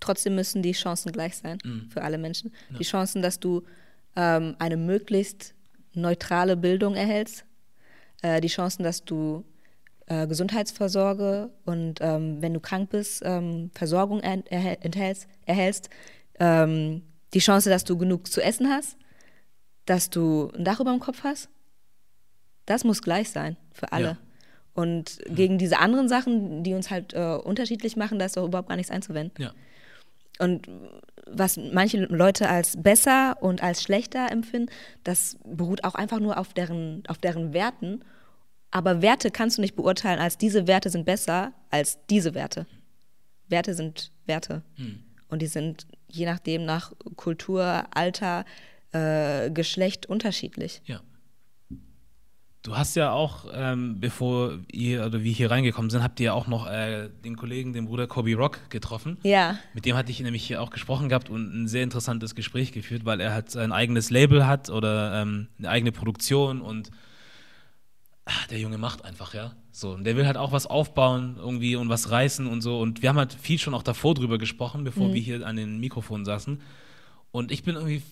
[0.00, 1.90] Trotzdem müssen die Chancen gleich sein mhm.
[1.90, 2.50] für alle Menschen.
[2.70, 2.78] Ja.
[2.78, 3.62] Die Chancen, dass du
[4.16, 5.52] ähm, eine möglichst
[5.92, 7.44] neutrale Bildung erhältst,
[8.22, 9.44] äh, die Chancen, dass du
[10.10, 15.88] äh, Gesundheitsvorsorge und ähm, wenn du krank bist, ähm, Versorgung erhältst, erhältst
[16.38, 17.02] ähm,
[17.32, 18.98] die Chance, dass du genug zu essen hast,
[19.86, 21.48] dass du ein Dach über dem Kopf hast
[22.70, 24.04] das muss gleich sein für alle.
[24.04, 24.16] Ja.
[24.74, 25.34] Und mhm.
[25.34, 28.76] gegen diese anderen Sachen, die uns halt äh, unterschiedlich machen, da ist doch überhaupt gar
[28.76, 29.42] nichts einzuwenden.
[29.42, 29.52] Ja.
[30.38, 30.68] Und
[31.26, 34.70] was manche Leute als besser und als schlechter empfinden,
[35.04, 38.04] das beruht auch einfach nur auf deren, auf deren Werten.
[38.70, 42.66] Aber Werte kannst du nicht beurteilen, als diese Werte sind besser als diese Werte.
[43.48, 44.62] Werte sind Werte.
[44.76, 45.00] Hm.
[45.28, 48.44] Und die sind je nachdem nach Kultur, Alter,
[48.92, 50.82] äh, Geschlecht unterschiedlich.
[50.84, 51.00] Ja.
[52.62, 56.32] Du hast ja auch, ähm, bevor ihr oder wir hier reingekommen sind, habt ihr ja
[56.34, 59.16] auch noch äh, den Kollegen, den Bruder Kobe Rock getroffen.
[59.22, 59.58] Ja.
[59.72, 63.06] Mit dem hatte ich nämlich hier auch gesprochen gehabt und ein sehr interessantes Gespräch geführt,
[63.06, 66.90] weil er halt sein eigenes Label hat oder ähm, eine eigene Produktion und
[68.24, 69.56] ach, der Junge macht einfach, ja.
[69.72, 72.80] So, und der will halt auch was aufbauen irgendwie und was reißen und so.
[72.80, 75.14] Und wir haben halt viel schon auch davor drüber gesprochen, bevor mhm.
[75.14, 76.60] wir hier an den Mikrofonen saßen.
[77.32, 78.02] Und ich bin irgendwie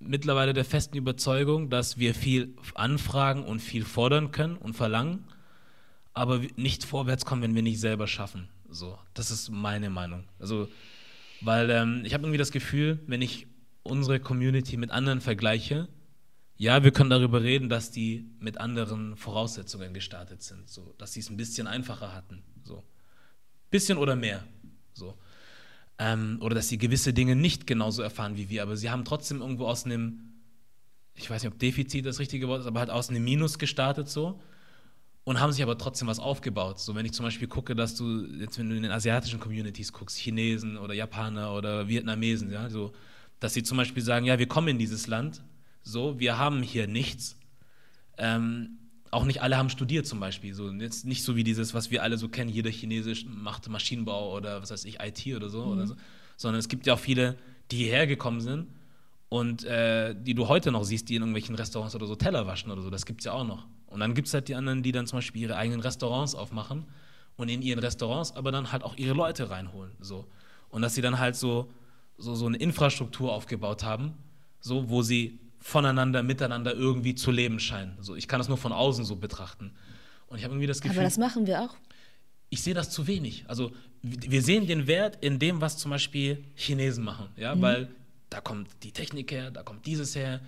[0.00, 5.24] mittlerweile der festen Überzeugung, dass wir viel anfragen und viel fordern können und verlangen,
[6.14, 8.48] aber nicht vorwärts kommen, wenn wir nicht selber schaffen.
[8.68, 10.24] So, das ist meine Meinung.
[10.38, 10.68] Also,
[11.40, 13.46] weil ähm, ich habe irgendwie das Gefühl, wenn ich
[13.82, 15.88] unsere Community mit anderen vergleiche,
[16.58, 21.20] ja, wir können darüber reden, dass die mit anderen Voraussetzungen gestartet sind, so, dass sie
[21.20, 22.84] es ein bisschen einfacher hatten, so,
[23.70, 24.44] bisschen oder mehr,
[24.92, 25.16] so
[25.98, 29.40] ähm, oder dass sie gewisse Dinge nicht genauso erfahren wie wir, aber sie haben trotzdem
[29.40, 30.20] irgendwo aus einem,
[31.14, 34.08] ich weiß nicht, ob Defizit das richtige Wort ist, aber halt aus einem Minus gestartet
[34.08, 34.40] so
[35.24, 36.78] und haben sich aber trotzdem was aufgebaut.
[36.78, 39.92] So, wenn ich zum Beispiel gucke, dass du jetzt, wenn du in den asiatischen Communities
[39.92, 42.92] guckst, Chinesen oder Japaner oder Vietnamesen, ja, so,
[43.40, 45.42] dass sie zum Beispiel sagen, ja, wir kommen in dieses Land,
[45.88, 47.36] so, wir haben hier nichts.
[48.18, 48.78] Ähm,
[49.10, 50.54] auch nicht alle haben studiert zum Beispiel.
[50.54, 54.36] So, jetzt nicht so wie dieses, was wir alle so kennen, jeder Chinesisch macht Maschinenbau
[54.36, 55.72] oder was weiß ich, IT oder so, mhm.
[55.72, 55.94] oder so.
[56.36, 57.36] Sondern es gibt ja auch viele,
[57.70, 58.68] die hierher gekommen sind
[59.30, 62.70] und äh, die du heute noch siehst, die in irgendwelchen Restaurants oder so Teller waschen
[62.70, 62.90] oder so.
[62.90, 63.66] Das gibt es ja auch noch.
[63.86, 66.84] Und dann gibt es halt die anderen, die dann zum Beispiel ihre eigenen Restaurants aufmachen
[67.36, 69.92] und in ihren Restaurants aber dann halt auch ihre Leute reinholen.
[70.00, 70.26] So.
[70.68, 71.70] Und dass sie dann halt so,
[72.18, 74.12] so, so eine Infrastruktur aufgebaut haben,
[74.60, 77.94] so, wo sie voneinander, miteinander irgendwie zu leben scheinen.
[77.98, 79.72] Also ich kann das nur von außen so betrachten.
[80.28, 80.98] Und ich habe irgendwie das Gefühl.
[80.98, 81.76] Aber das machen wir auch.
[82.50, 83.44] Ich sehe das zu wenig.
[83.48, 87.62] Also wir sehen den Wert in dem, was zum Beispiel Chinesen machen, ja, mhm.
[87.62, 87.88] weil
[88.30, 90.40] da kommt die Technik her, da kommt dieses her.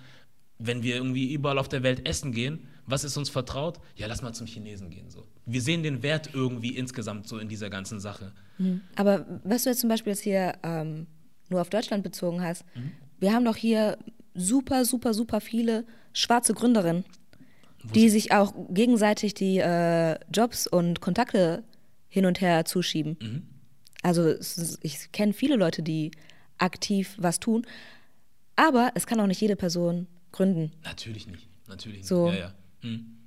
[0.57, 3.79] Wenn wir irgendwie überall auf der Welt essen gehen, was ist uns vertraut?
[3.95, 5.09] Ja, lass mal zum Chinesen gehen.
[5.09, 5.25] So.
[5.45, 8.31] Wir sehen den Wert irgendwie insgesamt so in dieser ganzen Sache.
[8.57, 8.81] Mhm.
[8.95, 11.07] Aber was du jetzt zum Beispiel jetzt hier ähm,
[11.49, 12.91] nur auf Deutschland bezogen hast, mhm.
[13.19, 13.97] wir haben doch hier
[14.33, 17.05] super, super, super viele schwarze Gründerinnen,
[17.95, 21.63] die sich auch gegenseitig die äh, Jobs und Kontakte
[22.07, 23.17] hin und her zuschieben.
[23.21, 23.47] Mhm.
[24.03, 24.35] Also
[24.81, 26.11] ich kenne viele Leute, die
[26.57, 27.65] aktiv was tun,
[28.55, 30.71] aber es kann auch nicht jede Person gründen.
[30.83, 32.29] Natürlich nicht, natürlich so.
[32.29, 32.39] nicht.
[32.39, 32.53] Ja, ja.
[32.81, 33.17] Hm.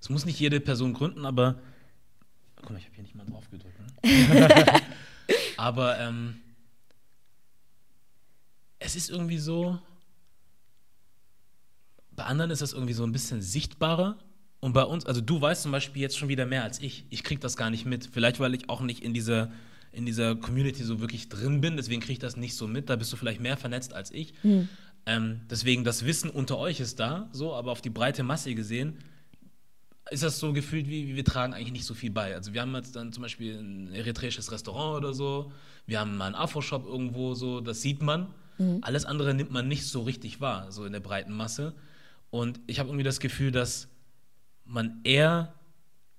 [0.00, 1.60] Es muss nicht jede Person gründen, aber
[2.56, 3.78] guck mal, ich habe hier nicht mal drauf gedrückt.
[3.78, 4.80] Ne?
[5.56, 6.40] aber ähm,
[8.78, 9.78] es ist irgendwie so,
[12.22, 14.16] bei anderen ist das irgendwie so ein bisschen sichtbarer.
[14.60, 17.04] Und bei uns, also du weißt zum Beispiel jetzt schon wieder mehr als ich.
[17.10, 18.08] Ich krieg das gar nicht mit.
[18.12, 19.50] Vielleicht, weil ich auch nicht in dieser,
[19.90, 21.76] in dieser Community so wirklich drin bin.
[21.76, 22.88] Deswegen kriege ich das nicht so mit.
[22.88, 24.34] Da bist du vielleicht mehr vernetzt als ich.
[24.44, 24.68] Mhm.
[25.04, 28.98] Ähm, deswegen, das Wissen unter euch ist da, so, aber auf die breite Masse gesehen,
[30.12, 32.36] ist das so gefühlt, wie, wir tragen eigentlich nicht so viel bei.
[32.36, 35.50] Also wir haben jetzt dann zum Beispiel ein eritreisches Restaurant oder so.
[35.86, 38.28] Wir haben mal einen Afro-Shop irgendwo so, das sieht man.
[38.58, 38.78] Mhm.
[38.82, 41.74] Alles andere nimmt man nicht so richtig wahr, so in der breiten Masse.
[42.32, 43.86] Und ich habe irgendwie das Gefühl, dass
[44.64, 45.54] man eher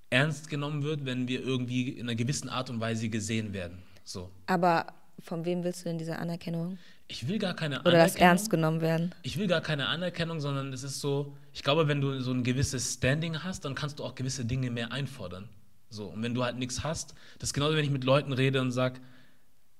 [0.08, 3.82] ernst genommen wird, wenn wir irgendwie in einer gewissen Art und Weise gesehen werden.
[4.04, 4.30] So.
[4.46, 4.86] Aber
[5.18, 6.78] von wem willst du denn diese Anerkennung?
[7.06, 8.06] ich will gar keine Oder Anerkennung.
[8.06, 9.14] das ernst genommen werden.
[9.22, 12.42] Ich will gar keine Anerkennung, sondern es ist so, ich glaube, wenn du so ein
[12.44, 15.48] gewisses Standing hast, dann kannst du auch gewisse Dinge mehr einfordern.
[15.90, 18.60] So, und wenn du halt nichts hast, das ist genauso, wenn ich mit Leuten rede
[18.60, 19.00] und sage,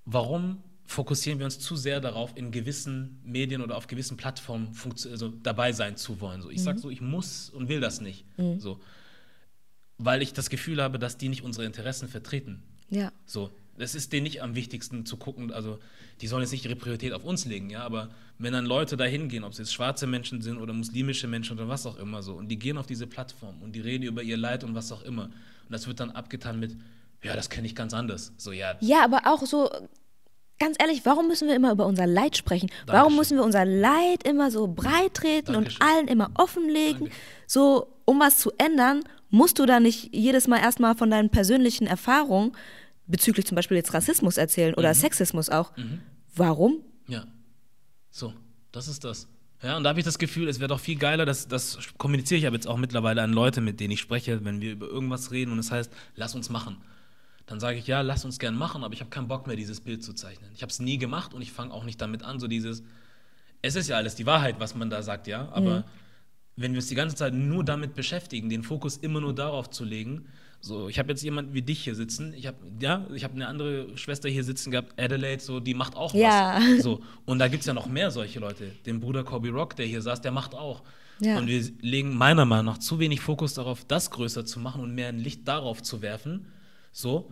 [0.04, 4.76] warum fokussieren wir uns zu sehr darauf, in gewissen Medien oder auf gewissen Plattformen
[5.10, 6.42] also dabei sein zu wollen.
[6.42, 6.64] So, ich mhm.
[6.64, 8.24] sage so, ich muss und will das nicht.
[8.36, 8.60] Mhm.
[8.60, 8.78] So,
[9.98, 12.62] weil ich das Gefühl habe, dass die nicht unsere Interessen vertreten.
[12.90, 13.12] Ja.
[13.24, 15.78] So, es ist denen nicht am wichtigsten zu gucken, also
[16.20, 19.04] die sollen jetzt nicht ihre Priorität auf uns legen, ja, aber wenn dann Leute da
[19.04, 22.34] hingehen, ob es jetzt schwarze Menschen sind oder muslimische Menschen oder was auch immer so,
[22.34, 25.02] und die gehen auf diese Plattform und die reden über ihr Leid und was auch
[25.02, 26.76] immer, und das wird dann abgetan mit,
[27.22, 28.32] ja, das kenne ich ganz anders.
[28.36, 28.76] So, ja.
[28.80, 29.70] Ja, aber auch so,
[30.58, 32.68] ganz ehrlich, warum müssen wir immer über unser Leid sprechen?
[32.68, 32.94] Dankeschön.
[32.94, 35.82] Warum müssen wir unser Leid immer so breit treten Dankeschön.
[35.82, 37.00] und allen immer offenlegen?
[37.00, 37.14] Danke.
[37.46, 41.86] So, um was zu ändern, musst du da nicht jedes Mal erstmal von deinen persönlichen
[41.86, 42.52] Erfahrungen
[43.06, 44.94] bezüglich zum Beispiel jetzt Rassismus erzählen oder mhm.
[44.94, 45.76] Sexismus auch.
[45.76, 46.00] Mhm.
[46.34, 46.78] Warum?
[47.06, 47.24] Ja.
[48.10, 48.32] So,
[48.72, 49.28] das ist das.
[49.62, 52.38] Ja, und da habe ich das Gefühl, es wäre doch viel geiler, das, das kommuniziere
[52.38, 55.30] ich aber jetzt auch mittlerweile an Leute, mit denen ich spreche, wenn wir über irgendwas
[55.30, 56.76] reden und es das heißt, lass uns machen.
[57.46, 59.80] Dann sage ich, ja, lass uns gern machen, aber ich habe keinen Bock mehr, dieses
[59.80, 60.50] Bild zu zeichnen.
[60.54, 62.82] Ich habe es nie gemacht und ich fange auch nicht damit an, so dieses,
[63.60, 65.84] es ist ja alles die Wahrheit, was man da sagt, ja, aber mhm.
[66.56, 69.84] wenn wir uns die ganze Zeit nur damit beschäftigen, den Fokus immer nur darauf zu
[69.84, 70.26] legen,
[70.64, 72.32] so, ich habe jetzt jemanden wie dich hier sitzen.
[72.32, 75.94] Ich habe ja, ich habe eine andere Schwester hier sitzen gehabt, Adelaide, so, die macht
[75.94, 76.58] auch ja.
[76.58, 76.82] was.
[76.82, 78.70] So, und da gibt es ja noch mehr solche Leute.
[78.86, 80.82] Den Bruder Kobe Rock, der hier saß, der macht auch.
[81.20, 81.36] Ja.
[81.36, 84.94] Und wir legen meiner Meinung nach zu wenig Fokus darauf, das größer zu machen und
[84.94, 86.46] mehr ein Licht darauf zu werfen.
[86.94, 87.30] So.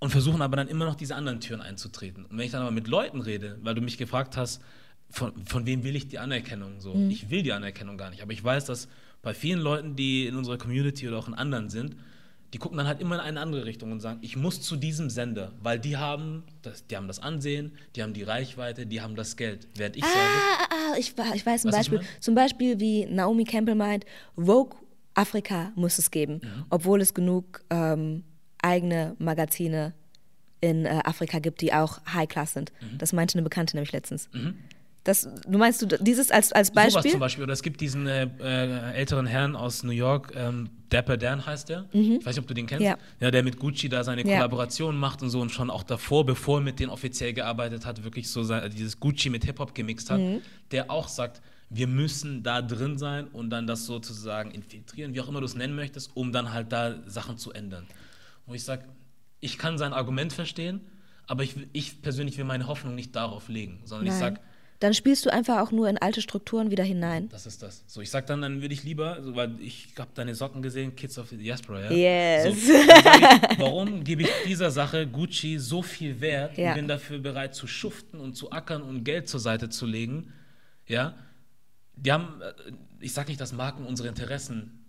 [0.00, 2.24] Und versuchen aber dann immer noch diese anderen Türen einzutreten.
[2.26, 4.60] Und wenn ich dann aber mit Leuten rede, weil du mich gefragt hast,
[5.08, 6.80] von, von wem will ich die Anerkennung?
[6.80, 7.10] So, mhm.
[7.10, 8.22] ich will die Anerkennung gar nicht.
[8.22, 8.88] Aber ich weiß, dass
[9.22, 11.96] bei vielen Leuten, die in unserer Community oder auch in anderen sind,
[12.52, 15.08] die gucken dann halt immer in eine andere Richtung und sagen, ich muss zu diesem
[15.08, 19.14] Sender, weil die haben das, die haben das Ansehen, die haben die Reichweite, die haben
[19.14, 19.68] das Geld.
[19.76, 23.44] Während ich ah, sage, ah, ah, ich, ich weiß ein Beispiel, zum Beispiel wie Naomi
[23.44, 24.04] Campbell meint,
[24.34, 24.76] Vogue
[25.14, 26.64] Afrika muss es geben, mhm.
[26.70, 28.24] obwohl es genug ähm,
[28.62, 29.94] eigene Magazine
[30.60, 32.72] in äh, Afrika gibt, die auch High Class sind.
[32.80, 32.98] Mhm.
[32.98, 34.28] Das meinte eine Bekannte nämlich letztens.
[34.32, 34.54] Mhm.
[35.04, 36.92] Das, du meinst du dieses als, als Beispiel?
[36.92, 37.44] Sowas zum Beispiel.
[37.44, 41.70] Oder es gibt diesen äh, äh, älteren Herrn aus New York, ähm, Dapper Dan heißt
[41.70, 41.86] der.
[41.92, 42.18] Mhm.
[42.20, 42.84] Ich weiß nicht, ob du den kennst.
[42.84, 42.98] Ja.
[43.18, 43.30] ja.
[43.30, 44.36] der mit Gucci da seine ja.
[44.36, 48.04] Kollaboration macht und so und schon auch davor, bevor er mit denen offiziell gearbeitet hat,
[48.04, 50.42] wirklich so sein, dieses Gucci mit Hip-Hop gemixt hat, mhm.
[50.70, 51.40] der auch sagt,
[51.70, 55.54] wir müssen da drin sein und dann das sozusagen infiltrieren, wie auch immer du es
[55.54, 57.86] nennen möchtest, um dann halt da Sachen zu ändern.
[58.46, 58.84] Wo ich sage,
[59.38, 60.80] ich kann sein Argument verstehen,
[61.26, 64.14] aber ich, ich persönlich will meine Hoffnung nicht darauf legen, sondern Nein.
[64.14, 64.40] ich sage,
[64.80, 67.28] dann spielst du einfach auch nur in alte Strukturen wieder hinein.
[67.28, 67.84] Das ist das.
[67.86, 70.96] So, ich sag dann, dann würde ich lieber, so, weil ich habe deine Socken gesehen,
[70.96, 72.44] Kids of the Diaspora, ja?
[72.46, 72.66] Yes.
[72.66, 76.70] So, ich, warum gebe ich dieser Sache Gucci so viel Wert ja.
[76.70, 80.32] und bin dafür bereit zu schuften und zu ackern und Geld zur Seite zu legen?
[80.86, 81.14] Ja?
[82.00, 82.52] Die haben, äh,
[83.00, 84.80] ich sag nicht, dass Marken unsere Interessen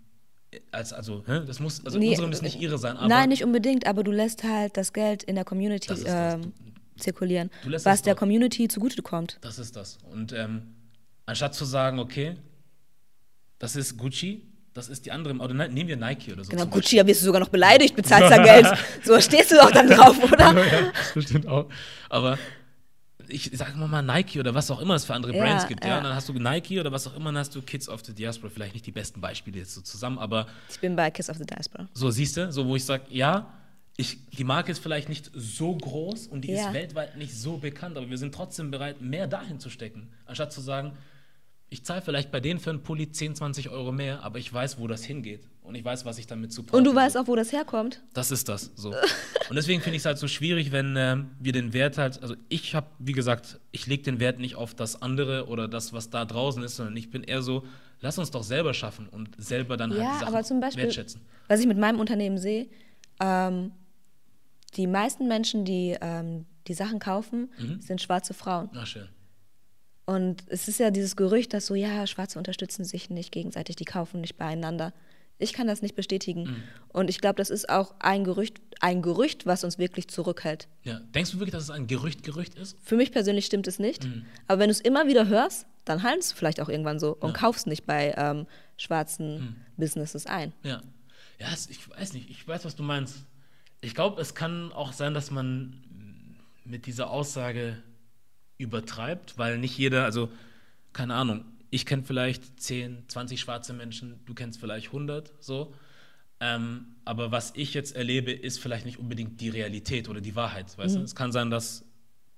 [0.70, 2.96] als, also, das muss, also nee, unsere müssen nicht ihre sein.
[3.06, 6.52] nein, nicht unbedingt, aber du lässt halt das Geld in der Community ähm,
[6.98, 7.50] zirkulieren,
[7.84, 9.38] was der Community zugutekommt.
[9.40, 9.98] Das ist das.
[10.10, 10.74] Und ähm,
[11.24, 12.36] anstatt zu sagen, okay,
[13.58, 14.42] das ist Gucci,
[14.74, 16.50] das ist die andere, oder nehmen wir Nike oder so.
[16.50, 18.66] Genau, Gucci, da wirst du sogar noch beleidigt, bezahlst da Geld.
[19.04, 20.54] So stehst du doch dann drauf, oder?
[20.54, 21.68] ja, das stimmt auch.
[22.08, 22.38] Aber
[23.28, 25.90] ich sage mal Nike oder was auch immer es für andere ja, Brands gibt, ja.
[25.90, 25.98] ja.
[25.98, 28.14] Und dann hast du Nike oder was auch immer, dann hast du Kids of the
[28.14, 28.50] Diaspora.
[28.52, 30.46] Vielleicht nicht die besten Beispiele jetzt so zusammen, aber.
[30.70, 31.88] Ich bin bei Kids of the Diaspora.
[31.94, 33.52] So, siehst du, so wo ich sage, ja,
[33.96, 36.68] ich, die Marke ist vielleicht nicht so groß und die ja.
[36.68, 40.52] ist weltweit nicht so bekannt, aber wir sind trotzdem bereit, mehr dahin zu stecken, anstatt
[40.52, 40.92] zu sagen,
[41.68, 44.78] ich zahle vielleicht bei denen für einen Pulli 10, 20 Euro mehr, aber ich weiß,
[44.78, 46.76] wo das hingeht und ich weiß, was ich damit supporte.
[46.76, 48.02] Und du weißt auch, wo das herkommt.
[48.12, 48.90] Das ist das, so.
[49.48, 52.34] und deswegen finde ich es halt so schwierig, wenn äh, wir den Wert halt, also
[52.48, 56.10] ich habe, wie gesagt, ich lege den Wert nicht auf das andere oder das, was
[56.10, 57.64] da draußen ist, sondern ich bin eher so,
[58.00, 60.84] lass uns doch selber schaffen und selber dann halt ja, die Sachen aber zum Beispiel,
[60.84, 61.20] wertschätzen.
[61.48, 62.68] Was ich mit meinem Unternehmen sehe,
[63.20, 63.72] ähm,
[64.76, 67.80] die meisten Menschen, die ähm, die Sachen kaufen, mhm.
[67.80, 68.70] sind schwarze Frauen.
[68.74, 69.08] Ach, schön.
[70.04, 73.84] Und es ist ja dieses Gerücht, dass so, ja, Schwarze unterstützen sich nicht gegenseitig, die
[73.84, 74.92] kaufen nicht beieinander.
[75.42, 76.44] Ich kann das nicht bestätigen.
[76.44, 76.62] Mhm.
[76.88, 80.68] Und ich glaube, das ist auch ein Gerücht, ein Gerücht, was uns wirklich zurückhält.
[80.84, 81.00] Ja.
[81.14, 82.76] Denkst du wirklich, dass es ein Gerücht-Gerücht ist?
[82.82, 84.04] Für mich persönlich stimmt es nicht.
[84.04, 84.24] Mhm.
[84.46, 87.30] Aber wenn du es immer wieder hörst, dann halten es vielleicht auch irgendwann so und
[87.30, 87.36] ja.
[87.36, 89.56] kaufst nicht bei ähm, schwarzen mhm.
[89.76, 90.52] Businesses ein.
[90.62, 90.80] Ja.
[91.38, 92.30] Ja, ich weiß nicht.
[92.30, 93.24] Ich weiß, was du meinst
[93.82, 95.82] ich glaube, es kann auch sein, dass man
[96.64, 97.82] mit dieser Aussage
[98.56, 100.30] übertreibt, weil nicht jeder, also
[100.92, 105.72] keine Ahnung, ich kenne vielleicht 10, 20 schwarze Menschen, du kennst vielleicht 100, so.
[106.38, 110.76] Ähm, aber was ich jetzt erlebe, ist vielleicht nicht unbedingt die Realität oder die Wahrheit.
[110.76, 111.00] Weißt mhm.
[111.00, 111.04] du?
[111.04, 111.86] Es kann sein, dass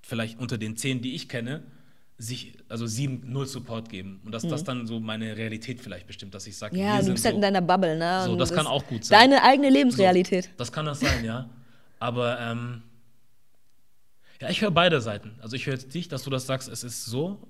[0.03, 1.64] vielleicht unter den zehn, die ich kenne,
[2.16, 4.20] sich, also sieben, null Support geben.
[4.24, 7.24] Und dass das dann so meine Realität vielleicht bestimmt, dass ich sage, Ja, du bist
[7.24, 8.22] halt so, in deiner Bubble, ne?
[8.24, 9.18] so, Und das kann auch gut sein.
[9.18, 10.45] Deine eigene Lebensrealität.
[10.45, 11.51] So, das kann das sein, ja.
[11.99, 12.82] Aber ähm,
[14.41, 15.35] ja, ich höre beide Seiten.
[15.43, 17.49] Also ich höre dich, dass du das sagst, es ist so,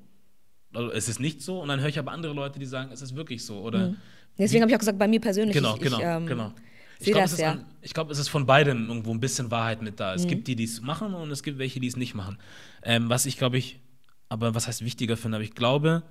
[0.75, 3.03] also es ist nicht so, und dann höre ich aber andere Leute, die sagen, es
[3.03, 3.61] ist wirklich so.
[3.61, 3.95] Oder
[4.39, 5.55] Deswegen habe ich auch gesagt, bei mir persönlich.
[5.55, 6.53] Genau, ich, genau, ich, ähm, genau.
[7.01, 7.59] Ich glaube, es, ist ja.
[7.93, 10.11] glaub, es ist von beidem irgendwo ein bisschen Wahrheit mit da.
[10.11, 10.17] Mhm.
[10.17, 12.39] Es gibt die, die es machen und es gibt welche, die es nicht machen.
[12.83, 13.81] Ähm, was ich, glaube ich,
[14.29, 16.03] aber was heißt wichtiger finde, aber ich glaube,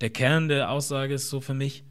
[0.00, 1.84] der Kern der Aussage ist so für mich,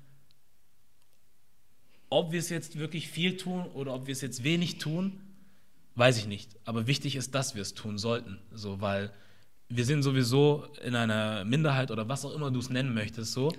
[2.10, 5.20] ob wir es jetzt wirklich viel tun oder ob wir es jetzt wenig tun,
[5.96, 6.50] weiß ich nicht.
[6.66, 8.40] Aber wichtig ist, dass wir es tun sollten.
[8.52, 9.12] So, weil
[9.70, 13.54] wir sind sowieso in einer Minderheit oder was auch immer du es nennen möchtest, so.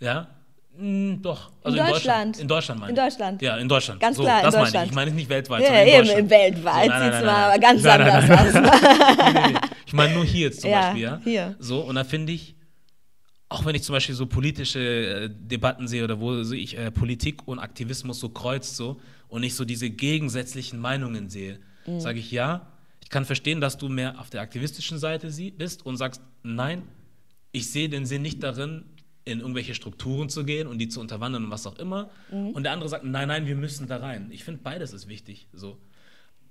[0.00, 0.28] Ja?
[0.76, 1.50] Hm, doch.
[1.64, 2.38] In Deutschland.
[2.38, 3.02] In Deutschland meine In ich.
[3.04, 3.42] Deutschland.
[3.42, 4.00] Ja, in Deutschland.
[4.00, 4.72] Ganz so, klar, in das meine ich.
[4.72, 4.88] Deutschland.
[4.90, 6.30] Ich meine nicht weltweit, Ja, sondern in eben, Deutschland.
[6.30, 8.30] weltweit So, nein, sieht's nein, mal nein, ganz nein, anders
[8.64, 9.34] aus.
[9.34, 9.58] nee, nee.
[9.86, 11.20] Ich meine nur hier jetzt zum Ja, Beispiel, ja.
[11.24, 11.56] hier.
[11.58, 12.54] So, und da finde ich,
[13.50, 16.90] auch wenn ich zum Beispiel so politische äh, Debatten sehe oder wo so ich äh,
[16.90, 22.00] Politik und Aktivismus so kreuzt so und ich so diese gegensätzlichen Meinungen sehe, Mhm.
[22.00, 22.71] sage ich ja,
[23.12, 26.82] kann verstehen, dass du mehr auf der aktivistischen Seite bist und sagst, nein,
[27.52, 28.84] ich sehe den Sinn nicht darin,
[29.24, 32.10] in irgendwelche Strukturen zu gehen und die zu unterwandern und was auch immer.
[32.32, 32.50] Mhm.
[32.50, 34.30] Und der andere sagt, nein, nein, wir müssen da rein.
[34.32, 35.46] Ich finde, beides ist wichtig.
[35.52, 35.78] So.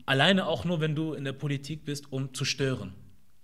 [0.05, 2.93] Alleine auch nur, wenn du in der Politik bist, um zu stören.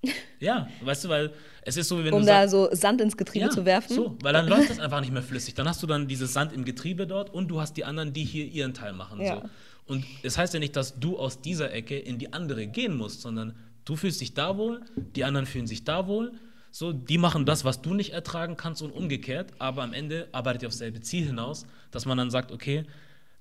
[0.39, 3.01] Ja, weißt du, weil es ist so, wie wenn Um du da sagst, so Sand
[3.01, 3.95] ins Getriebe ja, zu werfen.
[3.95, 5.55] So, weil dann läuft das einfach nicht mehr flüssig.
[5.55, 8.24] Dann hast du dann dieses Sand im Getriebe dort und du hast die anderen, die
[8.24, 9.20] hier ihren Teil machen.
[9.20, 9.41] Ja.
[9.41, 9.49] So.
[9.88, 13.21] Und es heißt ja nicht, dass du aus dieser Ecke in die andere gehen musst,
[13.21, 14.81] sondern du fühlst dich da wohl,
[15.15, 16.33] die anderen fühlen sich da wohl.
[16.71, 20.63] So, die machen das, was du nicht ertragen kannst und umgekehrt, aber am Ende arbeitet
[20.63, 22.83] ihr aufs selbe Ziel hinaus, dass man dann sagt, okay,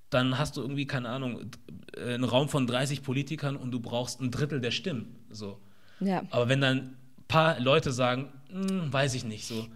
[0.09, 1.51] dann hast du irgendwie, keine Ahnung,
[1.97, 5.17] äh, einen Raum von 30 Politikern und du brauchst ein Drittel der Stimmen.
[5.31, 5.59] So.
[6.01, 6.23] Ja.
[6.31, 9.67] Aber wenn dann ein paar Leute sagen, "Hm, weiß ich nicht, so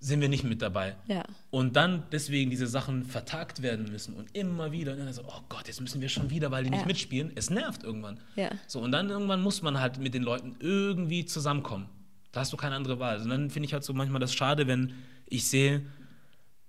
[0.00, 0.96] sind wir nicht mit dabei.
[1.06, 1.24] Ja.
[1.50, 4.92] Und dann deswegen diese Sachen vertagt werden müssen und immer wieder.
[4.92, 6.86] Und dann so, oh Gott, jetzt müssen wir schon wieder, weil die nicht Ja.
[6.86, 7.32] mitspielen.
[7.34, 8.20] Es nervt irgendwann.
[8.36, 8.50] Ja.
[8.66, 11.88] So, und dann irgendwann muss man halt mit den Leuten irgendwie zusammenkommen.
[12.32, 13.20] Da hast du keine andere Wahl.
[13.20, 14.92] Und dann finde ich halt so manchmal das schade, wenn
[15.26, 15.82] ich sehe,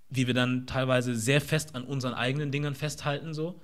[0.08, 3.60] wie wir dann teilweise sehr fest an unseren eigenen Dingern festhalten so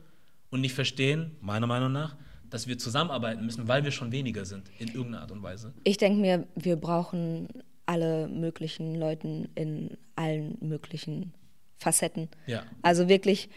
[0.51, 2.15] und nicht verstehen, meiner Meinung nach,
[2.51, 5.75] dass wir zusammenarbeiten müssen, weil wir schon weniger sind, in irgendeiner Art und Weise.
[5.83, 7.49] Ich denke mir, wir brauchen
[7.87, 11.33] alle möglichen Leuten in allen möglichen
[11.79, 12.29] Facetten.
[12.47, 12.65] Ja.
[12.83, 13.49] Also wirklich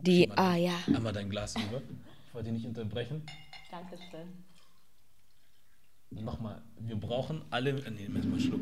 [0.00, 0.72] die, mal ah dein- ja.
[0.94, 1.80] Einmal dein Glas über.
[2.28, 3.22] Ich wollte dich nicht unterbrechen.
[3.70, 4.28] Dankeschön.
[6.10, 7.70] Nochmal, wir brauchen alle.
[7.70, 8.60] äh, Nee, mal einen Schluck.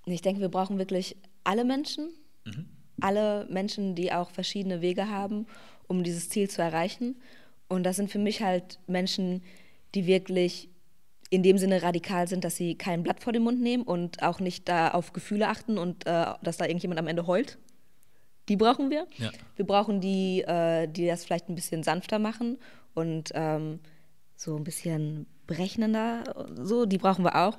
[0.05, 2.09] Ich denke, wir brauchen wirklich alle Menschen,
[2.99, 5.45] alle Menschen, die auch verschiedene Wege haben,
[5.87, 7.15] um dieses Ziel zu erreichen.
[7.67, 9.43] Und das sind für mich halt Menschen,
[9.95, 10.69] die wirklich
[11.29, 14.39] in dem Sinne radikal sind, dass sie kein Blatt vor den Mund nehmen und auch
[14.39, 17.57] nicht da auf Gefühle achten und äh, dass da irgendjemand am Ende heult.
[18.49, 19.07] Die brauchen wir.
[19.17, 19.31] Ja.
[19.55, 22.59] Wir brauchen die, äh, die das vielleicht ein bisschen sanfter machen
[22.93, 23.79] und ähm,
[24.35, 26.23] so ein bisschen berechnender.
[26.61, 27.57] So, die brauchen wir auch.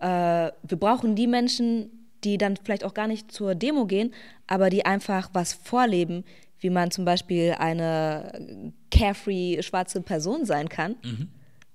[0.00, 4.12] Äh, wir brauchen die Menschen, die dann vielleicht auch gar nicht zur Demo gehen,
[4.46, 6.24] aber die einfach was vorleben,
[6.64, 10.96] wie man zum Beispiel eine carefree schwarze Person sein kann.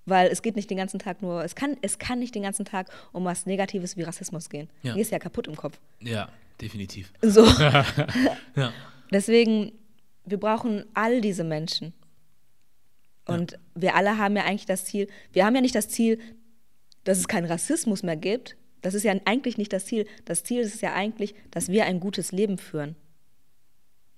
[0.08, 2.66] Weil es geht nicht den ganzen Tag nur, es kann, es kann nicht den ganzen
[2.66, 4.68] Tag um was Negatives wie Rassismus gehen.
[4.82, 4.96] Ja.
[4.96, 5.80] Mir ist ja kaputt im Kopf.
[6.02, 6.28] Ja,
[6.60, 7.14] definitiv.
[7.22, 7.46] So.
[8.56, 8.74] Ja.
[9.12, 9.74] Deswegen,
[10.26, 11.94] wir brauchen all diese Menschen.
[13.28, 16.18] Und wir alle haben ja eigentlich das Ziel, wir haben ja nicht das Ziel,
[17.04, 18.58] dass es keinen Rassismus mehr gibt.
[18.82, 20.08] Das ist ja eigentlich nicht das Ziel.
[20.26, 22.96] Das Ziel ist ja eigentlich, dass wir ein gutes Leben führen.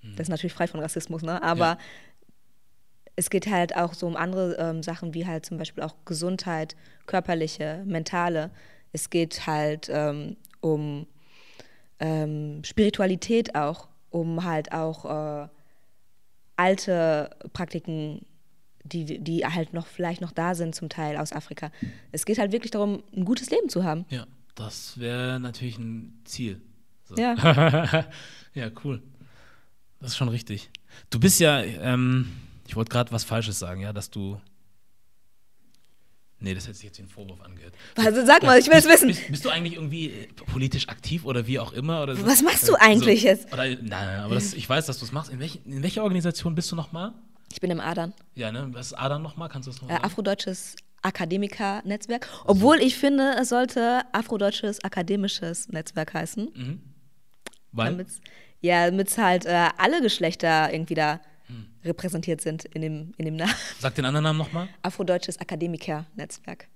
[0.01, 1.41] Das ist natürlich frei von Rassismus, ne?
[1.43, 1.77] Aber Ja.
[3.15, 6.75] es geht halt auch so um andere ähm, Sachen, wie halt zum Beispiel auch Gesundheit,
[7.05, 8.51] körperliche, mentale.
[8.93, 11.07] Es geht halt ähm, um
[11.99, 15.47] ähm, Spiritualität auch, um halt auch äh,
[16.55, 18.25] alte Praktiken,
[18.83, 21.71] die, die halt noch vielleicht noch da sind zum Teil aus Afrika.
[22.11, 24.05] Es geht halt wirklich darum, ein gutes Leben zu haben.
[24.09, 24.25] Ja,
[24.55, 26.61] das wäre natürlich ein Ziel.
[27.03, 27.15] So.
[27.15, 27.35] Ja.
[28.53, 29.01] ja, cool.
[30.01, 30.69] Das ist schon richtig.
[31.09, 32.31] Du bist ja, ähm,
[32.67, 34.41] ich wollte gerade was Falsches sagen, ja, dass du.
[36.43, 37.75] Nee, das hätte sich jetzt wie ein Vorwurf angehört.
[37.95, 39.07] Also sag mal, ich will es wissen.
[39.09, 42.01] Bist, bist du eigentlich irgendwie äh, politisch aktiv oder wie auch immer?
[42.01, 42.25] Oder so?
[42.25, 43.53] Was machst du Äh, eigentlich so, jetzt?
[43.53, 45.31] Oder, nein, nein, aber das, ich weiß, dass du es machst.
[45.31, 47.13] In, welch, in welcher Organisation bist du nochmal?
[47.53, 48.13] Ich bin im Adern.
[48.33, 48.69] Ja, ne?
[48.71, 49.49] Was ist Adam nochmal?
[49.49, 50.05] Kannst du das Äh, nochmal sagen?
[50.11, 52.27] Afrodeutsches Akademiker-Netzwerk.
[52.45, 56.81] Obwohl ich finde, es sollte Afrodeutsches Akademisches Netzwerk heißen.
[57.71, 57.91] Weil?
[57.91, 58.19] Damit's,
[58.61, 61.19] ja, damit es halt äh, alle Geschlechter irgendwie da
[61.83, 63.53] repräsentiert sind in dem, in dem Namen.
[63.79, 64.67] Sag den anderen Namen nochmal.
[64.83, 66.67] Afrodeutsches Akademiker-Netzwerk.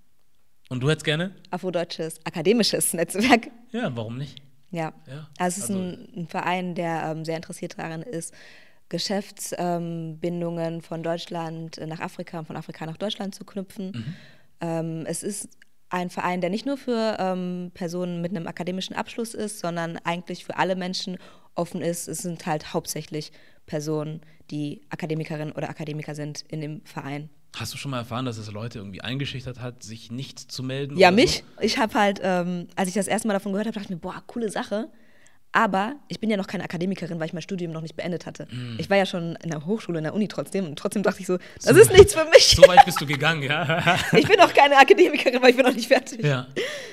[0.70, 1.32] Und du hättest gerne?
[1.52, 3.50] Afrodeutsches Akademisches Netzwerk.
[3.72, 4.42] Ja, warum nicht?
[4.72, 4.94] Ja.
[5.08, 8.34] Ja, Also es ist also- ein, ein Verein, der ähm, sehr interessiert daran ist,
[8.90, 13.92] Geschäftsbindungen von Deutschland nach Afrika und von Afrika nach Deutschland zu knüpfen.
[13.96, 14.16] Mhm.
[14.62, 15.50] Ähm, es ist
[15.90, 20.44] ein Verein, der nicht nur für ähm, Personen mit einem akademischen Abschluss ist, sondern eigentlich
[20.46, 21.18] für alle Menschen
[21.56, 22.08] offen ist.
[22.08, 23.32] Es sind halt hauptsächlich
[23.66, 27.30] Personen, die Akademikerinnen oder Akademiker sind in dem Verein.
[27.56, 30.98] Hast du schon mal erfahren, dass es Leute irgendwie eingeschüchtert hat, sich nicht zu melden?
[30.98, 31.44] Ja, mich.
[31.62, 34.02] Ich habe halt, ähm, als ich das erste Mal davon gehört habe, dachte ich mir,
[34.02, 34.90] boah, coole Sache.
[35.54, 38.46] Aber ich bin ja noch keine Akademikerin, weil ich mein Studium noch nicht beendet hatte.
[38.52, 38.76] Mm.
[38.78, 40.66] Ich war ja schon in der Hochschule, in der Uni trotzdem.
[40.66, 42.58] Und trotzdem dachte ich so, das ist nichts für mich.
[42.58, 43.98] So weit bist du gegangen, ja?
[44.12, 46.26] Ich bin noch keine Akademikerin, weil ich bin noch nicht fertig.
[46.26, 46.48] ja.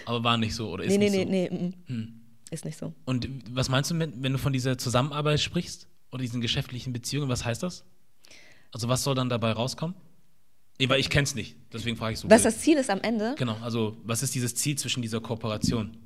[0.07, 1.57] Aber war nicht so, oder ist nee, nee, nicht nee, so?
[1.57, 2.22] nee, mm,
[2.53, 2.93] ist nicht so.
[3.05, 7.45] Und was meinst du, wenn du von dieser Zusammenarbeit sprichst oder diesen geschäftlichen Beziehungen, was
[7.45, 7.85] heißt das?
[8.73, 9.97] Also was soll dann dabei rauskommen?
[10.79, 12.29] Nee, weil ich kenn's nicht, deswegen frage ich so.
[12.31, 15.97] Was das Ziel ist am Ende Genau, also was ist dieses Ziel zwischen dieser Kooperation?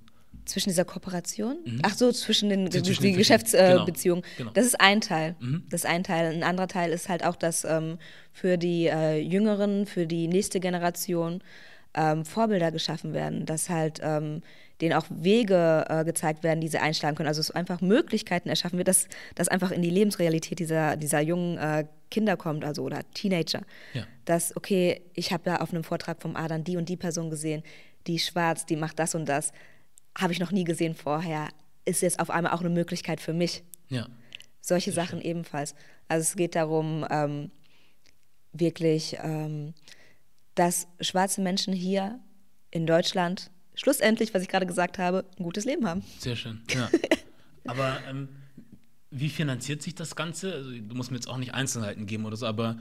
[0.45, 2.71] zwischen dieser Kooperation, ach so, zwischen den, Mhm.
[2.71, 4.23] Zwischen die den Geschäftsbeziehungen.
[4.23, 4.51] genau, genau.
[4.53, 5.35] Das ist ein Teil.
[5.41, 5.65] Mhm.
[5.71, 6.33] Das ist ein Teil.
[6.33, 7.99] Ein anderer Teil ist halt auch, dass ähm,
[8.33, 11.43] für die äh, Jüngeren, für die nächste Generation
[11.95, 14.43] ähm, Vorbilder geschaffen werden, dass halt ähm,
[14.81, 17.29] denen auch Wege äh, gezeigt werden, die sie einschlagen können.
[17.29, 21.57] Also es einfach Möglichkeiten erschaffen wird, dass das einfach in die Lebensrealität dieser, dieser jungen
[21.59, 23.63] äh, Kinder kommt, also oder Teenager.
[23.95, 24.07] Ja.
[24.25, 27.63] Dass, okay, ich habe da auf einem Vortrag vom Adern die und die Person gesehen,
[28.07, 29.53] die schwarz, die macht das und das.
[30.17, 31.49] Habe ich noch nie gesehen vorher.
[31.85, 33.63] Ist jetzt auf einmal auch eine Möglichkeit für mich.
[33.89, 34.07] Ja.
[34.61, 35.75] Solche Sachen ebenfalls.
[36.09, 37.51] Also es geht darum, ähm,
[38.53, 39.75] wirklich, ähm,
[40.55, 42.19] dass schwarze Menschen hier
[42.71, 46.03] in Deutschland schlussendlich, was ich gerade gesagt habe, ein gutes Leben haben.
[46.19, 46.61] Sehr schön.
[46.75, 46.91] Ja.
[47.67, 48.29] aber ähm,
[49.11, 50.53] wie finanziert sich das Ganze?
[50.53, 52.79] Also, du musst mir jetzt auch nicht Einzelheiten geben oder so, aber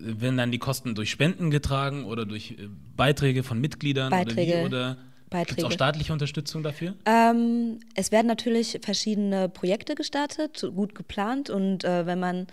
[0.00, 4.52] äh, werden dann die Kosten durch Spenden getragen oder durch äh, Beiträge von Mitgliedern Beiträge.
[4.52, 4.66] oder wie?
[4.66, 4.96] Oder
[5.32, 5.66] gibt es Beiträge.
[5.66, 6.94] auch staatliche Unterstützung dafür?
[7.06, 12.46] Ähm, es werden natürlich verschiedene Projekte gestartet, gut geplant und äh, wenn man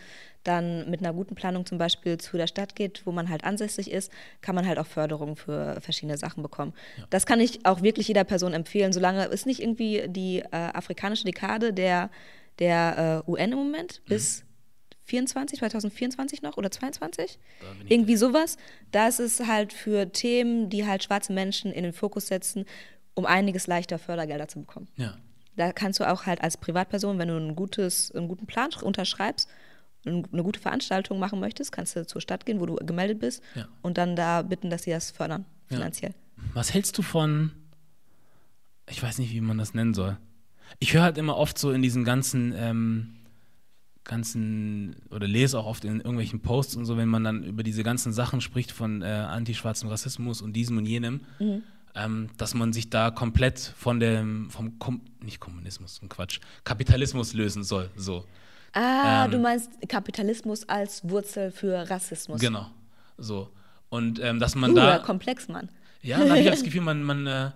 [0.44, 3.92] dann mit einer guten Planung zum Beispiel zu der Stadt geht, wo man halt ansässig
[3.92, 4.12] ist,
[4.42, 6.74] kann man halt auch Förderung für verschiedene Sachen bekommen.
[7.10, 11.26] Das kann ich auch wirklich jeder Person empfehlen, solange es nicht irgendwie die äh, afrikanische
[11.26, 12.10] Dekade der,
[12.60, 14.46] der äh, UN im Moment bis
[15.10, 17.38] 24, 2024 noch oder 22?
[17.62, 18.58] Da bin ich Irgendwie sowas.
[18.92, 22.66] Da ist es halt für Themen, die halt schwarze Menschen in den Fokus setzen,
[23.16, 24.88] um einiges leichter Fördergelder zu bekommen.
[24.96, 25.18] Ja.
[25.56, 29.50] Da kannst du auch halt als Privatperson, wenn du ein gutes, einen guten Plan unterschreibst,
[30.06, 33.44] und eine gute Veranstaltung machen möchtest, kannst du zur Stadt gehen, wo du gemeldet bist
[33.56, 33.68] Ja.
[33.82, 35.76] und dann da bitten, dass sie das fördern, Ja.
[35.76, 36.14] finanziell.
[36.54, 37.52] Was hältst du von,
[38.90, 40.18] ich weiß nicht, wie man das nennen soll.
[40.80, 43.16] Ich höre halt immer oft so in diesen ganzen, ähm,
[44.10, 47.84] ganzen, oder lese auch oft in irgendwelchen Posts und so, wenn man dann über diese
[47.84, 51.22] ganzen Sachen spricht von äh, antischwarzem Rassismus und diesem und jenem,
[51.96, 57.64] ähm, dass man sich da komplett von dem, vom, Kom nicht Kommunismus, Quatsch, Kapitalismus lösen
[57.64, 58.26] soll, so.
[58.74, 59.32] Ah, Ähm.
[59.32, 62.42] du meinst Kapitalismus als Wurzel für Rassismus.
[62.42, 62.66] Genau,
[63.18, 63.50] so.
[63.90, 64.98] Und ähm, dass man Uh, da...
[65.00, 65.70] komplex, Mann.
[66.02, 67.52] Ja, da habe ich das Gefühl, man, man, äh,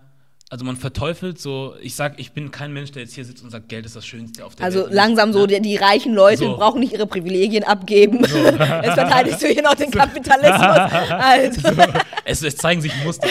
[0.53, 3.49] also man verteufelt so, ich sag, ich bin kein Mensch, der jetzt hier sitzt und
[3.49, 4.93] sagt, Geld ist das Schönste auf der Also Welt.
[4.93, 6.57] langsam so, die, die reichen Leute So.
[6.57, 8.19] brauchen nicht ihre Privilegien abgeben.
[8.23, 10.61] Jetzt verteidigst du hier noch den Kapitalismus.
[11.09, 11.69] Also.
[12.25, 13.27] es, es zeigen sich Muster.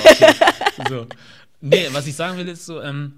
[0.89, 1.07] So.
[1.61, 3.12] Nee, was ich sagen will, ist so, ähm,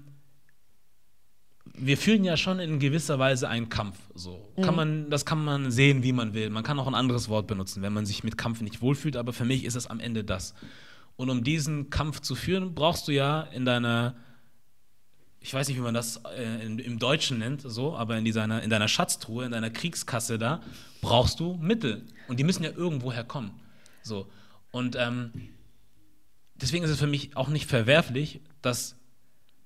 [1.73, 3.97] wir fühlen ja schon in gewisser Weise einen Kampf.
[4.13, 4.53] So.
[4.61, 6.51] Kann man, das kann man sehen, wie man will.
[6.51, 9.33] Man kann auch ein anderes Wort benutzen, wenn man sich mit Kampf nicht wohlfühlt, aber
[9.33, 10.53] für mich ist es am Ende das.
[11.17, 14.15] Und um diesen Kampf zu führen, brauchst du ja in deiner,
[15.39, 18.43] ich weiß nicht, wie man das äh, in, im Deutschen nennt, so, aber in, dieser,
[18.61, 20.61] in deiner Schatztruhe, in deiner Kriegskasse da,
[21.01, 22.05] brauchst du Mittel.
[22.27, 23.51] Und die müssen ja irgendwoher kommen.
[24.03, 24.27] So.
[24.71, 25.31] Und ähm,
[26.55, 28.97] deswegen ist es für mich auch nicht verwerflich, dass,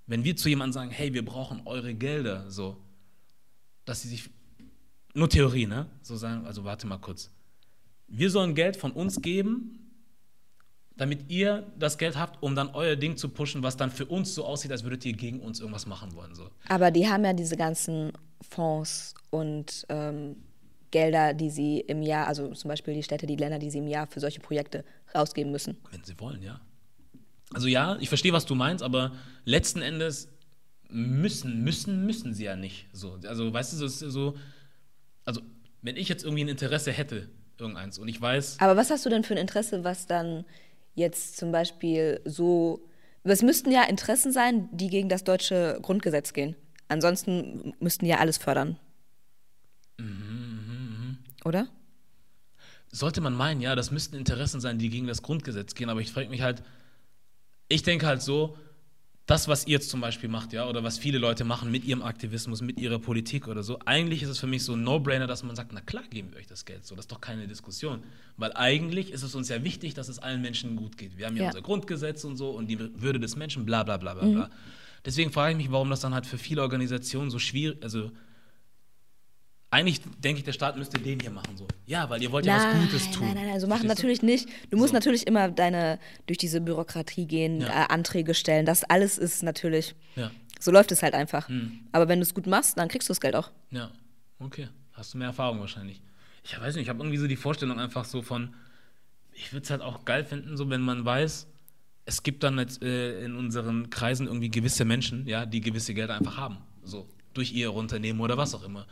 [0.05, 2.77] wenn wir zu jemandem sagen, hey, wir brauchen eure Gelder, so,
[3.85, 4.29] dass sie sich,
[5.15, 5.87] nur Theorie, ne?
[6.03, 7.31] So sagen, also warte mal kurz.
[8.07, 9.88] Wir sollen Geld von uns geben,
[10.99, 14.35] damit ihr das Geld habt, um dann euer Ding zu pushen, was dann für uns
[14.35, 16.35] so aussieht, als würdet ihr gegen uns irgendwas machen wollen.
[16.35, 16.49] So.
[16.67, 20.35] Aber die haben ja diese ganzen Fonds und ähm,
[20.91, 23.87] Gelder, die sie im Jahr, also zum Beispiel die Städte, die Länder, die sie im
[23.87, 24.83] Jahr für solche Projekte
[25.15, 25.77] rausgeben müssen.
[25.89, 26.59] Wenn sie wollen, ja.
[27.53, 29.13] Also ja, ich verstehe, was du meinst, aber
[29.45, 30.27] letzten Endes
[30.89, 32.87] müssen, müssen, müssen sie ja nicht.
[32.91, 34.35] So, also weißt du, so, ist so,
[35.23, 35.39] also
[35.81, 39.09] wenn ich jetzt irgendwie ein Interesse hätte, irgendeins, und ich weiß, Aber was hast du
[39.09, 40.43] denn für ein Interesse, was dann
[40.99, 42.85] jetzt zum Beispiel so.
[43.23, 46.55] Es müssten ja Interessen sein, die gegen das deutsche Grundgesetz gehen.
[46.87, 48.77] Ansonsten müssten ja alles fördern.
[51.43, 51.67] Oder?
[52.91, 56.11] sollte man meinen, ja, das müssten Interessen sein, die gegen das Grundgesetz gehen, aber ich
[56.11, 56.63] frage mich halt,
[57.67, 58.57] ich denke halt so,
[59.29, 62.01] das, was ihr jetzt zum Beispiel macht, ja, oder was viele Leute machen mit ihrem
[62.01, 65.43] Aktivismus, mit ihrer Politik oder so, eigentlich ist es für mich so ein No-Brainer, dass
[65.43, 68.01] man sagt, na klar geben wir euch das Geld, so, das ist doch keine Diskussion.
[68.37, 71.19] Weil eigentlich ist es uns ja wichtig, dass es allen Menschen gut geht.
[71.19, 71.49] Wir haben ja, ja.
[71.49, 74.33] unser Grundgesetz und so und die Würde des Menschen, bla bla bla bla mhm.
[74.33, 74.49] bla.
[75.05, 78.11] Deswegen frage ich mich, warum das dann halt für viele Organisationen so schwierig, also
[79.71, 81.55] eigentlich denke ich, der Staat müsste den hier machen.
[81.55, 81.67] So.
[81.85, 83.27] Ja, weil ihr wollt nein, ja was Gutes tun.
[83.27, 84.49] Nein, nein, nein, so machen natürlich nicht.
[84.71, 84.93] Du musst so.
[84.95, 87.67] natürlich immer deine, durch diese Bürokratie gehen, ja.
[87.67, 88.65] äh, Anträge stellen.
[88.65, 90.31] Das alles ist natürlich, ja.
[90.59, 91.47] so läuft es halt einfach.
[91.49, 91.81] Hm.
[91.91, 93.51] Aber wenn du es gut machst, dann kriegst du das Geld auch.
[93.69, 93.91] Ja,
[94.39, 94.69] okay.
[94.93, 96.01] Hast du mehr Erfahrung wahrscheinlich.
[96.43, 98.55] Ich weiß nicht, ich habe irgendwie so die Vorstellung einfach so von,
[99.33, 101.47] ich würde es halt auch geil finden, so wenn man weiß,
[102.05, 106.15] es gibt dann jetzt, äh, in unseren Kreisen irgendwie gewisse Menschen, ja, die gewisse Gelder
[106.15, 106.57] einfach haben.
[106.83, 108.87] So, durch ihr Unternehmen oder was auch immer.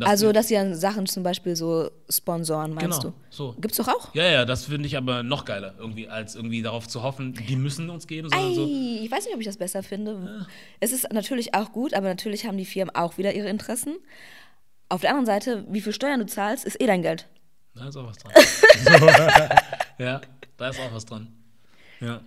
[0.00, 3.14] Also, dass sie dann Sachen zum Beispiel so sponsoren, meinst genau, du?
[3.30, 3.54] so.
[3.60, 4.14] Gibt's doch auch?
[4.14, 7.56] Ja, ja, das finde ich aber noch geiler, irgendwie, als irgendwie darauf zu hoffen, die
[7.56, 8.66] müssen uns geben, Ei, so.
[8.66, 10.12] Ich weiß nicht, ob ich das besser finde.
[10.12, 10.46] Ja.
[10.80, 13.96] Es ist natürlich auch gut, aber natürlich haben die Firmen auch wieder ihre Interessen.
[14.88, 17.26] Auf der anderen Seite, wie viel Steuern du zahlst, ist eh dein Geld.
[17.74, 18.32] Da ist auch was dran.
[19.96, 20.02] so.
[20.04, 20.20] ja,
[20.56, 21.28] da ist auch was dran.
[22.00, 22.20] Ja.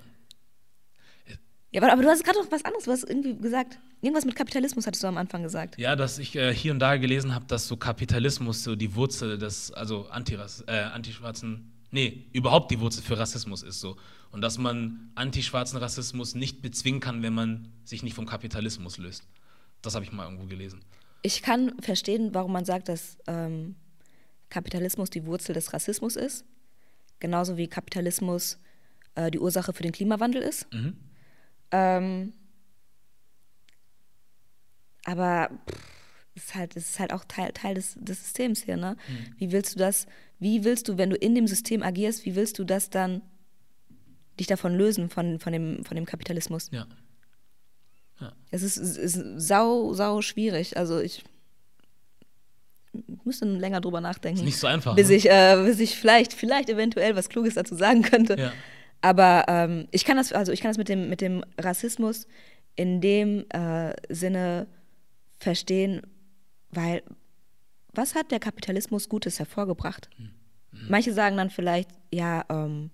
[1.72, 3.80] Ja, aber, aber du hast gerade noch was anderes, du hast irgendwie gesagt.
[4.02, 5.78] Irgendwas mit Kapitalismus hattest du am Anfang gesagt.
[5.78, 9.38] Ja, dass ich äh, hier und da gelesen habe, dass so Kapitalismus so die Wurzel
[9.38, 13.96] des, also Antiras, äh, antischwarzen, nee, überhaupt die Wurzel für Rassismus ist so.
[14.32, 19.24] Und dass man antischwarzen Rassismus nicht bezwingen kann, wenn man sich nicht vom Kapitalismus löst.
[19.82, 20.82] Das habe ich mal irgendwo gelesen.
[21.22, 23.76] Ich kann verstehen, warum man sagt, dass ähm,
[24.50, 26.46] Kapitalismus die Wurzel des Rassismus ist.
[27.20, 28.58] Genauso wie Kapitalismus
[29.16, 30.72] äh, die Ursache für den Klimawandel ist.
[30.74, 30.96] Mhm.
[31.72, 32.34] Ähm,
[35.06, 35.50] aber
[36.36, 38.98] es ist halt, ist halt auch Teil, Teil des, des Systems hier, ne?
[39.08, 39.36] Mhm.
[39.38, 40.08] Wie willst du das,
[40.40, 43.22] wie willst du, wenn du in dem System agierst, wie willst du das dann
[44.40, 46.70] dich davon lösen, von, von, dem, von dem Kapitalismus?
[46.72, 46.88] Ja.
[48.20, 48.34] ja.
[48.50, 50.78] Es ist, es ist sau, sau schwierig.
[50.78, 51.24] Also ich
[53.24, 54.40] müsste länger drüber nachdenken.
[54.40, 54.96] Ist nicht so einfach.
[54.96, 55.16] Bis, ne?
[55.16, 58.38] ich, äh, bis ich vielleicht, vielleicht eventuell was Kluges dazu sagen könnte.
[58.38, 58.54] Ja.
[59.02, 62.28] Aber ähm, ich kann das, also ich kann das mit dem, mit dem Rassismus
[62.76, 64.68] in dem äh, Sinne
[65.38, 66.02] verstehen,
[66.70, 67.04] weil
[67.94, 70.10] was hat der Kapitalismus Gutes hervorgebracht?
[70.18, 70.32] Mhm.
[70.88, 72.92] Manche sagen dann vielleicht, ja, ähm,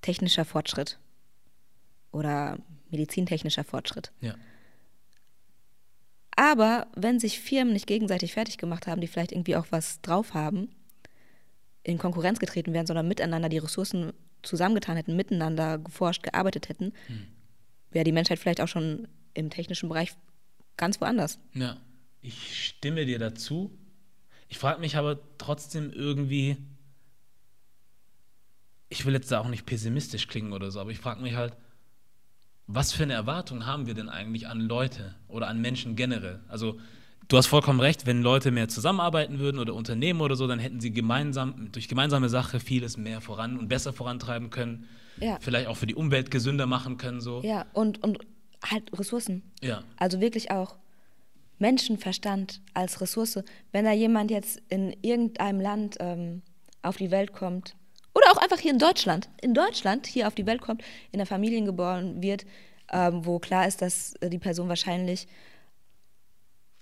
[0.00, 0.98] technischer Fortschritt
[2.10, 2.58] oder
[2.90, 4.12] medizintechnischer Fortschritt.
[4.20, 4.34] Ja.
[6.34, 10.34] Aber wenn sich Firmen nicht gegenseitig fertig gemacht haben, die vielleicht irgendwie auch was drauf
[10.34, 10.70] haben,
[11.82, 14.12] in Konkurrenz getreten wären, sondern miteinander die Ressourcen
[14.42, 17.26] zusammengetan hätten, miteinander geforscht, gearbeitet hätten, hm.
[17.90, 20.14] wäre die Menschheit vielleicht auch schon im technischen Bereich
[20.76, 21.38] ganz woanders.
[21.54, 21.76] Ja,
[22.20, 23.70] ich stimme dir dazu.
[24.48, 26.56] Ich frage mich aber trotzdem irgendwie,
[28.88, 31.56] ich will jetzt da auch nicht pessimistisch klingen oder so, aber ich frage mich halt,
[32.66, 36.40] was für eine Erwartung haben wir denn eigentlich an Leute oder an Menschen generell?
[36.48, 36.78] Also
[37.28, 40.80] du hast vollkommen recht, wenn Leute mehr zusammenarbeiten würden oder Unternehmen oder so, dann hätten
[40.80, 44.88] sie gemeinsam durch gemeinsame Sache vieles mehr voran und besser vorantreiben können.
[45.20, 45.38] Ja.
[45.40, 47.42] Vielleicht auch für die Umwelt gesünder machen können so.
[47.42, 48.18] Ja, und, und
[48.64, 49.42] halt Ressourcen.
[49.60, 49.82] Ja.
[49.96, 50.76] Also wirklich auch
[51.58, 53.42] Menschenverstand als Ressource.
[53.72, 56.42] Wenn da jemand jetzt in irgendeinem Land ähm,
[56.82, 57.74] auf die Welt kommt,
[58.14, 61.26] oder auch einfach hier in Deutschland, in Deutschland hier auf die Welt kommt, in der
[61.26, 62.46] Familie geboren wird,
[62.90, 65.28] ähm, wo klar ist, dass die Person wahrscheinlich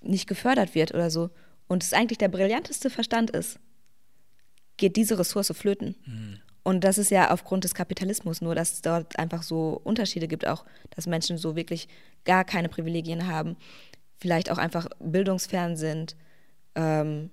[0.00, 1.30] nicht gefördert wird oder so,
[1.68, 3.58] und es eigentlich der brillanteste Verstand ist,
[4.76, 5.96] geht diese Ressource flöten.
[6.04, 6.38] Mhm.
[6.62, 10.46] Und das ist ja aufgrund des Kapitalismus nur, dass es dort einfach so Unterschiede gibt,
[10.46, 11.88] auch dass Menschen so wirklich
[12.24, 13.56] gar keine Privilegien haben,
[14.18, 16.16] vielleicht auch einfach bildungsfern sind,
[16.74, 17.30] ähm,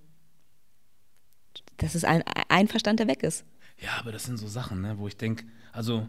[1.78, 3.44] dass es ein, ein Verstand, der weg ist.
[3.82, 6.08] Ja, aber das sind so Sachen, ne, wo ich denke, also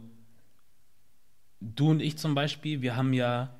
[1.60, 3.56] du und ich zum Beispiel, wir haben ja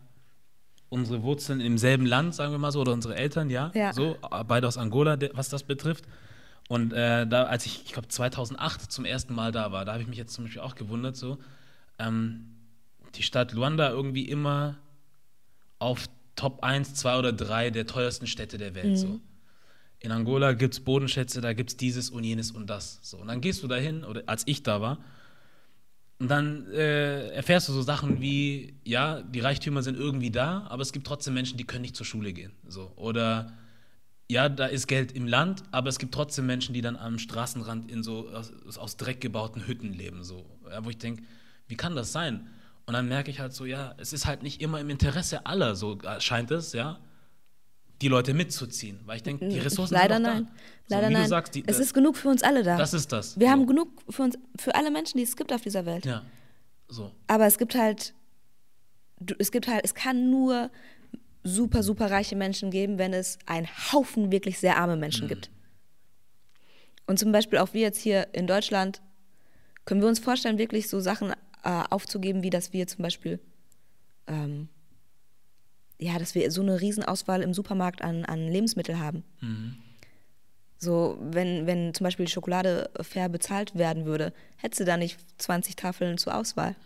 [0.88, 3.92] unsere Wurzeln im selben Land, sagen wir mal so, oder unsere Eltern, ja, ja.
[3.92, 4.16] so,
[4.46, 6.04] beide aus Angola, was das betrifft.
[6.68, 10.02] Und äh, da, als ich, ich glaube, 2008 zum ersten Mal da war, da habe
[10.02, 11.38] ich mich jetzt zum Beispiel auch gewundert, so,
[11.98, 12.54] ähm,
[13.14, 14.78] die Stadt Luanda irgendwie immer
[15.78, 16.06] auf
[16.36, 18.92] Top 1, 2 oder 3 der teuersten Städte der Welt.
[18.92, 18.96] Mhm.
[18.96, 19.20] So.
[20.00, 22.98] In Angola gibt es Bodenschätze, da gibt es dieses und jenes und das.
[23.02, 23.18] So.
[23.18, 24.98] Und dann gehst du dahin, oder als ich da war,
[26.24, 30.80] und dann äh, erfährst du so Sachen wie, ja, die Reichtümer sind irgendwie da, aber
[30.80, 32.52] es gibt trotzdem Menschen, die können nicht zur Schule gehen.
[32.66, 32.90] So.
[32.96, 33.52] Oder
[34.30, 37.90] ja, da ist Geld im Land, aber es gibt trotzdem Menschen, die dann am Straßenrand
[37.90, 41.24] in so aus, aus Dreck gebauten Hütten leben, so, ja, wo ich denke,
[41.68, 42.48] wie kann das sein?
[42.86, 45.74] Und dann merke ich halt so, ja, es ist halt nicht immer im Interesse aller,
[45.74, 47.00] so scheint es, ja,
[48.04, 49.00] die Leute mitzuziehen.
[49.06, 50.48] Weil ich denke, die Ressourcen Leider sind nein.
[50.88, 50.96] da.
[50.96, 51.28] Leider so, nein.
[51.28, 52.76] Sagst, die, es das, ist genug für uns alle da.
[52.76, 53.38] das ist das.
[53.38, 53.52] Wir so.
[53.52, 56.04] haben genug für uns, für alle Menschen, die es gibt auf dieser Welt.
[56.04, 56.22] Ja,
[56.88, 57.10] so.
[57.26, 58.12] Aber es gibt halt,
[59.38, 60.70] es gibt halt, es kann nur
[61.42, 65.50] super, super reiche Menschen geben, wenn es einen Haufen wirklich sehr arme Menschen gibt.
[67.06, 69.00] Und zum Beispiel auch wir jetzt hier in Deutschland,
[69.84, 71.32] können wir uns vorstellen, wirklich so Sachen
[71.62, 73.40] äh, aufzugeben, wie dass wir zum Beispiel,
[74.26, 74.68] ähm,
[76.04, 79.24] ja, dass wir so eine Riesenauswahl im Supermarkt an, an Lebensmitteln haben.
[80.76, 85.76] So, wenn, wenn zum Beispiel Schokolade fair bezahlt werden würde, hättest du da nicht 20
[85.76, 86.76] Tafeln zur Auswahl.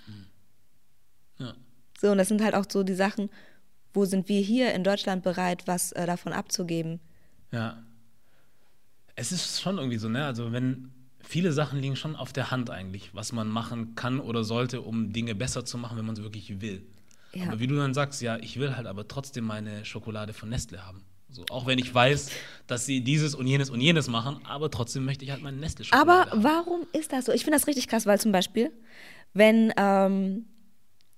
[1.38, 1.54] Ja.
[2.00, 3.28] So, und das sind halt auch so die Sachen,
[3.92, 7.00] wo sind wir hier in Deutschland bereit, was äh, davon abzugeben?
[7.50, 7.82] Ja.
[9.16, 10.24] Es ist schon irgendwie so, ne?
[10.26, 14.44] Also wenn viele Sachen liegen schon auf der Hand eigentlich, was man machen kann oder
[14.44, 16.86] sollte, um Dinge besser zu machen, wenn man es wirklich will.
[17.32, 17.48] Ja.
[17.48, 20.86] Aber wie du dann sagst, ja, ich will halt aber trotzdem meine Schokolade von Nestle
[20.86, 21.04] haben.
[21.30, 22.30] So, auch wenn ich weiß,
[22.66, 26.10] dass sie dieses und jenes und jenes machen, aber trotzdem möchte ich halt meine Nestle-Schokolade
[26.10, 26.42] Aber haben.
[26.42, 27.32] warum ist das so?
[27.32, 28.72] Ich finde das richtig krass, weil zum Beispiel,
[29.34, 30.46] wenn ähm,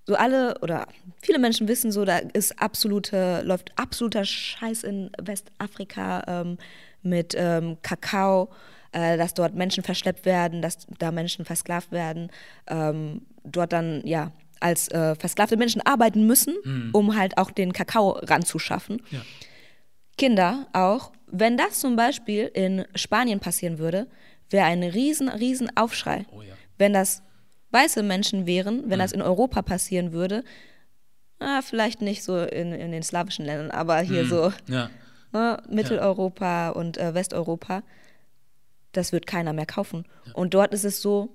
[0.07, 0.89] so alle oder
[1.23, 6.59] viele Menschen wissen, so da ist absolute, läuft absoluter Scheiß in Westafrika ähm,
[7.03, 8.51] mit ähm, Kakao,
[8.91, 12.31] äh, dass dort Menschen verschleppt werden, dass da Menschen versklavt werden,
[12.67, 16.55] ähm, dort dann ja als äh, versklavte Menschen arbeiten müssen,
[16.93, 19.03] um halt auch den Kakao ranzuschaffen.
[19.11, 19.21] Ja.
[20.19, 24.07] Kinder auch, wenn das zum Beispiel in Spanien passieren würde,
[24.51, 26.27] wäre ein riesen, riesen Aufschrei.
[26.33, 26.55] Oh ja.
[26.77, 27.23] Wenn das
[27.71, 30.45] weiße Menschen wären, wenn das in Europa passieren würde,
[31.39, 34.91] ah, vielleicht nicht so in, in den slawischen Ländern, aber hier so Ja.
[35.33, 37.83] ne, Mitteleuropa und äh, Westeuropa,
[38.93, 40.05] das wird keiner mehr kaufen.
[40.35, 41.31] Und dort ist es so,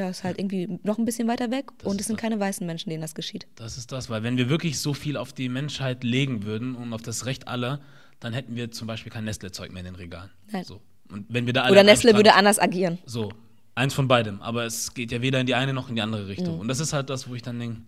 [0.00, 2.22] ja, ist halt irgendwie noch ein bisschen weiter weg und ist es sind das.
[2.22, 3.46] keine weißen Menschen, denen das geschieht.
[3.54, 6.92] Das ist das, weil wenn wir wirklich so viel auf die Menschheit legen würden und
[6.92, 7.80] auf das Recht aller,
[8.18, 10.30] dann hätten wir zum Beispiel kein Nestle-Zeug mehr in den Regalen.
[10.50, 10.64] Nein.
[10.64, 10.80] So.
[11.10, 12.98] Und wenn wir da alle Oder Nestle würde anders agieren.
[13.04, 13.32] So,
[13.74, 14.40] eins von beidem.
[14.42, 16.54] Aber es geht ja weder in die eine noch in die andere Richtung.
[16.54, 16.60] Mhm.
[16.60, 17.82] Und das ist halt das, wo ich dann denke,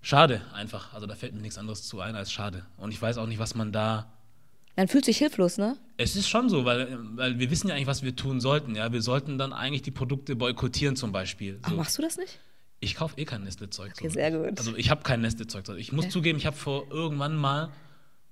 [0.00, 0.94] schade einfach.
[0.94, 2.64] Also da fällt mir nichts anderes zu ein als schade.
[2.76, 4.12] Und ich weiß auch nicht, was man da.
[4.78, 5.76] Man fühlt sich hilflos, ne?
[5.96, 8.76] Es ist schon so, weil, weil wir wissen ja eigentlich, was wir tun sollten.
[8.76, 11.58] Ja, wir sollten dann eigentlich die Produkte boykottieren zum Beispiel.
[11.62, 11.76] Ach, So.
[11.76, 12.38] machst du das nicht?
[12.78, 13.90] Ich kaufe eh kein Nestle-Zeug.
[13.96, 14.56] Okay, sehr gut.
[14.56, 15.64] Also ich habe kein Nestle-Zeug.
[15.78, 16.12] Ich muss Okay.
[16.12, 17.70] zugeben, ich habe vor irgendwann mal,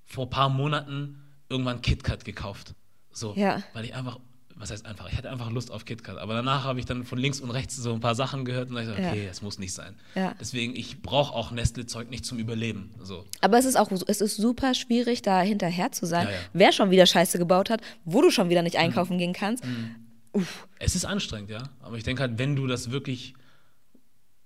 [0.04, 2.74] vor ein paar Monaten, irgendwann KitKat gekauft.
[3.10, 3.64] So, Ja.
[3.72, 4.20] weil ich einfach,
[4.58, 6.16] was heißt einfach, ich hatte einfach Lust auf KitKat.
[6.16, 8.76] Aber danach habe ich dann von links und rechts so ein paar Sachen gehört und
[8.76, 9.10] dachte, Ja.
[9.10, 9.94] okay, das muss nicht sein.
[10.14, 10.34] Ja.
[10.40, 12.90] Deswegen, ich brauche auch Nestle-Zeug nicht zum Überleben.
[13.02, 13.24] So.
[13.42, 16.26] Aber es ist auch es ist super schwierig, da hinterher zu sein.
[16.26, 16.38] Ja, ja.
[16.54, 19.62] Wer schon wieder Scheiße gebaut hat, wo du schon wieder nicht einkaufen gehen kannst.
[20.32, 20.66] Uff.
[20.78, 21.62] Es ist anstrengend, ja.
[21.80, 23.34] Aber ich denke halt, wenn du das wirklich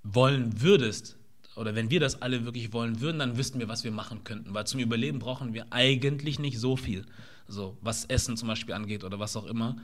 [0.03, 1.17] wollen würdest,
[1.57, 4.55] oder wenn wir das alle wirklich wollen würden, dann wüssten wir, was wir machen könnten.
[4.55, 7.05] Weil zum Überleben brauchen wir eigentlich nicht so viel.
[7.51, 9.77] So, was Essen zum Beispiel angeht oder was auch immer,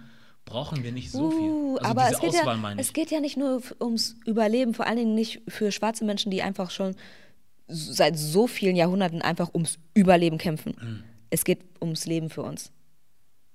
[0.44, 1.78] brauchen wir nicht so Uh, viel.
[1.78, 4.86] Also aber diese es geht, Auswahl ja, es geht ja nicht nur ums Überleben, vor
[4.86, 6.94] allen Dingen nicht für schwarze Menschen, die einfach schon
[7.68, 10.74] seit so vielen Jahrhunderten einfach ums Überleben kämpfen.
[10.80, 11.02] Mhm.
[11.30, 12.70] Es geht ums Leben für uns.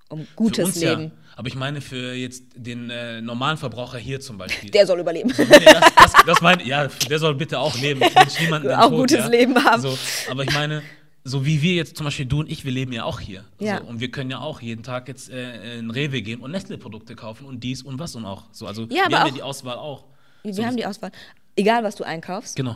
[0.09, 1.03] Um gutes uns Leben.
[1.03, 1.11] Ja.
[1.37, 4.69] Aber ich meine für jetzt den äh, normalen Verbraucher hier zum Beispiel.
[4.69, 5.33] Der soll überleben.
[5.37, 8.01] Nee, das, das, das meine ja, der soll bitte auch leben.
[8.01, 9.27] Ich wünsche niemanden den Auch Tod, gutes ja.
[9.27, 9.81] Leben haben.
[9.81, 9.97] So,
[10.29, 10.83] aber ich meine,
[11.23, 13.45] so wie wir jetzt zum Beispiel, du und ich, wir leben ja auch hier.
[13.59, 13.79] Ja.
[13.79, 17.15] So, und wir können ja auch jeden Tag jetzt äh, in Rewe gehen und Nestle-Produkte
[17.15, 18.45] kaufen und dies und was und auch.
[18.51, 20.05] So, also Ja, wir haben ja die Auswahl auch.
[20.43, 21.11] Wir So, haben die Auswahl.
[21.55, 22.75] Egal, was du einkaufst, Genau,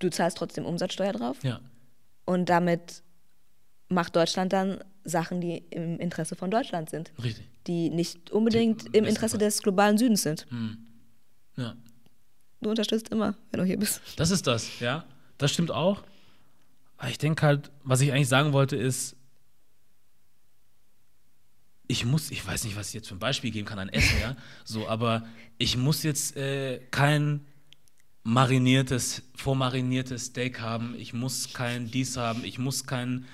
[0.00, 1.38] du zahlst trotzdem Umsatzsteuer drauf.
[1.42, 1.60] ja.
[2.26, 3.02] Und damit
[3.88, 7.12] macht Deutschland dann Sachen, die im Interesse von Deutschland sind.
[7.22, 7.44] Richtig.
[7.66, 10.46] Die nicht unbedingt Im im Interesse des globalen Südens sind.
[11.56, 11.74] Ja.
[12.62, 14.00] Du unterstützt immer, wenn du hier bist.
[14.16, 15.04] Das ist das, ja.
[15.36, 16.02] Das stimmt auch.
[16.96, 19.16] Aber ich denke halt, was ich eigentlich sagen wollte, ist,
[21.86, 24.18] ich muss, ich weiß nicht, was ich jetzt für ein Beispiel geben kann an Essen,
[24.20, 25.26] ja, so, aber
[25.58, 27.46] ich muss jetzt äh, kein
[28.22, 33.26] mariniertes, vormariniertes Steak haben, ich muss kein dies haben, ich muss kein,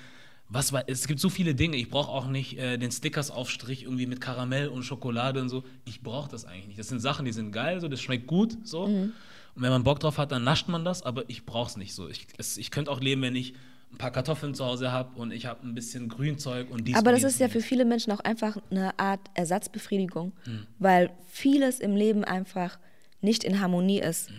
[0.49, 4.05] was war, es gibt so viele Dinge, ich brauche auch nicht äh, den Stickers-Aufstrich irgendwie
[4.05, 6.79] mit Karamell und Schokolade und so, ich brauche das eigentlich nicht.
[6.79, 9.09] Das sind Sachen, die sind geil, so, das schmeckt gut, so,
[9.55, 11.93] und wenn man Bock drauf hat, dann nascht man das, aber ich brauche es nicht
[11.93, 12.07] so.
[12.07, 13.53] Ich, es, ich könnte auch leben, wenn ich
[13.91, 17.11] ein paar Kartoffeln zu Hause habe und ich habe ein bisschen Grünzeug und dies Aber
[17.11, 20.31] und das ist ja für viele Menschen auch einfach eine Art Ersatzbefriedigung,
[20.79, 22.79] weil vieles im Leben einfach
[23.19, 24.31] nicht in Harmonie ist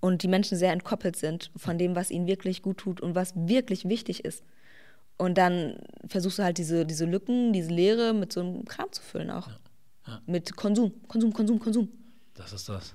[0.00, 3.34] und die Menschen sehr entkoppelt sind von dem, was ihnen wirklich gut tut und was
[3.34, 4.44] wirklich wichtig ist.
[5.16, 9.02] Und dann versuchst du halt diese, diese Lücken, diese Leere mit so einem Kram zu
[9.02, 9.48] füllen auch.
[10.06, 10.22] Ja.
[10.26, 11.88] Mit Konsum, Konsum, Konsum, Konsum.
[12.34, 12.94] Das ist das.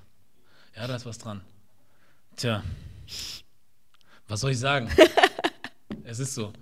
[0.74, 1.42] Ja, da ist was dran.
[2.36, 2.62] Tja.
[4.28, 4.88] Was soll ich sagen?
[6.06, 6.52] Es ist so.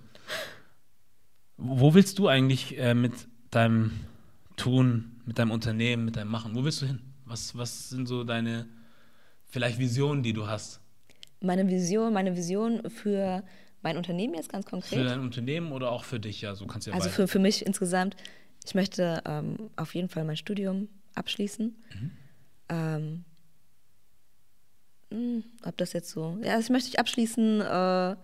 [1.57, 3.11] Wo willst du eigentlich äh, mit
[3.51, 3.91] deinem
[4.55, 7.01] Tun, mit deinem Unternehmen, mit deinem Machen, wo willst du hin?
[7.25, 8.67] Was, was sind so deine
[9.47, 10.79] vielleicht Visionen, die du hast?
[11.41, 13.43] Meine Vision, meine Vision für
[13.81, 14.99] mein Unternehmen jetzt ganz konkret.
[14.99, 17.39] Für dein Unternehmen oder auch für dich, ja, so kannst du ja Also für, für
[17.39, 18.15] mich insgesamt,
[18.65, 21.75] ich möchte ähm, auf jeden Fall mein Studium abschließen.
[21.93, 22.11] Mhm.
[22.69, 23.25] Ähm,
[25.13, 28.15] mh, ob das jetzt so, ja, das möchte ich abschließen, äh,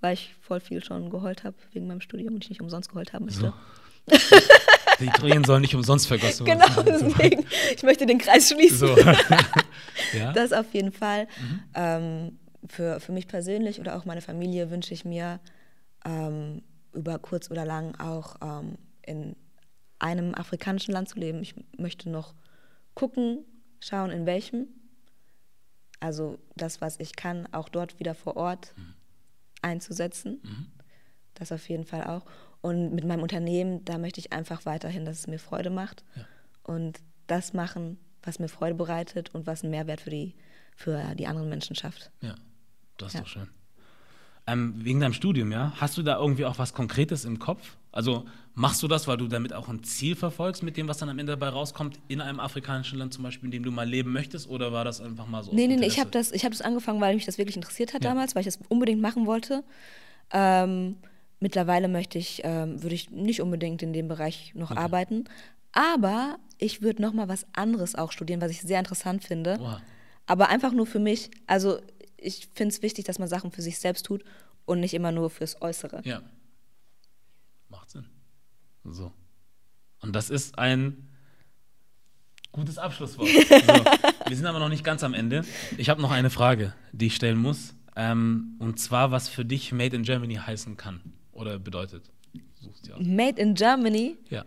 [0.00, 3.12] weil ich voll viel schon geheult habe wegen meinem Studium und ich nicht umsonst geheult
[3.12, 3.40] haben möchte.
[3.40, 3.52] So.
[5.00, 6.60] Die Tränen sollen nicht umsonst vergossen werden.
[6.60, 8.88] Genau, deswegen, ich möchte den Kreis schließen.
[8.88, 8.96] So.
[10.12, 10.32] ja?
[10.32, 11.26] Das auf jeden Fall.
[11.74, 12.38] Ähm,
[12.68, 15.40] für, für mich persönlich oder auch meine Familie wünsche ich mir
[16.04, 16.62] ähm,
[16.92, 19.36] über kurz oder lang auch ähm, in
[19.98, 21.42] einem afrikanischen Land zu leben.
[21.42, 22.34] Ich möchte noch
[22.94, 23.44] gucken,
[23.80, 24.66] schauen, in welchem.
[26.04, 28.74] Also das, was ich kann, auch dort wieder vor Ort
[29.62, 30.70] einzusetzen.
[31.34, 32.24] Das auf jeden Fall auch.
[32.60, 36.04] Und mit meinem Unternehmen, da möchte ich einfach weiterhin, dass es mir Freude macht.
[36.14, 36.24] Ja.
[36.62, 40.34] Und das machen, was mir Freude bereitet und was einen Mehrwert für die,
[40.76, 42.10] für die anderen Menschen schafft.
[42.20, 42.34] Ja,
[42.98, 43.20] das ist Ja.
[43.20, 43.48] doch schön.
[44.46, 47.78] Ähm, wegen deinem Studium, ja, hast du da irgendwie auch was Konkretes im Kopf?
[47.94, 51.08] Also machst du das, weil du damit auch ein Ziel verfolgst mit dem, was dann
[51.08, 54.12] am Ende dabei rauskommt, in einem afrikanischen Land zum Beispiel, in dem du mal leben
[54.12, 54.48] möchtest?
[54.48, 55.54] Oder war das einfach mal so?
[55.54, 57.94] Nee, nee, nee, ich habe das, ich hab das angefangen, weil mich das wirklich interessiert
[57.94, 58.10] hat Ja.
[58.10, 59.62] damals, weil ich das unbedingt machen wollte.
[60.32, 60.96] Ähm,
[61.38, 65.24] mittlerweile möchte ich, ähm, würde ich nicht unbedingt in dem Bereich noch arbeiten.
[65.70, 69.58] Aber ich würde noch mal was anderes auch studieren, was ich sehr interessant finde.
[69.60, 69.80] Oha.
[70.26, 71.30] Aber einfach nur für mich.
[71.46, 71.78] Also
[72.16, 74.24] ich finde es wichtig, dass man Sachen für sich selbst tut
[74.64, 76.00] und nicht immer nur fürs Äußere.
[76.04, 76.22] Ja.
[77.74, 78.06] Macht Sinn.
[78.84, 79.12] So.
[80.00, 81.08] Und das ist ein
[82.52, 83.28] gutes Abschlusswort.
[83.28, 83.84] so.
[84.28, 85.44] Wir sind aber noch nicht ganz am Ende.
[85.76, 87.74] Ich habe noch eine Frage, die ich stellen muss.
[87.96, 91.00] Ähm, und zwar, was für dich Made in Germany heißen kann
[91.32, 92.04] oder bedeutet.
[93.00, 94.18] Made in Germany.
[94.30, 94.44] Ja.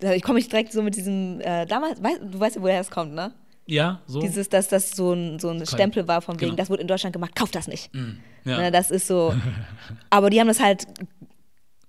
[0.00, 2.90] Da komme ich direkt so mit diesem, äh, damals, weißt, du weißt ja, woher das
[2.90, 3.32] kommt, ne?
[3.66, 4.20] Ja, so.
[4.20, 6.56] Dieses, dass das so ein, so ein Stempel war von wegen, Genau.
[6.56, 7.94] das wurde in Deutschland gemacht, kauf das nicht.
[7.94, 8.58] Mm, ja.
[8.58, 9.34] Ne, das ist so.
[10.10, 10.86] Aber die haben das halt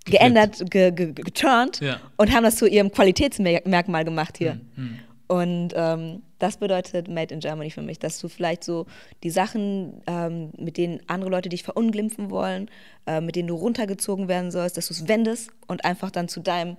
[0.06, 2.00] geändert, ge, ge, geturnt Ja.
[2.18, 4.60] und haben das zu ihrem Qualitätsmerkmal gemacht hier.
[4.76, 4.96] Mm,
[5.28, 8.88] Und ähm, das bedeutet Made in Germany für mich, dass du vielleicht so
[9.24, 12.70] die Sachen, ähm, mit denen andere Leute dich verunglimpfen wollen,
[13.06, 16.40] äh, mit denen du runtergezogen werden sollst, dass du es wendest und einfach dann zu
[16.42, 16.78] deinem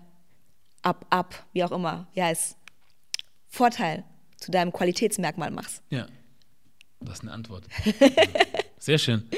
[0.83, 2.57] Up, Up, wie auch immer, ja, es
[3.49, 4.03] Vorteil
[4.37, 5.83] zu deinem Qualitätsmerkmal machst.
[5.91, 6.07] Ja.
[7.01, 7.65] Das ist eine Antwort.
[8.79, 9.29] Sehr schön.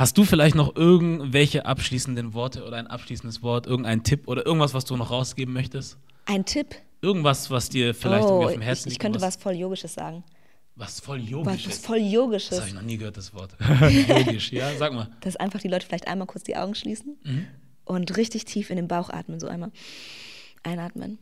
[0.00, 4.72] Hast du vielleicht noch irgendwelche abschließenden Worte oder ein abschließendes Wort, irgendein Tipp oder irgendwas,
[4.72, 5.98] was du noch rausgeben möchtest?
[6.24, 6.74] Ein Tipp.
[7.02, 9.02] Irgendwas, was dir vielleicht irgendwie auf dem Herzen Oh, ich, liegt?
[9.02, 10.24] könnte was, was voll Yogisches sagen.
[10.74, 12.58] was voll Was, yogisch was voll Das Yogisches.
[12.58, 13.54] habe ich noch nie gehört, das Wort.
[14.08, 15.08] Yogisch, ja, sag mal.
[15.20, 17.46] Dass einfach die Leute vielleicht einmal kurz die Augen schließen Mhm.
[17.84, 19.38] und richtig tief in den Bauch atmen.
[19.38, 19.70] So einmal
[20.62, 21.18] einatmen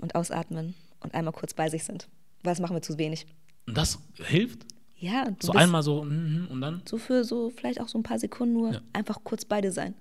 [0.00, 2.08] und ausatmen und einmal kurz bei sich sind.
[2.42, 3.26] Weil das machen wir zu wenig.
[3.68, 4.66] Und das hilft?
[5.00, 6.82] Ja, du So einmal so mhm, und dann?
[6.86, 8.80] so für so vielleicht auch so ein paar Sekunden nur Ja.
[8.92, 9.94] einfach kurz beide sein.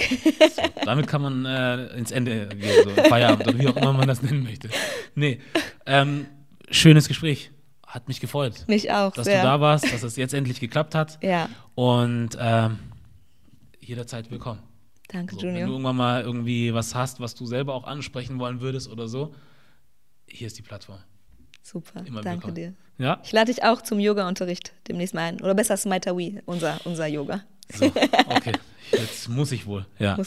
[0.00, 4.08] So, damit kann man äh, ins Ende gehen, so Feierabend oder wie auch immer man
[4.08, 4.70] das nennen möchte.
[5.14, 5.40] Nee,
[5.86, 6.26] ähm,
[6.70, 7.50] schönes Gespräch.
[7.86, 9.38] Hat mich gefreut, Mich auch dass sehr.
[9.42, 11.18] du da warst, dass es jetzt endlich geklappt hat.
[11.24, 12.78] Ja, Und ähm,
[13.80, 14.62] jederzeit willkommen.
[15.08, 15.70] danke So, wenn du Junior.
[15.72, 19.34] irgendwann mal irgendwie was hast, was du selber auch ansprechen wollen würdest oder so,
[20.28, 21.00] hier ist die Plattform.
[21.62, 22.54] Super, Immer danke willkommen.
[22.54, 22.74] dir.
[23.00, 23.18] Ja?
[23.24, 25.40] Ich lade dich auch zum Yoga-Unterricht demnächst mal ein.
[25.40, 27.40] Oder besser Smaitawi, unser, unser Yoga.
[27.72, 28.52] So, okay.
[28.92, 29.86] Jetzt muss ich wohl.
[29.98, 30.18] Ja.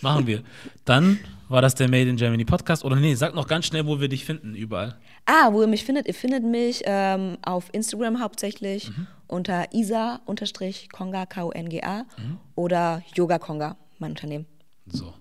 [0.00, 0.42] Machen wir.
[0.84, 1.18] Dann
[1.48, 2.84] war das der Made in Germany Podcast.
[2.84, 4.96] Oder nee, sag noch ganz schnell, wo wir dich finden, überall.
[5.26, 9.06] Ah, wo ihr mich findet, ihr findet mich ähm, auf Instagram hauptsächlich Mhm.
[9.28, 12.38] unter isa-konga, K-O-N-G-A Mhm.
[12.56, 14.46] oder Yoga Konga, mein Unternehmen.
[14.86, 15.14] So.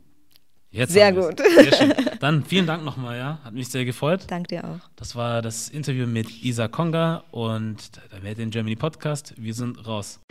[0.71, 1.37] Jetzt Sehr gut.
[1.37, 1.93] Sehr schön.
[2.21, 3.39] Dann vielen Dank nochmal, ja.
[3.43, 4.21] Hat mich sehr gefreut.
[4.27, 4.79] Danke dir auch.
[4.95, 9.33] Das war das Interview mit Isa Konga und der Made in Germany Podcast.
[9.37, 10.21] Wir sind raus.